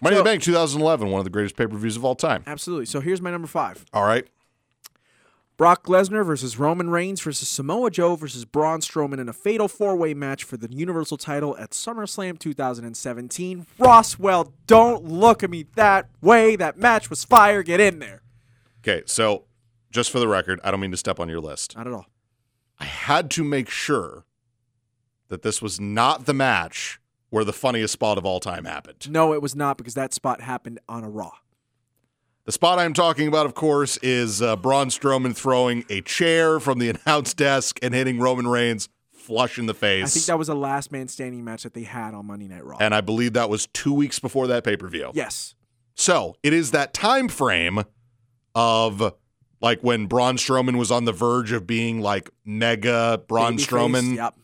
[0.00, 2.42] Money in the Bank 2011, one of the greatest pay per views of all time.
[2.46, 2.86] Absolutely.
[2.86, 4.26] So here's my number five: All right.
[5.56, 10.14] Brock Lesnar versus Roman Reigns versus Samoa Joe versus Braun Strowman in a fatal four-way
[10.14, 13.66] match for the Universal title at SummerSlam 2017.
[13.78, 16.56] Roswell, don't look at me that way.
[16.56, 17.62] That match was fire.
[17.62, 18.22] Get in there.
[18.78, 19.44] Okay, so
[19.90, 21.76] just for the record, I don't mean to step on your list.
[21.76, 22.06] Not at all.
[22.78, 24.24] I had to make sure
[25.28, 26.99] that this was not the match
[27.30, 29.10] where the funniest spot of all time happened.
[29.10, 31.30] No, it was not because that spot happened on a Raw.
[32.44, 36.78] The spot I'm talking about, of course, is uh, Braun Strowman throwing a chair from
[36.78, 40.04] the announce desk and hitting Roman Reigns flush in the face.
[40.04, 42.64] I think that was a last man standing match that they had on Monday Night
[42.64, 42.78] Raw.
[42.80, 45.10] and I believe that was two weeks before that pay per view.
[45.14, 45.54] yes.
[45.94, 47.82] So it is that time frame
[48.54, 49.12] of
[49.60, 54.16] like when Braun Strowman was on the verge of being like mega Braun Babyface, Strowman.
[54.16, 54.34] Yep.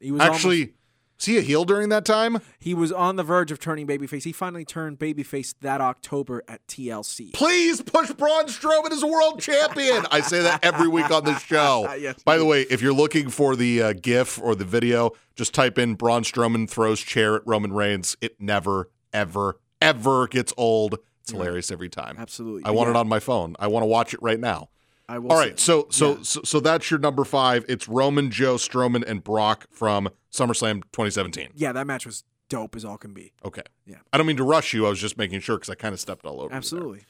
[0.00, 0.72] He was Actually, almost-
[1.16, 2.38] was he a heel during that time?
[2.58, 4.24] he was on the verge of turning babyface.
[4.24, 7.32] He finally turned babyface that October at TLC.
[7.32, 10.04] Please push Braun Strowman as world champion.
[10.10, 11.86] I say that every week on this show.
[11.96, 15.54] Yes, By the way, if you're looking for the uh, GIF or the video, just
[15.54, 18.16] type in Braun Strowman throws chair at Roman Reigns.
[18.20, 20.98] It never, ever, ever gets old.
[21.22, 22.16] It's hilarious every time.
[22.18, 22.64] Absolutely.
[22.64, 23.56] I want Yeah, it on my phone.
[23.58, 24.68] I want to watch it right now.
[25.08, 26.22] I will All right, so so, Yeah.
[26.22, 27.64] so so that's your number five.
[27.68, 31.50] It's Roman, Joe, Strowman, and Brock from SummerSlam 2017.
[31.54, 33.32] Yeah, that match was dope as all can be.
[33.44, 33.62] Okay.
[33.86, 33.96] Yeah.
[34.12, 34.86] I don't mean to rush you.
[34.86, 36.52] I was just making sure because I kind of stepped all over.
[36.54, 37.04] Absolutely.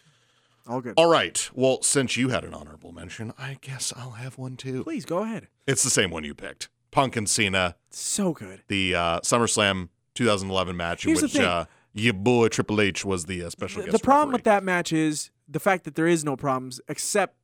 [0.66, 0.94] All good.
[0.96, 1.48] All right.
[1.54, 4.82] Well, since you had an honorable mention, I guess I'll have one too.
[4.84, 5.48] Please go ahead.
[5.66, 6.68] It's the same one you picked.
[6.90, 8.62] Punk and Cena, So good.
[8.68, 13.26] the uh, SummerSlam 2011 match in Here's the which uh, your boy Triple H was
[13.26, 13.98] the uh, special The, guest.
[13.98, 17.36] the problem with that match is the fact that there is no problems, except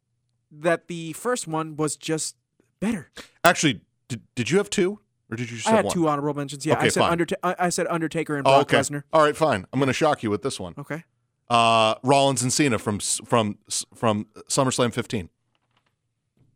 [0.61, 2.37] that the first one was just
[2.81, 3.11] better.
[3.43, 5.01] Actually, did, did you have two?
[5.31, 5.95] Or did you just I have had one?
[5.95, 6.67] two honorable mentions.
[6.67, 7.19] Yeah, Okay, I said fine.
[7.19, 8.79] Underta- I I said Undertaker and Oh, Brock okay.
[8.79, 9.03] Lesnar.
[9.13, 9.65] All right, fine.
[9.73, 10.75] I'm going to shock you with this one.
[10.77, 11.05] Okay.
[11.49, 13.59] Uh, Rollins and Cena from from
[13.95, 15.31] from SummerSlam 15.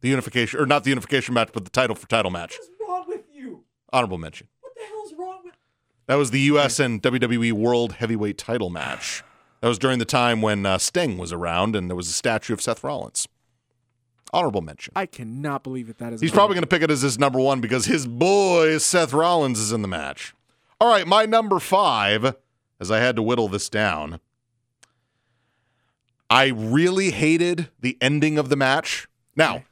[0.02, 2.56] The unification, or not the unification match, but the title for title match.
[2.59, 3.64] What's wrong with you?
[3.93, 4.48] Honorable mention.
[4.60, 5.55] What the hell's wrong with?
[6.06, 6.78] That was the U.S.
[6.78, 9.24] and WWE World Heavyweight Title match.
[9.62, 12.52] That was during the time when uh, Sting was around, and there was a statue
[12.52, 13.27] of Seth Rollins.
[14.32, 14.92] Honorable mention.
[14.96, 16.20] I cannot believe that that is.
[16.20, 19.58] He's probably going to pick it as his number one because his boy Seth Rollins
[19.58, 20.34] is in the match.
[20.80, 22.34] All right, my number five,
[22.80, 24.20] as I had to whittle this down.
[26.28, 29.06] I really hated the ending of the match.
[29.36, 29.64] Now, Okay.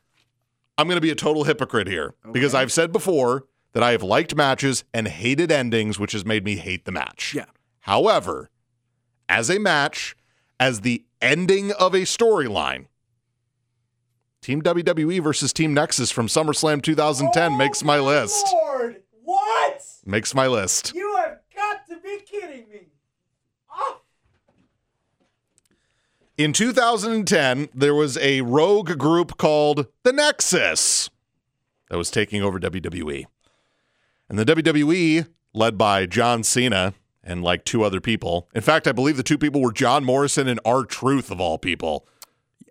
[0.78, 3.44] I'm going to be a total hypocrite here because I've said before
[3.74, 7.32] that I have liked matches and hated endings, which has made me hate the match.
[7.34, 7.44] Yeah.
[7.80, 8.50] However,
[9.28, 10.16] as a match,
[10.58, 12.86] as the ending of a storyline,
[14.44, 18.46] Team WWE versus Team Nexus from SummerSlam 2010 makes my list.
[18.52, 19.82] Lord, what?
[20.04, 20.92] Makes my list.
[20.94, 22.88] You have got to be kidding me.
[23.74, 24.02] Oh.
[26.36, 31.08] In 2010, there was a rogue group called the Nexus
[31.88, 33.24] that was taking over WWE.
[34.28, 36.92] And the WWE, led by John Cena
[37.22, 38.50] and like two other people.
[38.54, 41.56] In fact, I believe the two people were John Morrison and R Truth of all
[41.56, 42.06] people.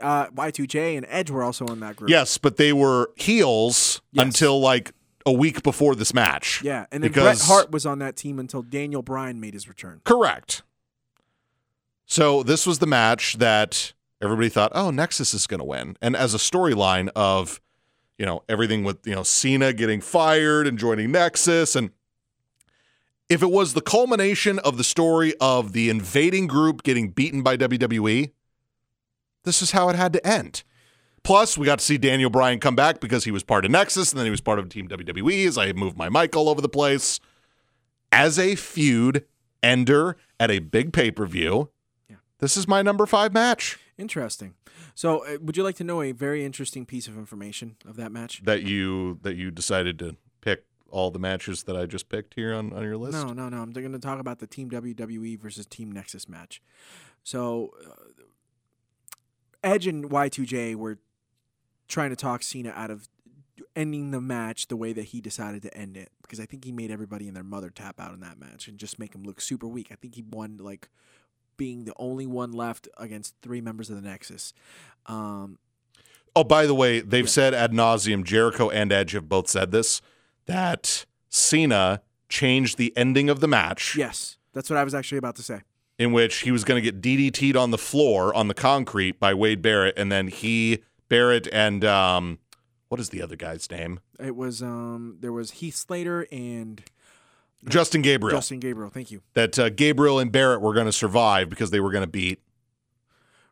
[0.04, 2.10] Uh, Y2J and Edge were also in that group.
[2.10, 4.26] Yes, but they were heels Yes.
[4.26, 4.92] until like
[5.26, 6.62] a week before this match.
[6.64, 9.68] Yeah, and then because, Bret Hart was on that team until Daniel Bryan made his
[9.68, 10.02] return.
[10.04, 10.62] Correct.
[12.06, 15.98] So this was the match that everybody thought, oh, Nexus is going to win.
[16.02, 17.62] And as a storyline of,
[18.18, 21.76] you know, everything with, you know, Cena getting fired and joining Nexus.
[21.76, 21.92] And
[23.30, 27.56] if it was the culmination of the story of the invading group getting beaten by
[27.58, 28.32] WWE,
[29.44, 30.64] this is how it had to end.
[31.24, 34.12] Plus, we got to see Daniel Bryan come back because he was part of Nexus
[34.12, 36.60] and then he was part of Team WWE as I moved my mic all over
[36.62, 37.20] the place.
[38.12, 39.26] As a feud
[39.62, 41.70] ender at a big pay per view,
[42.10, 42.18] Yeah.
[42.40, 44.56] this is my number five match Interesting.
[44.96, 48.12] So, uh, would you like to know a very interesting piece of information of that
[48.12, 48.42] match?
[48.44, 52.54] that you that you decided to pick all the matches that I just picked here
[52.54, 53.14] on, on your list.
[53.14, 53.62] No, no, no.
[53.62, 56.62] I'm going to talk about the Team WWE versus Team Nexus match.
[57.24, 57.90] So, uh,
[59.64, 61.00] Edge and Y2J were
[61.88, 63.08] trying to talk Cena out of
[63.76, 66.72] ending the match the way that he decided to end it because I think he
[66.72, 69.42] made everybody and their mother tap out in that match and just make him look
[69.42, 69.88] super weak.
[69.92, 70.90] I think he won like
[71.58, 74.54] being the only one left against three members of the Nexus.
[75.06, 75.60] Um,
[76.36, 77.30] Oh, by the way, they've Yeah.
[77.30, 80.02] said ad nauseum, Jericho and Edge have both said this,
[80.48, 85.36] that Cena changed the ending of the match yes, that's what I was actually about
[85.36, 85.62] to say.
[85.98, 89.34] In which he was going to get DDT'd on the floor on the concrete by
[89.34, 92.40] Wade Barrett, and then he, Barrett, and um,
[92.90, 94.00] what is the other guy's name?
[94.20, 96.84] It was um, there was Heath Slater and
[97.68, 98.38] Justin Gabriel.
[98.38, 98.90] Justin Gabriel.
[98.90, 99.22] Thank you.
[99.34, 102.42] that uh, Gabriel and Barrett were going to survive because they were going to beat.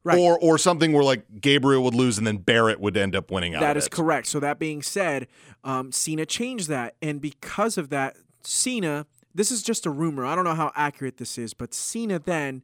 [0.03, 0.17] Right.
[0.17, 3.53] Or or something where like Gabriel would lose and then Barrett would end up winning
[3.53, 3.61] out.
[3.61, 3.91] That is it.
[3.91, 4.25] correct.
[4.27, 5.27] So that being said,
[5.63, 9.05] um, Cena changed that, and because of that, Cena.
[9.33, 10.25] This is just a rumor.
[10.25, 12.63] I don't know how accurate this is, but Cena then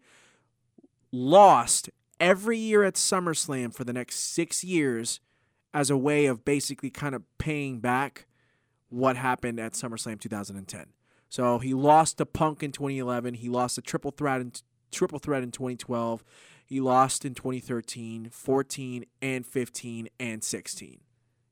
[1.11, 1.89] lost
[2.19, 5.19] every year at SummerSlam for the next six years
[5.73, 8.27] as a way of basically kind of paying back
[8.89, 10.87] what happened at SummerSlam 2010.
[11.29, 13.35] So he lost to Punk in 2011.
[13.35, 14.53] He lost a triple threat in
[14.91, 16.23] triple threat in 2012.
[16.65, 20.99] He lost in 2013, 14, and 15, and 16.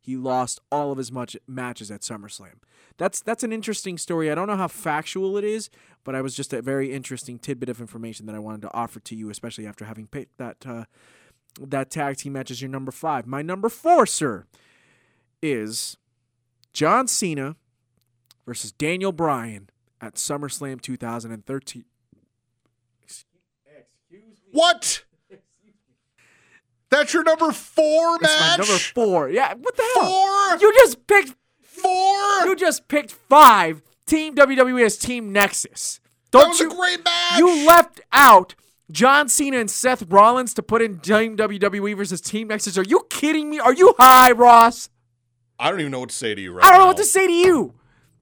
[0.06, 2.60] He lost all of his much matches at SummerSlam.
[2.98, 4.30] That's that's an interesting story.
[4.30, 5.72] I don't know how factual it is,
[6.04, 9.00] but I was just a very interesting tidbit of information that I wanted to offer
[9.00, 10.86] to you, especially after having picked that uh,
[11.60, 13.26] that tag team match as your number five.
[13.26, 14.46] My number four, sir,
[15.42, 15.98] is
[16.72, 17.56] John Cena
[18.46, 19.70] versus Daniel Bryan
[20.00, 21.86] at SummerSlam 2013.
[23.02, 24.22] Excuse me.
[24.52, 25.05] What?
[26.96, 28.58] That's your number four That's match.
[28.60, 29.30] number four.
[29.30, 30.06] Yeah, what the hell?
[30.06, 30.58] Four?
[30.60, 32.46] You just picked Four.
[32.46, 33.82] you just picked five.
[34.06, 36.00] Team WWE as Team Nexus.
[36.32, 36.72] that Don't was you?
[36.72, 37.40] a great match.
[37.40, 38.54] You left out
[38.92, 42.78] John Cena and Seth Rollins to put in Team WWE versus Team Nexus.
[42.78, 43.60] Are you kidding me?
[43.60, 44.90] Are you high, Ross?
[45.60, 46.68] I don't even know what to say to you right now.
[46.68, 46.90] I don't know now.
[46.92, 47.74] what to say to you.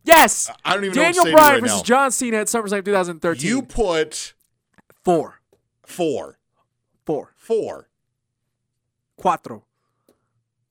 [0.06, 0.50] Yes.
[0.64, 1.84] I don't even know what to Daniel say to you Daniel Bryan right versus now.
[1.84, 3.50] John Cena at SummerSlam 2013.
[3.50, 4.34] You put
[5.04, 5.42] four,
[5.86, 6.38] four.
[7.06, 7.90] four, Four.
[9.24, 9.64] Cuatro,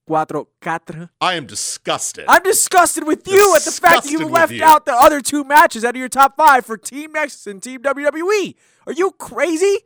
[0.09, 1.09] cuatro, cuatro.
[1.21, 2.27] I am disgusted.
[2.29, 4.63] I'm disgusted with you at the fact that you left you.
[4.63, 7.81] out the other two matches out of your top five for Team Nexus and Team
[7.81, 8.55] WWE.
[8.87, 9.79] Are you crazy?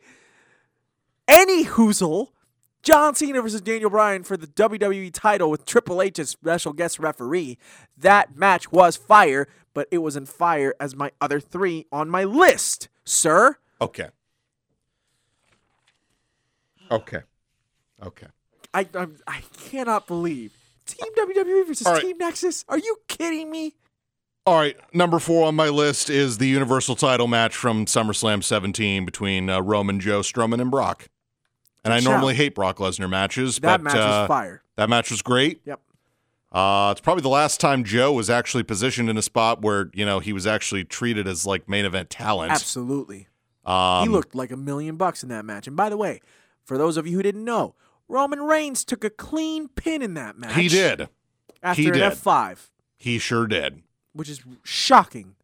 [1.29, 2.29] Any hoozle,
[2.83, 6.99] John Cena versus Daniel Bryan for the WWE title with Triple H as special guest
[6.99, 7.59] referee.
[7.97, 12.89] That match was fire, but it wasn't fire as my other three on my list,
[13.05, 13.59] sir.
[13.81, 14.09] okay.
[16.91, 17.23] Okay.
[18.01, 18.27] Okay.
[18.77, 19.41] I I, I
[19.71, 20.53] cannot believe
[20.87, 22.03] Team WWE versus right.
[22.03, 22.65] Team Nexus.
[22.69, 23.75] Are you kidding me?
[24.45, 29.05] All right, number four on my list is the Universal title match from SummerSlam 17
[29.05, 31.09] between uh, Roman, Joe, Strowman, and Brock.
[31.85, 32.13] And I shout.
[32.13, 34.63] normally hate Brock Lesnar matches, That but match uh, was fire.
[34.77, 35.63] that match was great.
[35.65, 35.81] Yep.
[36.53, 40.07] Uh, it's probably the last time Joe was actually positioned in a spot where you
[40.07, 42.53] know he was actually treated as like main event talent.
[42.53, 43.27] Absolutely.
[43.65, 45.67] Um, he looked like a million bucks in that match.
[45.67, 46.21] And by the way,
[46.65, 47.75] for those of you who didn't know,
[48.09, 50.55] Roman Reigns took a clean pin in that match.
[50.55, 51.09] He did.
[51.63, 52.03] after He an did.
[52.13, 53.83] F5, He sure did.
[54.13, 55.35] which is shocking.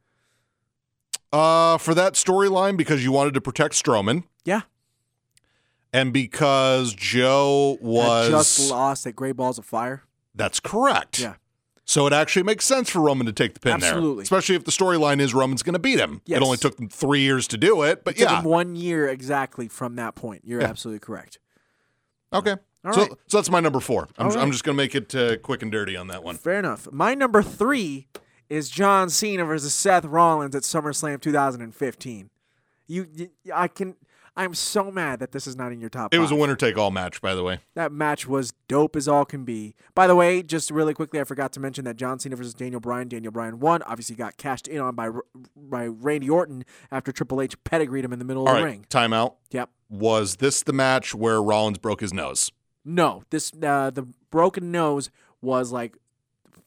[1.32, 4.62] Uh, for that storyline, because you wanted to protect Strowman, Yeah,
[5.92, 10.02] and because Joe Had was just lost at Great Balls of Fire.
[10.34, 11.18] That's correct.
[11.18, 11.34] Yeah.
[11.84, 13.90] So it actually makes sense for Roman to take the pin there.
[13.94, 14.22] Absolutely.
[14.22, 16.20] Especially if the storyline is Roman's going to beat him.
[16.26, 16.38] Yes.
[16.38, 18.38] It only took them three years to do it, but It took yeah.
[18.38, 20.42] him one year exactly from that point.
[20.44, 21.38] You're absolutely correct.
[22.32, 22.56] Okay.
[22.84, 23.10] All so, right.
[23.28, 24.08] so that's my number four.
[24.18, 26.36] I'm, All I'm just going to make it uh, quick and dirty on that one.
[26.36, 26.88] Fair enough.
[26.90, 28.08] My number three
[28.48, 32.30] is John Cena versus Seth Rollins at SummerSlam 2015.
[32.88, 33.94] You, you I can.
[34.34, 36.14] I'm so mad that this is not in your top.
[36.14, 37.58] It was a winner take all match, by the way.
[37.74, 39.74] That match was dope as all can be.
[39.94, 42.80] By the way, just really quickly, I forgot to mention that John Cena versus Daniel
[42.80, 43.08] Bryan.
[43.08, 43.82] Daniel Bryan won.
[43.82, 45.10] Obviously, got cashed in on by
[45.54, 48.70] by Randy Orton after Triple H pedigreed him in the middle All of the right,
[48.70, 48.86] ring.
[48.88, 49.34] timeout.
[49.50, 49.68] Yep.
[49.90, 52.50] Was this the match where Rollins broke his nose?
[52.86, 55.10] No, this uh, the broken nose
[55.42, 55.96] was like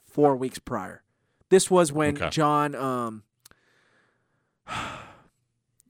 [0.05, 1.01] four weeks prior.
[1.49, 2.29] This was when Okay.
[2.29, 3.23] John, um,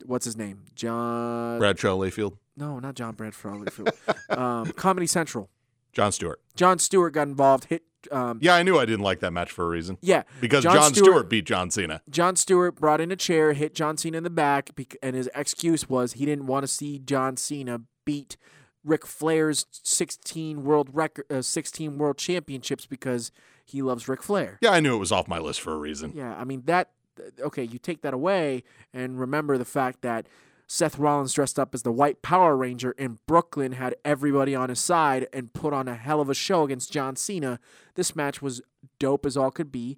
[0.08, 0.64] what's his name?
[0.76, 1.60] John.
[1.60, 3.70] Bradshaw Layfield, No, not John Bradford.
[4.30, 5.50] um, Comedy Central.
[5.94, 6.42] Jon Stewart.
[6.56, 7.66] Jon Stewart got involved.
[7.66, 7.84] Hit.
[8.12, 9.98] Um, Yeah, I knew I didn't like that match for a reason.
[10.02, 12.02] yeah, Because Jon John, Stewart- Stewart, beat John Cena.
[12.10, 14.70] Jon Stewart brought in a chair, hit John Cena in the back,
[15.02, 18.38] and his excuse was he didn't want to see John Cena beat
[18.84, 23.32] Ric Flair's 16 world record, uh, 16 world championships because
[23.64, 24.60] he loves Ric Flair.
[24.62, 26.14] Yeah, I knew it was off my list for a reason.
[26.16, 26.92] Yeah, I mean that.
[27.40, 28.64] Okay, you take that away
[28.94, 30.28] and remember the fact that
[30.68, 34.80] Seth Rollins dressed up as the White Power Ranger in Brooklyn had everybody on his
[34.80, 37.60] side and put on a hell of a show against John Cena.
[37.94, 38.62] This match was
[39.00, 39.98] dope as all could be.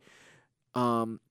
[0.75, 1.21] Um,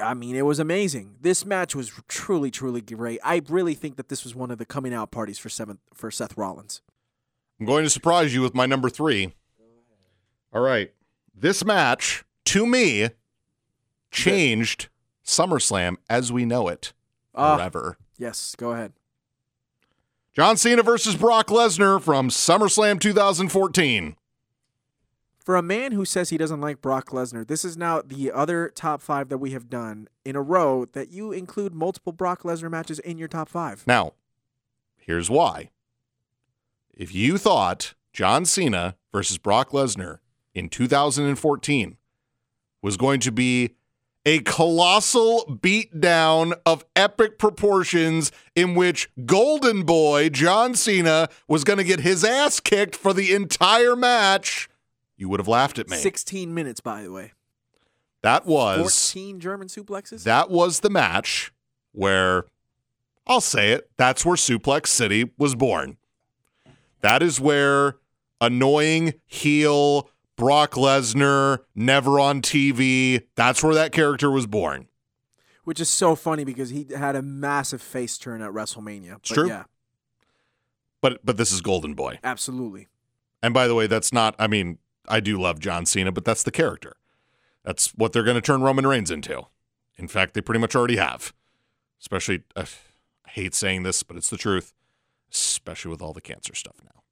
[0.00, 1.16] I mean, it was amazing.
[1.20, 3.18] This match was truly, truly great.
[3.24, 6.10] I really think that this was one of the coming out parties for seven for
[6.10, 6.82] Seth Rollins.
[7.58, 9.34] I'm going to surprise you with my number three.
[10.52, 10.92] All right.
[11.34, 13.10] This match, to me,
[14.10, 14.88] changed
[15.24, 16.92] SummerSlam as we know it
[17.34, 17.96] Ah, forever.
[18.18, 18.92] yes, go ahead.
[20.32, 24.16] John Cena versus Brock Lesnar from SummerSlam 2014.
[25.44, 28.68] For a man who says he doesn't like Brock Lesnar, this is now the other
[28.74, 32.70] top five that we have done in a row that you include multiple Brock Lesnar
[32.70, 33.84] matches in your top five.
[33.86, 34.12] Now,
[34.98, 35.70] here's why.
[36.94, 40.18] If you thought John Cena versus Brock Lesnar
[40.54, 41.96] in 2014
[42.82, 43.74] was going to be
[44.26, 51.84] a colossal beatdown of epic proportions in which Golden Boy John Cena was going to
[51.84, 54.68] get his ass kicked for the entire match,
[55.16, 55.96] you would have laughed at me.
[55.96, 57.32] 16 minutes, by the way.
[58.22, 58.80] that was
[59.12, 60.24] 14 German suplexes?
[60.24, 61.52] that was the match
[61.92, 62.44] where
[63.26, 65.96] I'll say it, that's where Suplex City was born.
[67.00, 67.96] That is where
[68.40, 70.09] annoying heel
[70.40, 74.88] Brock Lesnar, never on TV, that's where that character was born.
[75.64, 79.16] Which is so funny because he had a massive face turn at WrestleMania.
[79.18, 79.48] It's true.
[79.48, 79.64] Yeah,
[81.00, 82.18] But but this is Golden Boy.
[82.24, 82.88] absolutely.
[83.42, 86.42] And by the way, that's not I mean, I do love John Cena, but that's
[86.42, 86.96] the character.
[87.62, 89.42] That's what they're going to turn Roman Reigns into.
[89.96, 91.34] In fact, they pretty much already have.
[92.00, 92.64] Especially uh,
[93.26, 94.72] I hate saying this, but it's the truth,
[95.30, 97.02] especially with all the cancer stuff now.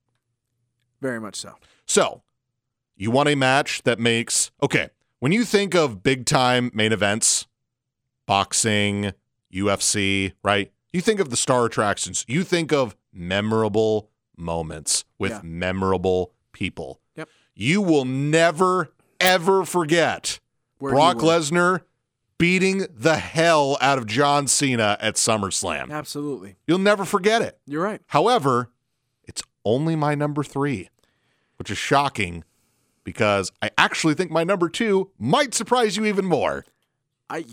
[1.03, 1.55] Very much so.
[1.87, 2.23] So,
[2.99, 4.91] you want a match that makes okay.
[5.21, 7.47] When you think of big time main events,
[8.27, 9.13] boxing,
[9.53, 10.71] UFC, right?
[10.93, 12.25] You think of the star attractions.
[12.29, 15.41] You think of memorable moments with Yeah.
[15.43, 17.01] memorable people.
[17.17, 17.29] Yep.
[17.55, 20.39] You will never ever forget
[20.79, 21.17] Where Brock.
[21.17, 21.81] Lesnar
[22.39, 25.91] beating the hell out of John Cena at SummerSlam.
[25.91, 26.55] Absolutely.
[26.69, 27.59] You'll never forget it.
[27.67, 28.01] You're right.
[28.09, 28.71] However,
[29.25, 30.89] it's only my number three,
[31.57, 32.45] which is shocking
[33.09, 36.67] because I actually think my number two might surprise you even more.
[37.31, 37.47] I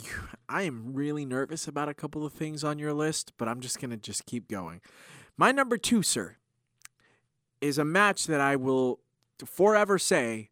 [0.50, 3.80] I am really nervous about a couple of things on your list, but I'm just
[3.80, 4.82] gonna just keep going.
[5.38, 6.36] My number two, sir,
[7.62, 9.00] is a match that I will
[9.46, 10.50] forever say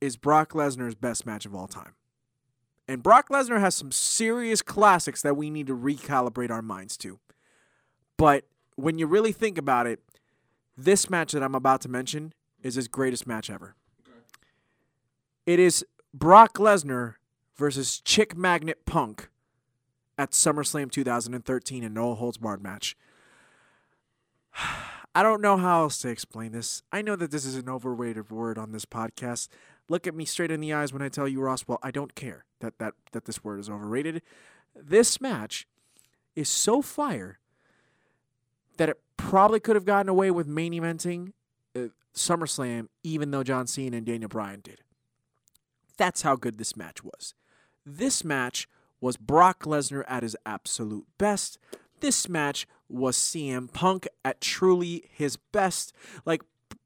[0.00, 1.94] is Brock Lesnar's best match of all time.
[2.88, 7.20] And Brock Lesnar has some serious classics that we need to recalibrate our minds to.
[8.16, 10.00] But when you really think about it,
[10.76, 12.34] this match that I'm about to mention
[12.64, 13.76] is his greatest match ever.
[15.46, 15.84] It is
[16.14, 17.16] Brock Lesnar
[17.54, 19.28] versus Chick Magnet Punk
[20.16, 22.96] at SummerSlam 2013 in No Holds Barred match.
[25.14, 26.82] I don't know how else to explain this.
[26.90, 29.48] I know that this is an overrated word on this podcast.
[29.88, 31.68] Look at me straight in the eyes when I tell you, Ross.
[31.68, 34.22] Well, I don't care that that that this word is overrated.
[34.74, 35.68] This match
[36.34, 37.38] is so fire
[38.78, 41.32] that it probably could have gotten away with main eventing
[41.76, 44.80] uh, SummerSlam, even though John Cena and Daniel Bryan did.
[45.96, 47.34] That's how good this match was.
[47.86, 48.68] This match
[49.00, 51.58] was Brock Lesnar at his absolute best.
[52.00, 55.92] This match was CM Punk at truly his best.
[56.24, 56.42] Like,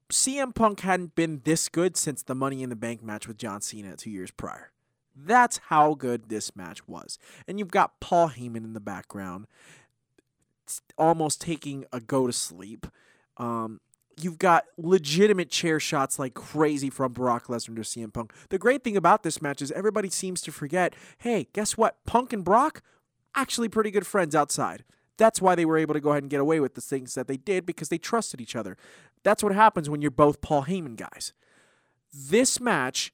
[0.09, 3.61] CM Punk hadn't been this good since the Money in the Bank match with John
[3.61, 4.71] Cena two years prior.
[5.15, 7.19] That's how good this match was.
[7.47, 9.47] And you've got Paul Heyman in the background,
[10.97, 12.87] almost taking a go to sleep.
[13.37, 13.81] Um,
[14.23, 18.33] you've got legitimate chair shots like crazy from Brock Lesnar to CM Punk.
[18.49, 21.97] The great thing about this match is everybody seems to forget hey, guess what?
[22.05, 22.81] Punk and Brock,
[23.35, 24.83] actually pretty good friends outside.
[25.17, 27.27] that's why they were able to go ahead and get away with the things that
[27.27, 28.77] they did because they trusted each other.
[29.23, 31.33] That's what happens when you're both Paul Heyman guys.
[32.13, 33.13] This match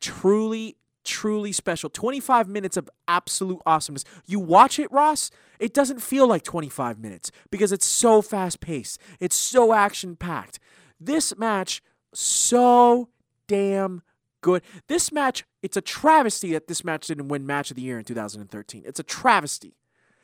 [0.00, 1.90] truly truly special.
[1.90, 4.04] 25 minutes of absolute awesomeness.
[4.26, 9.00] You watch it, Ross, it doesn't feel like 25 minutes because it's so fast paced.
[9.20, 10.58] It's so action packed.
[11.00, 11.82] This match
[12.14, 13.08] so
[13.46, 14.02] damn
[14.40, 14.62] good.
[14.88, 18.04] This match, it's a travesty that this match didn't win match of the year in
[18.04, 18.82] 2013.
[18.84, 19.76] It's a travesty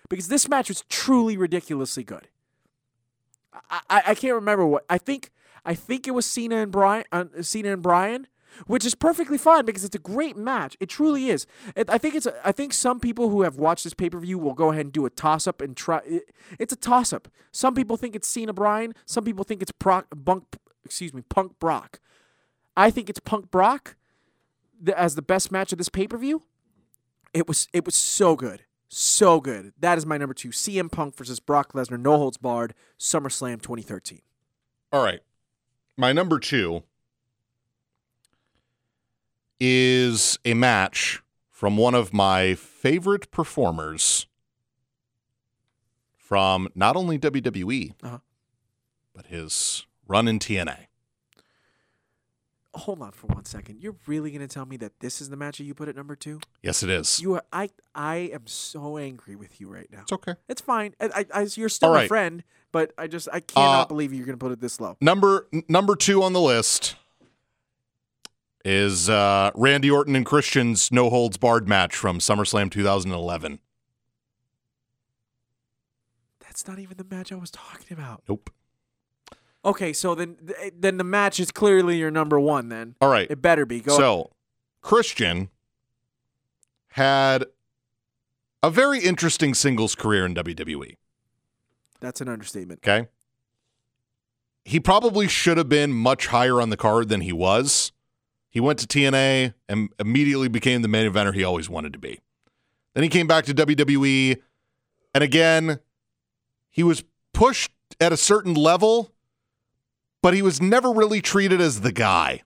[0.08, 2.28] because this match was truly ridiculously good.
[3.70, 5.30] I, I, I can't remember what I think.
[5.64, 7.04] I think it was Cena and Bryan.
[7.10, 8.26] Uh, Cena and Bryan,
[8.66, 10.76] which is perfectly fine because it's a great match.
[10.80, 11.46] It truly is.
[11.76, 12.26] It, I think it's.
[12.44, 14.92] I think some people who have watched this pay per view will go ahead and
[14.92, 16.00] do a toss up and try.
[16.04, 17.28] It, it's a toss up.
[17.52, 18.94] Some people think it's Cena Bryan.
[19.06, 20.44] Some people think it's Brock, Bunk.
[20.84, 22.00] Excuse me, Punk Brock.
[22.76, 23.96] I think it's Punk Brock
[24.80, 26.42] the, as the best match of this pay per view.
[27.34, 27.68] It was.
[27.72, 28.64] It was so good.
[28.88, 29.72] So good.
[29.78, 30.48] That is my number two.
[30.48, 34.22] CM Punk versus Brock Lesnar, no holds barred, SummerSlam 2013.
[34.92, 35.20] All right.
[35.96, 36.84] My number two
[39.60, 44.26] is a match from one of my favorite performers
[46.16, 48.18] from not only WWE, Uh-huh.
[49.14, 50.86] but his run in TNA.
[52.74, 53.80] Hold on for one second.
[53.80, 55.96] You're really going to tell me that this is the match that you put at
[55.96, 56.38] number two?
[56.62, 57.18] Yes, it is.
[57.20, 57.42] You are.
[57.52, 57.70] I.
[57.94, 60.02] I am so angry with you right now.
[60.02, 60.34] It's okay.
[60.48, 60.94] It's fine.
[61.00, 64.12] I, I, I- you're still All my friend, but I just I cannot Uh, believe
[64.12, 64.96] you're going to put it this low.
[65.00, 66.94] Number number two on the list
[68.68, 73.60] is uh, Randy Orton and Christian's no holds barred match from SummerSlam 2011.
[76.40, 78.24] That's not even the match I was talking about.
[78.28, 78.50] Nope.
[79.64, 80.36] Okay, so then
[80.76, 82.68] then the match is clearly your number one.
[82.68, 83.30] Then All right.
[83.30, 83.80] it better be.
[83.80, 83.96] Go.
[83.96, 84.32] So,
[84.82, 85.48] Christian
[86.88, 87.46] had
[88.62, 90.96] a very interesting singles career in WWE.
[92.00, 92.80] That's an understatement.
[92.86, 93.08] Okay.
[94.64, 97.92] He probably should have been much higher on the card than he was.
[98.50, 102.20] He went to TNA and immediately became the main eventer he always wanted to be.
[102.94, 104.40] Then he came back to WWE,
[105.14, 105.78] and again,
[106.70, 107.70] he was pushed
[108.00, 109.12] at a certain level,
[110.22, 112.42] but he was never really treated as the guy.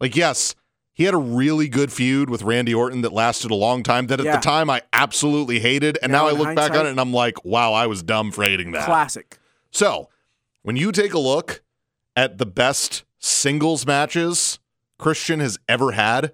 [0.00, 0.54] Like, yes,
[0.94, 4.18] he had a really good feud with Randy Orton that lasted a long time that
[4.20, 4.36] at Yeah.
[4.36, 5.98] the time I absolutely hated.
[6.02, 8.32] And Now now, I look back on it and I'm like, wow, I was dumb
[8.32, 8.86] for hating that.
[8.86, 9.38] Classic.
[9.70, 10.08] So,
[10.62, 11.62] when you take a look
[12.16, 14.58] at the best singles matches
[14.98, 16.32] Christian has ever had,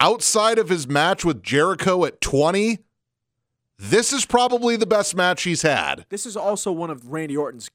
[0.00, 2.78] outside of his match with Jericho at 20,
[3.78, 6.06] this is probably the best match he's had.
[6.08, 7.68] This is also one of Randy Orton's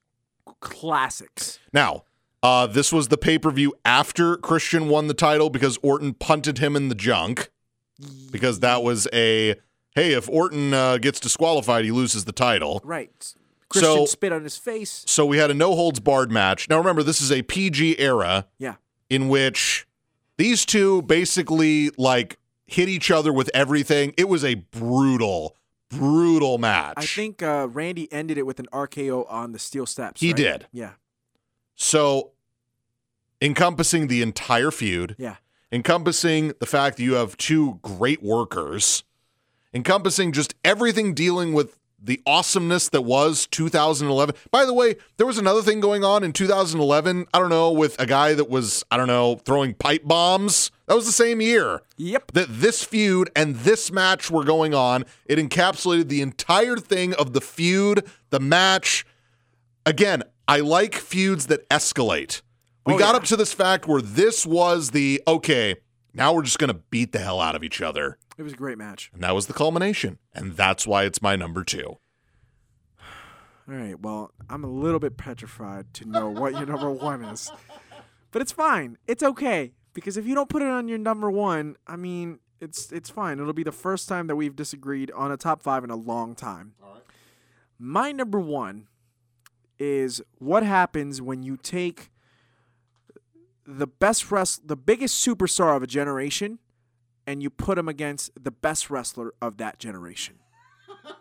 [0.62, 1.60] classics.
[1.74, 2.04] Now,
[2.44, 6.60] uh, this was the pay per view after Christian won the title because Orton punted
[6.60, 7.50] him in the junk.
[8.32, 9.56] Because that was a
[9.96, 12.80] hey, if Orton uh, gets disqualified, he loses the title.
[12.84, 13.34] Right.
[13.70, 15.04] Christian So- spit on his face.
[15.08, 16.70] So we had a no holds barred match.
[16.70, 18.46] Now remember, this is a PG era.
[18.60, 18.76] Yeah.
[19.10, 19.86] in which
[20.38, 24.14] these two basically like hit each other with everything.
[24.18, 25.55] It was a brutal,
[25.89, 26.95] brutal match.
[26.97, 30.22] I think uh, Randy ended it with an RKO on the steel steps.
[30.22, 30.35] He right?
[30.38, 30.68] did.
[30.72, 30.91] Yeah.
[31.76, 32.31] so.
[33.39, 35.35] Encompassing the entire feud, Yeah.
[35.72, 39.03] encompassing the fact that you have two great workers,
[39.76, 44.36] encompassing just everything dealing with the awesomeness that was 2011.
[44.52, 47.26] By the way, there was another thing going on in 2011.
[47.34, 50.69] I don't know, with a guy that was, I don't know, throwing pipe bombs.
[50.86, 51.82] That was the same year.
[51.98, 52.32] Yep.
[52.34, 55.06] that this feud and this match were going on.
[55.26, 59.06] It encapsulated the entire thing of the feud, the match.
[59.86, 62.41] Again, I like feuds that escalate.
[62.86, 63.18] We Oh, got yeah.
[63.18, 65.76] up to this fact where this was the okay,
[66.14, 68.18] now we're just going to beat the hell out of each other.
[68.38, 69.09] It was a great match.
[69.14, 70.19] And that was the culmination.
[70.34, 71.97] And that's why it's my number two.
[73.69, 73.99] All right.
[73.99, 77.51] Well, I'm a little bit petrified to know what your number one is,
[78.31, 78.97] but it's fine.
[79.07, 82.91] It's okay because if you don't put it on your number one, I mean, it's
[82.91, 83.39] it's fine.
[83.39, 86.34] It'll be the first time that we've disagreed on a top five in a long
[86.34, 86.73] time.
[86.81, 87.01] All right.
[87.77, 88.88] My number one
[89.80, 92.09] is what happens when you take
[93.65, 96.59] the best wrest- the biggest superstar of a generation,
[97.28, 100.36] and you put him against the best wrestler of that generation.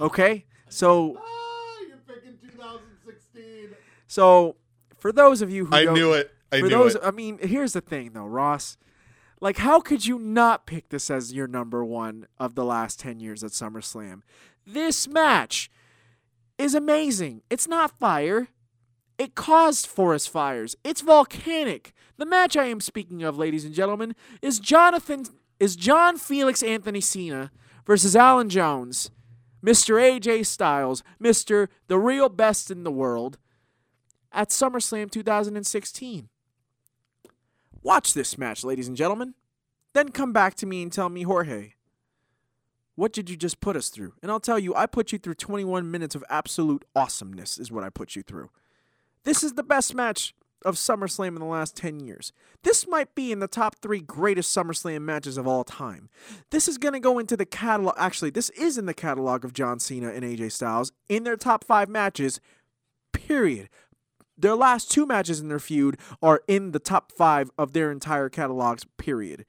[0.00, 3.70] Okay, so ah, you're picking 2016.
[4.06, 4.54] So,
[4.96, 6.32] for those of you who I don't- knew it.
[6.52, 7.00] I for knew those, it.
[7.04, 8.76] I mean, here's the thing though, Ross.
[9.40, 13.18] Like, how could you not pick this as your number one of the last ten
[13.20, 14.22] years at SummerSlam?
[14.64, 15.68] This match
[16.58, 17.42] is amazing.
[17.50, 18.48] It's not fire.
[19.18, 20.76] It caused forest fires.
[20.84, 21.92] It's volcanic.
[22.18, 25.24] The match I am speaking of, ladies and gentlemen, is Jonathan
[25.60, 27.50] is John Felix Anthony Cena
[27.86, 29.10] versus Alan Jones
[29.64, 30.00] Mr.
[30.00, 31.68] AJ Styles, Mr.
[31.88, 33.38] the real best in the world,
[34.32, 36.28] at SummerSlam 2016.
[37.82, 39.34] Watch this match, ladies and gentlemen.
[39.94, 41.72] Then come back to me and tell me, Jorge,
[42.94, 44.14] what did you just put us through?
[44.22, 47.84] And I'll tell you, I put you through 21 minutes of absolute awesomeness, is what
[47.84, 48.50] I put you through.
[49.24, 52.32] This is the best match of SummerSlam in the last 10 years.
[52.62, 56.08] This might be in the top three greatest SummerSlam matches of all time.
[56.50, 57.94] This is going to go into the catalog.
[57.98, 61.64] Actually, this is in the catalog of John Cena and AJ Styles in their top
[61.64, 62.40] five matches,
[63.12, 63.68] period.
[64.36, 68.28] Their last two matches in their feud are in the top five of their entire
[68.28, 69.44] catalogs, period.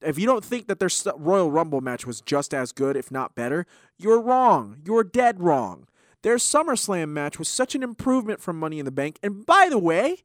[0.00, 3.34] If you don't think that their Royal Rumble match was just as good, if not
[3.34, 3.66] better,
[3.98, 4.78] you're wrong.
[4.84, 5.86] You're dead wrong.
[6.22, 9.18] Their SummerSlam match was such an improvement from Money in the Bank.
[9.22, 10.22] And by the way,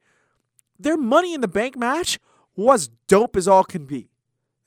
[0.79, 2.19] their Money in the Bank match
[2.55, 4.09] was dope as all can be.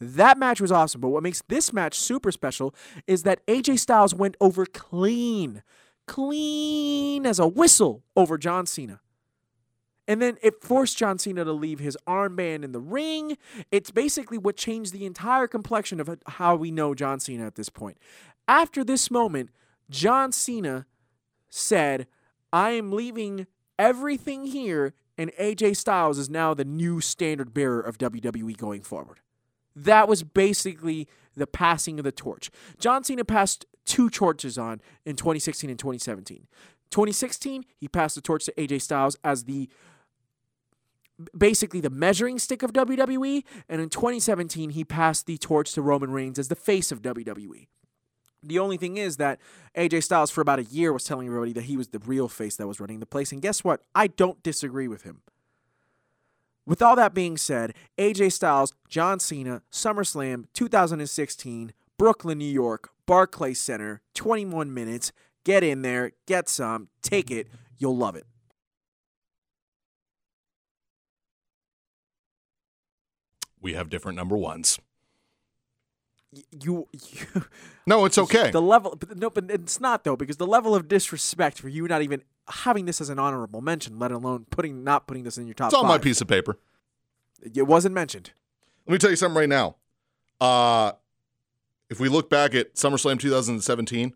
[0.01, 1.01] That match was awesome.
[1.01, 2.75] But what makes this match super special
[3.07, 5.63] is that AJ Styles went over clean,
[6.07, 9.01] clean as a whistle over John Cena.
[10.09, 13.39] And then it forced John Cena to leave his armband in the ring.
[13.71, 17.69] It's basically what changed the entire complexion of how we know John Cena at this
[17.69, 17.99] point.
[18.49, 19.51] After this moment,
[19.89, 20.87] John Cena
[21.49, 22.09] said,
[22.53, 23.47] I am leaving
[23.79, 29.21] everything here and AJ Styles is now the new standard bearer of WWE going forward.
[29.75, 32.51] That was basically the passing of the torch.
[32.79, 36.47] John Cena passed two torches on in 2016 and 2017.
[36.91, 39.69] 2016, he passed the torch to AJ Styles as the
[41.37, 46.11] basically the measuring stick of WWE, and in 2017, he passed the torch to Roman
[46.11, 47.69] Reigns as the face of WWE.
[48.43, 49.39] The only thing is that
[49.77, 52.57] AJ Styles, for about a year, was telling everybody that he was the real face
[52.57, 53.33] that was running the place.
[53.33, 53.83] And guess what?
[53.95, 55.23] I don't disagree with him.
[56.67, 63.61] With all that being said, AJ Styles, John Cena, SummerSlam 2016, Brooklyn, New York, Barclays
[63.61, 65.13] Center, 21 minutes.
[65.45, 67.49] Get in there, get some, take it.
[67.79, 68.27] You'll love it.
[73.61, 74.79] We have different number ones
[76.33, 77.45] you, you
[77.87, 80.89] no it's okay the level but no but it's not though because the level of
[80.89, 85.07] disrespect for you not even having this as an honorable mention let alone putting not
[85.07, 85.89] putting this in your top it's on five.
[85.89, 86.59] my piece of paper
[87.55, 88.31] it wasn't mentioned
[88.87, 89.77] let me tell you something right now
[90.41, 90.93] uh
[91.91, 94.15] if we look back at SummerSlam 2017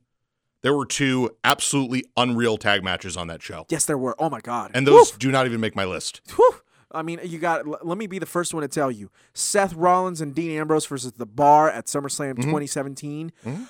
[0.63, 3.67] there were two absolutely unreal tag matches on that show.
[3.69, 4.17] Yes, there were.
[4.19, 4.73] Oh my god!
[4.75, 5.19] And those Woo!
[5.19, 6.23] do not even make my list.
[6.37, 6.45] Woo!
[6.93, 7.87] I mean, you got.
[7.87, 11.13] Let me be the first one to tell you: Seth Rollins and Dean Ambrose versus
[11.13, 12.43] The Bar at SummerSlam mm-hmm.
[12.43, 13.33] 2017.
[13.45, 13.65] Mm-hmm.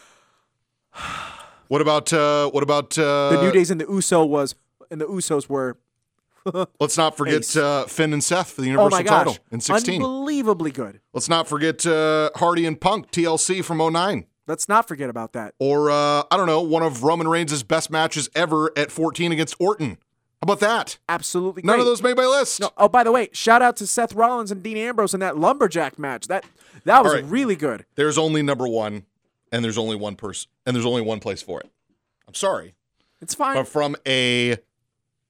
[1.68, 4.54] what about uh, what about uh, the New Days and the Uso was
[4.90, 5.78] and the Usos were.
[6.80, 9.94] Let's not forget uh, Finn and Seth for the Universal oh title in 16.
[9.94, 11.00] Unbelievably good.
[11.12, 14.26] Let's not forget uh, Hardy and Punk TLC from 09.
[14.46, 15.54] Let's not forget about that.
[15.58, 19.56] Or uh, I don't know, one of Roman Reigns' best matches ever at 14 against
[19.58, 19.98] Orton.
[20.42, 20.98] How about that?
[21.08, 21.80] Absolutely None great.
[21.80, 22.60] of those made my list.
[22.60, 22.70] No.
[22.76, 25.98] Oh, by the way, shout out to Seth Rollins and Dean Ambrose in that lumberjack
[25.98, 26.28] match.
[26.28, 26.44] That
[26.84, 27.24] that was right.
[27.24, 27.86] really good.
[27.94, 29.04] There's only number one,
[29.50, 31.70] and there's only one person, and there's only one place for it.
[32.28, 32.74] I'm sorry.
[33.22, 33.56] It's fine.
[33.56, 34.58] But from a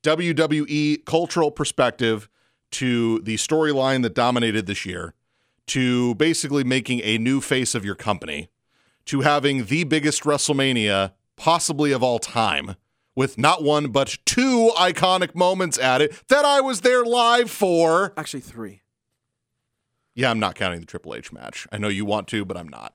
[0.03, 2.29] WWE cultural perspective
[2.73, 5.15] to the storyline that dominated this year,
[5.69, 8.49] to basically making a new face of your company,
[9.07, 12.75] to having the biggest WrestleMania possibly of all time
[13.17, 18.13] with not one but two iconic moments at it that I was there live for.
[18.17, 18.83] Actually, three.
[20.15, 21.67] Yeah, I'm not counting the Triple H match.
[21.73, 22.95] I know you want to, but I'm not.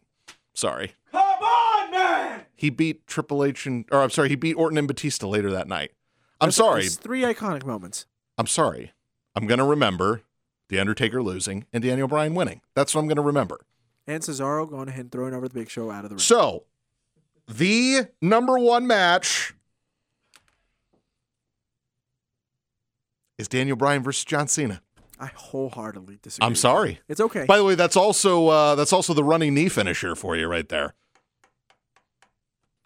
[0.54, 0.94] Sorry.
[1.12, 2.42] Come on, man!
[2.56, 5.68] He beat Triple H and, or I'm sorry, he beat Orton and Batista later that
[5.68, 5.92] night.
[6.40, 6.88] I'm That's, sorry.
[6.88, 8.06] three iconic moments.
[8.38, 8.94] I'm sorry.
[9.36, 10.24] I'm going to remember
[10.70, 12.62] The Undertaker losing and Daniel Bryan winning.
[12.76, 13.62] That's what I'm going to remember.
[14.08, 16.20] And Cesaro going ahead and throwing over the big show out of the ring.
[16.20, 16.64] So,
[17.48, 19.54] the number one match
[23.42, 24.82] is Daniel Bryan versus John Cena.
[25.20, 26.46] I wholeheartedly disagree.
[26.48, 27.00] I'm sorry.
[27.10, 27.46] It's okay.
[27.46, 30.68] By the way, that's also uh, that's also the running knee finisher for you right
[30.70, 30.94] there.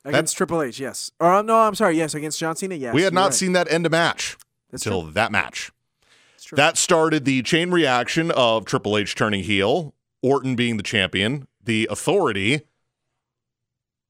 [0.03, 1.11] Against that's, Triple H, yes.
[1.19, 2.93] Or no, I'm sorry, yes, against John Cena, yes.
[2.93, 3.33] We had not right.
[3.33, 4.37] seen that end a match
[4.69, 5.11] that's until true.
[5.11, 5.71] that match.
[6.51, 11.87] That started the chain reaction of Triple H turning heel, Orton being the champion, the
[11.89, 12.61] authority,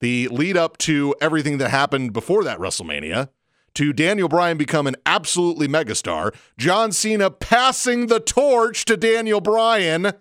[0.02, 3.30] the lead up to everything that happened before that WrestleMania
[3.76, 10.14] to Daniel Bryan becoming absolutely megastar, John Cena passing the torch to Daniel Bryan.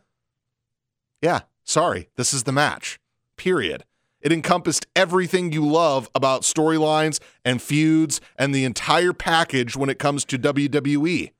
[1.22, 3.01] Yeah, sorry, this is the match.
[3.36, 3.85] Period.
[4.20, 9.98] It encompassed everything you love about storylines and feuds and the entire package when it
[9.98, 11.32] comes to WWE.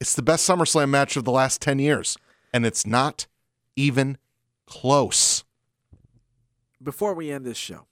[0.00, 2.16] It's the best SummerSlam match of the last 10 years,
[2.52, 3.26] and it's not
[3.76, 4.18] even
[4.66, 5.44] close.
[6.82, 7.86] Before we end this show,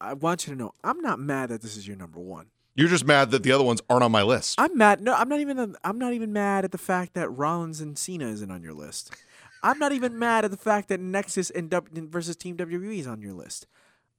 [0.00, 2.46] I want you to know, I'm not mad that this is your number one.
[2.74, 4.60] You're just mad that the other ones aren't on my list.
[4.60, 5.00] I'm mad.
[5.00, 5.76] No, I'm not even.
[5.82, 9.14] I'm not even mad at the fact that Rollins and Cena isn't on your list.
[9.62, 13.06] I'm not even mad at the fact that Nexus and w- versus Team WWE is
[13.06, 13.66] on your list.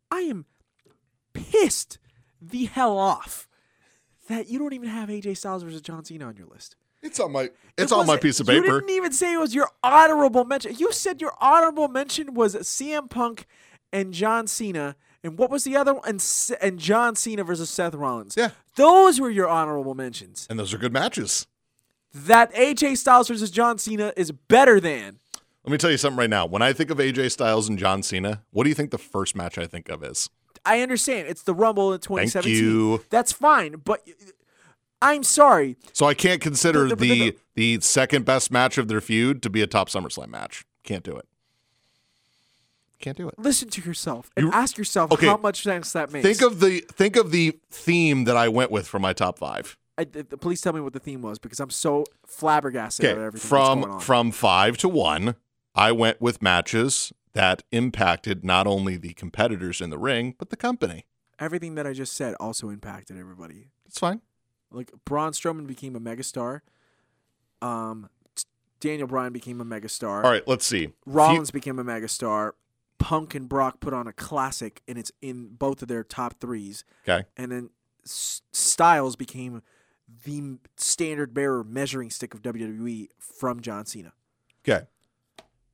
[0.10, 0.46] I am
[1.34, 2.00] pissed
[2.42, 3.48] the hell off
[4.28, 6.76] that you don't even have AJ Styles versus John Cena on your list.
[7.04, 8.66] It's on my It it's on my piece of paper.
[8.66, 10.76] You didn't even say it was your honorable mention.
[10.76, 13.46] You said your honorable mention was CM Punk
[13.94, 16.04] and John Cena, and what was the other one?
[16.08, 16.24] And
[16.62, 18.36] and John Cena versus Seth Rollins.
[18.38, 18.50] Yeah.
[18.76, 20.46] those were your honorable mentions.
[20.50, 21.48] And those are good matches.
[22.14, 25.20] That AJ Styles versus John Cena is better than.
[25.64, 26.46] Let me tell you something right now.
[26.46, 29.36] When I think of AJ Styles and John Cena, what do you think the first
[29.36, 30.30] match I think of is?
[30.66, 32.54] I understand it's the Rumble in 2017.
[32.54, 33.04] Thank you.
[33.10, 34.08] That's fine, but
[35.02, 35.76] I'm sorry.
[35.94, 39.44] So I can't consider The- the the- the, the- second best match of their feud
[39.44, 40.64] to be a top SummerSlam match.
[40.84, 41.26] Can't do it.
[43.00, 43.36] Can't do it.
[43.38, 45.28] Listen to yourself and You- ask yourself Okay.
[45.28, 46.26] how much sense that makes.
[46.26, 49.78] Think of the think of the theme that I went with for my top five.
[50.00, 53.12] I, th- th- please tell me what the theme was because I'm so flabbergasted at
[53.14, 54.00] Okay, everything that's from going on.
[54.00, 55.36] from five to one,
[55.76, 60.58] I went with matches that impacted not only the competitors in the ring but the
[60.58, 61.06] company.
[61.40, 63.70] everything that I just said also impacted everybody.
[63.86, 64.22] It's fine.
[64.72, 66.62] Like Braun Strowman became a megastar.
[67.62, 68.10] Um,
[68.80, 70.24] Daniel Bryan became a megastar.
[70.24, 70.94] All right, let's see.
[71.06, 72.52] Rollins became a megastar.
[73.00, 76.84] Punk and Brock put on a classic, and it's in both of their top threes.
[77.08, 77.26] Okay.
[77.36, 77.70] And then
[78.06, 79.62] S- Styles became
[80.24, 84.14] the standard bearer measuring stick of WWE from John Cena.
[84.68, 84.88] Okay.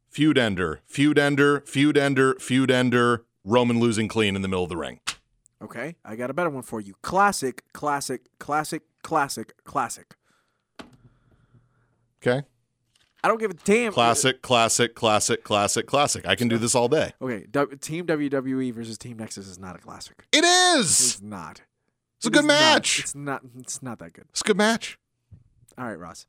[0.09, 4.69] Feud ender, feud ender, feud ender, feud ender, Roman losing clean in the middle of
[4.69, 4.99] the ring.
[5.61, 6.93] Okay, I got a better one for you.
[7.01, 10.15] Classic, classic, classic, classic, classic.
[12.21, 12.45] Okay.
[13.23, 13.93] I don't give a damn.
[13.93, 16.27] Classic, classic, classic, classic, classic.
[16.27, 17.13] I can do this all day.
[17.21, 20.25] Okay, w- Team WWE versus Team Nexus is not a classic.
[20.33, 20.89] It is.
[20.99, 21.61] It's not.
[22.17, 22.99] It's a good is not- match.
[22.99, 23.41] it's not.
[23.59, 24.25] It's not that good.
[24.31, 24.97] It's a good match.
[25.77, 26.25] All right, Ross.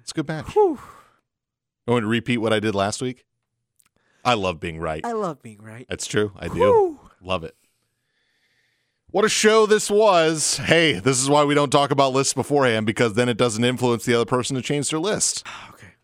[0.00, 0.46] It's a good match.
[0.54, 0.78] Whew.
[1.86, 3.24] I want to repeat what I did last week.
[4.24, 5.04] I love being right.
[5.06, 5.86] I love being right.
[5.88, 6.32] That's true.
[6.36, 6.54] I do.
[6.54, 7.00] Whew.
[7.22, 7.54] Love it.
[9.10, 10.58] What a show this was.
[10.58, 14.04] Hey, this is why we don't talk about lists beforehand because then it doesn't influence
[14.04, 15.46] the other person to change their list.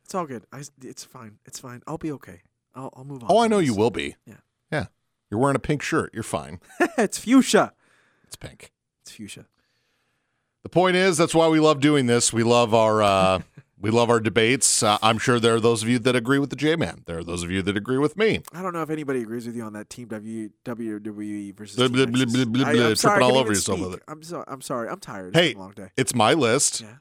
[0.05, 0.45] It's all good.
[0.53, 1.39] I, it's fine.
[1.47, 1.83] It's fine.
[1.87, 2.43] I'll be okay.
[2.75, 3.31] I'll, I'll move on.
[3.31, 3.69] Oh, I know this.
[3.69, 4.17] you will be.
[4.27, 4.35] Yeah.
[4.71, 4.87] Yeah.
[5.31, 6.11] You're wearing a pink shirt.
[6.13, 6.61] You're fine.
[6.99, 7.73] it's fuchsia.
[8.27, 8.73] It's pink.
[9.03, 9.47] It's fuchsia.
[10.63, 12.33] The point is, that's why we love doing this.
[12.33, 13.41] We love our uh,
[13.79, 14.83] we love our debates.
[14.83, 17.03] Uh, I'm sure there are those of you that agree with the J Man.
[17.07, 18.41] There are those of you that agree with me.
[18.53, 21.89] I don't know if anybody agrees with you on that Team w, WWE versus Blah,
[21.89, 22.35] blah, blah, Nexus.
[22.35, 24.03] blah, blah, I, blah, am sorry, tripping all over yourself with it.
[24.09, 24.89] I'm so I'm sorry.
[24.89, 25.37] I'm tired.
[25.37, 25.89] Hey, it's been a long day.
[25.97, 26.81] It's my list.
[26.81, 26.95] Yeah.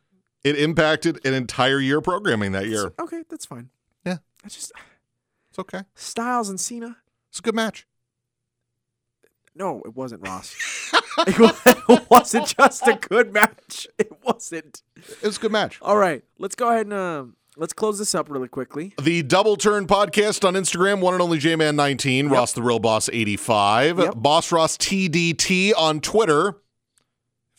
[0.43, 2.93] It impacted an entire year of programming that year.
[2.99, 3.69] Okay, that's fine.
[4.05, 4.17] Yeah.
[4.43, 4.71] I just
[5.49, 5.81] It's okay.
[5.95, 6.97] Styles and Cena.
[7.29, 7.87] It's a good match.
[9.55, 10.55] No, it wasn't Ross.
[11.27, 13.87] it wa- it wasn't just a good match.
[13.99, 14.81] It wasn't.
[14.95, 15.77] It was a good match.
[15.81, 18.93] All right, let's go ahead and um, let's close this up really quickly.
[18.99, 23.99] The Double Turn Podcast on Instagram, one and only J-Man19, Ross the Real Boss 85,
[23.99, 24.13] Yep.
[24.17, 26.57] Boss Ross TDT on Twitter.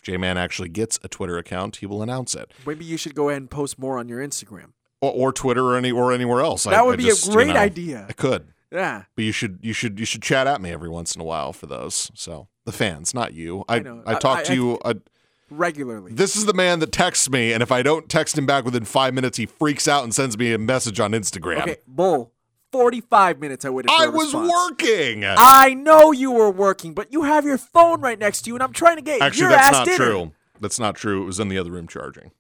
[0.05, 2.53] If J-Man actually gets a Twitter account, he will announce it.
[2.67, 4.73] Maybe you should go ahead and post more on your Instagram.
[5.01, 6.65] Or, or Twitter or any or anywhere else.
[6.65, 8.05] That I- would I be just, a you great know, idea.
[8.07, 8.49] I could.
[8.71, 9.05] Yeah.
[9.17, 11.55] But you should you should you should chat at me every once in a while
[11.55, 12.11] for those.
[12.15, 13.65] So the fans, not you.
[13.67, 14.15] I I.
[14.15, 14.79] I- talk to you.
[15.51, 16.13] Regularly.
[16.13, 18.85] this is the man that texts me, and if I don't text him back within
[18.85, 21.63] five minutes, he freaks out and sends me a message on Instagram.
[21.63, 22.33] Okay, Bull.
[22.75, 23.65] Forty-five minutes.
[23.65, 23.89] I waited.
[23.97, 24.51] I was response.
[24.51, 25.25] working.
[25.25, 28.65] I know you were working, but you have your phone right next to you, and
[28.65, 29.97] I'm trying to get Actually, your that's ass not dinner.
[29.97, 30.33] true.
[30.61, 31.23] That's not true.
[31.23, 32.33] It was in the other room charging.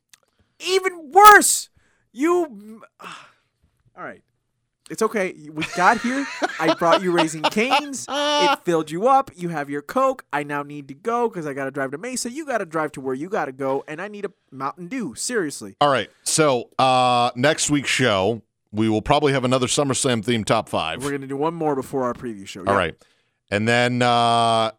[0.59, 1.69] Even worse,
[2.13, 2.83] you.
[3.01, 4.25] All right,
[4.91, 5.37] it's okay.
[5.53, 6.27] We got here.
[6.59, 8.05] I brought you Raising Cane's.
[8.09, 9.31] It filled you up.
[9.37, 10.25] You have your coke.
[10.33, 12.29] I now need to go because I got to drive to Mesa.
[12.29, 14.89] You got to drive to where you got to go, and I need a Mountain
[14.89, 15.15] Dew.
[15.15, 15.77] Seriously.
[15.81, 16.11] All right.
[16.25, 18.43] So uh, next week's show,
[18.75, 22.05] we will probably have another SummerSlam themed top 5 We're gonna do one more before
[22.05, 22.61] our preview show.
[22.61, 22.77] All Yeah.
[22.79, 22.95] right.
[23.51, 24.73] And then uh,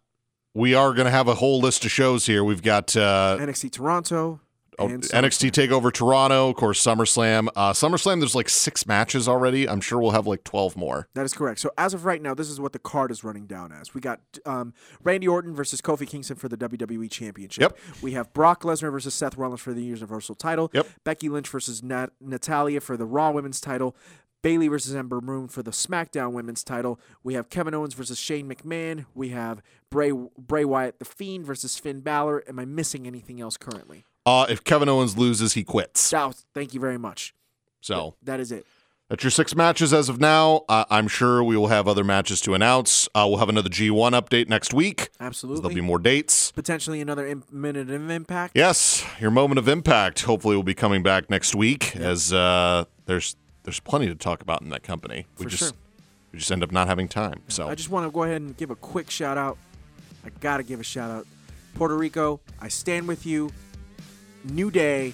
[0.53, 2.43] we are going to have a whole list of shows here.
[2.43, 4.41] We've got uh, NXT Toronto.
[4.77, 7.47] Oh, NXT Takeover Toronto, of course, SummerSlam.
[7.55, 9.67] Uh, SummerSlam, there's like six matches already.
[9.67, 11.07] I'm sure we'll have like 12 more.
[11.13, 11.59] That is correct.
[11.59, 13.93] So as of right now, this is what the card is running down as.
[13.93, 14.73] We got um,
[15.03, 17.61] Randy Orton versus Kofi Kingston for the WWE Championship.
[17.61, 17.77] Yep.
[18.01, 20.69] We have Brock Lesnar versus Seth Rollins for the Universal title.
[20.73, 20.87] Yep.
[21.03, 23.95] Becky Lynch versus Nat- Natalya for the Raw Women's title.
[24.45, 26.99] Bayley versus Ember Moon for the SmackDown Women's title.
[27.23, 29.07] We have Kevin Owens versus Shane McMahon.
[29.15, 32.43] We have Bray Bray Wyatt the Fiend versus Finn Balor.
[32.47, 34.05] Am I missing anything else currently?
[34.25, 35.99] Uh, if Kevin Owens loses, he quits.
[36.01, 36.45] South.
[36.53, 37.33] Thank you very much.
[37.81, 38.65] So That is it.
[39.09, 40.63] That's your six matches as of now.
[40.67, 43.07] Uh, I'm sure we will have other matches to announce.
[43.13, 45.09] Uh, we'll have another G1 update next week.
[45.19, 45.61] Absolutely.
[45.61, 46.51] There'll be more dates.
[46.53, 48.53] Potentially another im- minute of impact.
[48.57, 50.23] Yes, your moment of impact.
[50.23, 51.95] Hopefully, we'll be coming back next week.
[51.95, 55.27] As uh, there's there's plenty to talk about in that company.
[55.37, 55.71] We For just sure.
[56.31, 57.41] we just end up not having time.
[57.47, 59.59] So I just want to go ahead and give a quick shout out.
[60.25, 61.27] I got to give a shout out.
[61.75, 63.51] Puerto Rico, I stand with you.
[64.51, 65.13] New day,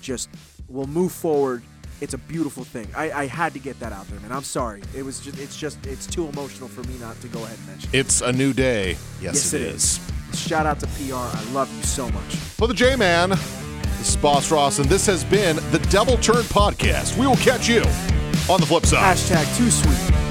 [0.00, 0.28] just
[0.68, 1.62] will move forward.
[2.00, 2.88] It's a beautiful thing.
[2.96, 4.32] I, I had to get that out there, man.
[4.32, 4.82] I'm sorry.
[4.96, 7.66] It was just it's just it's too emotional for me not to go ahead and
[7.66, 7.90] mention.
[7.92, 8.92] it's a new day.
[9.20, 10.00] Yes, Yes, it it is.
[10.34, 11.14] Shout out to PR.
[11.14, 12.34] I love you so much.
[12.36, 16.44] For the J Man, this is Boss Ross, and this has been the Double Turn
[16.44, 17.18] Podcast.
[17.18, 17.82] We will catch you
[18.48, 19.16] on the flip side.
[19.16, 20.29] Hashtag too sweet.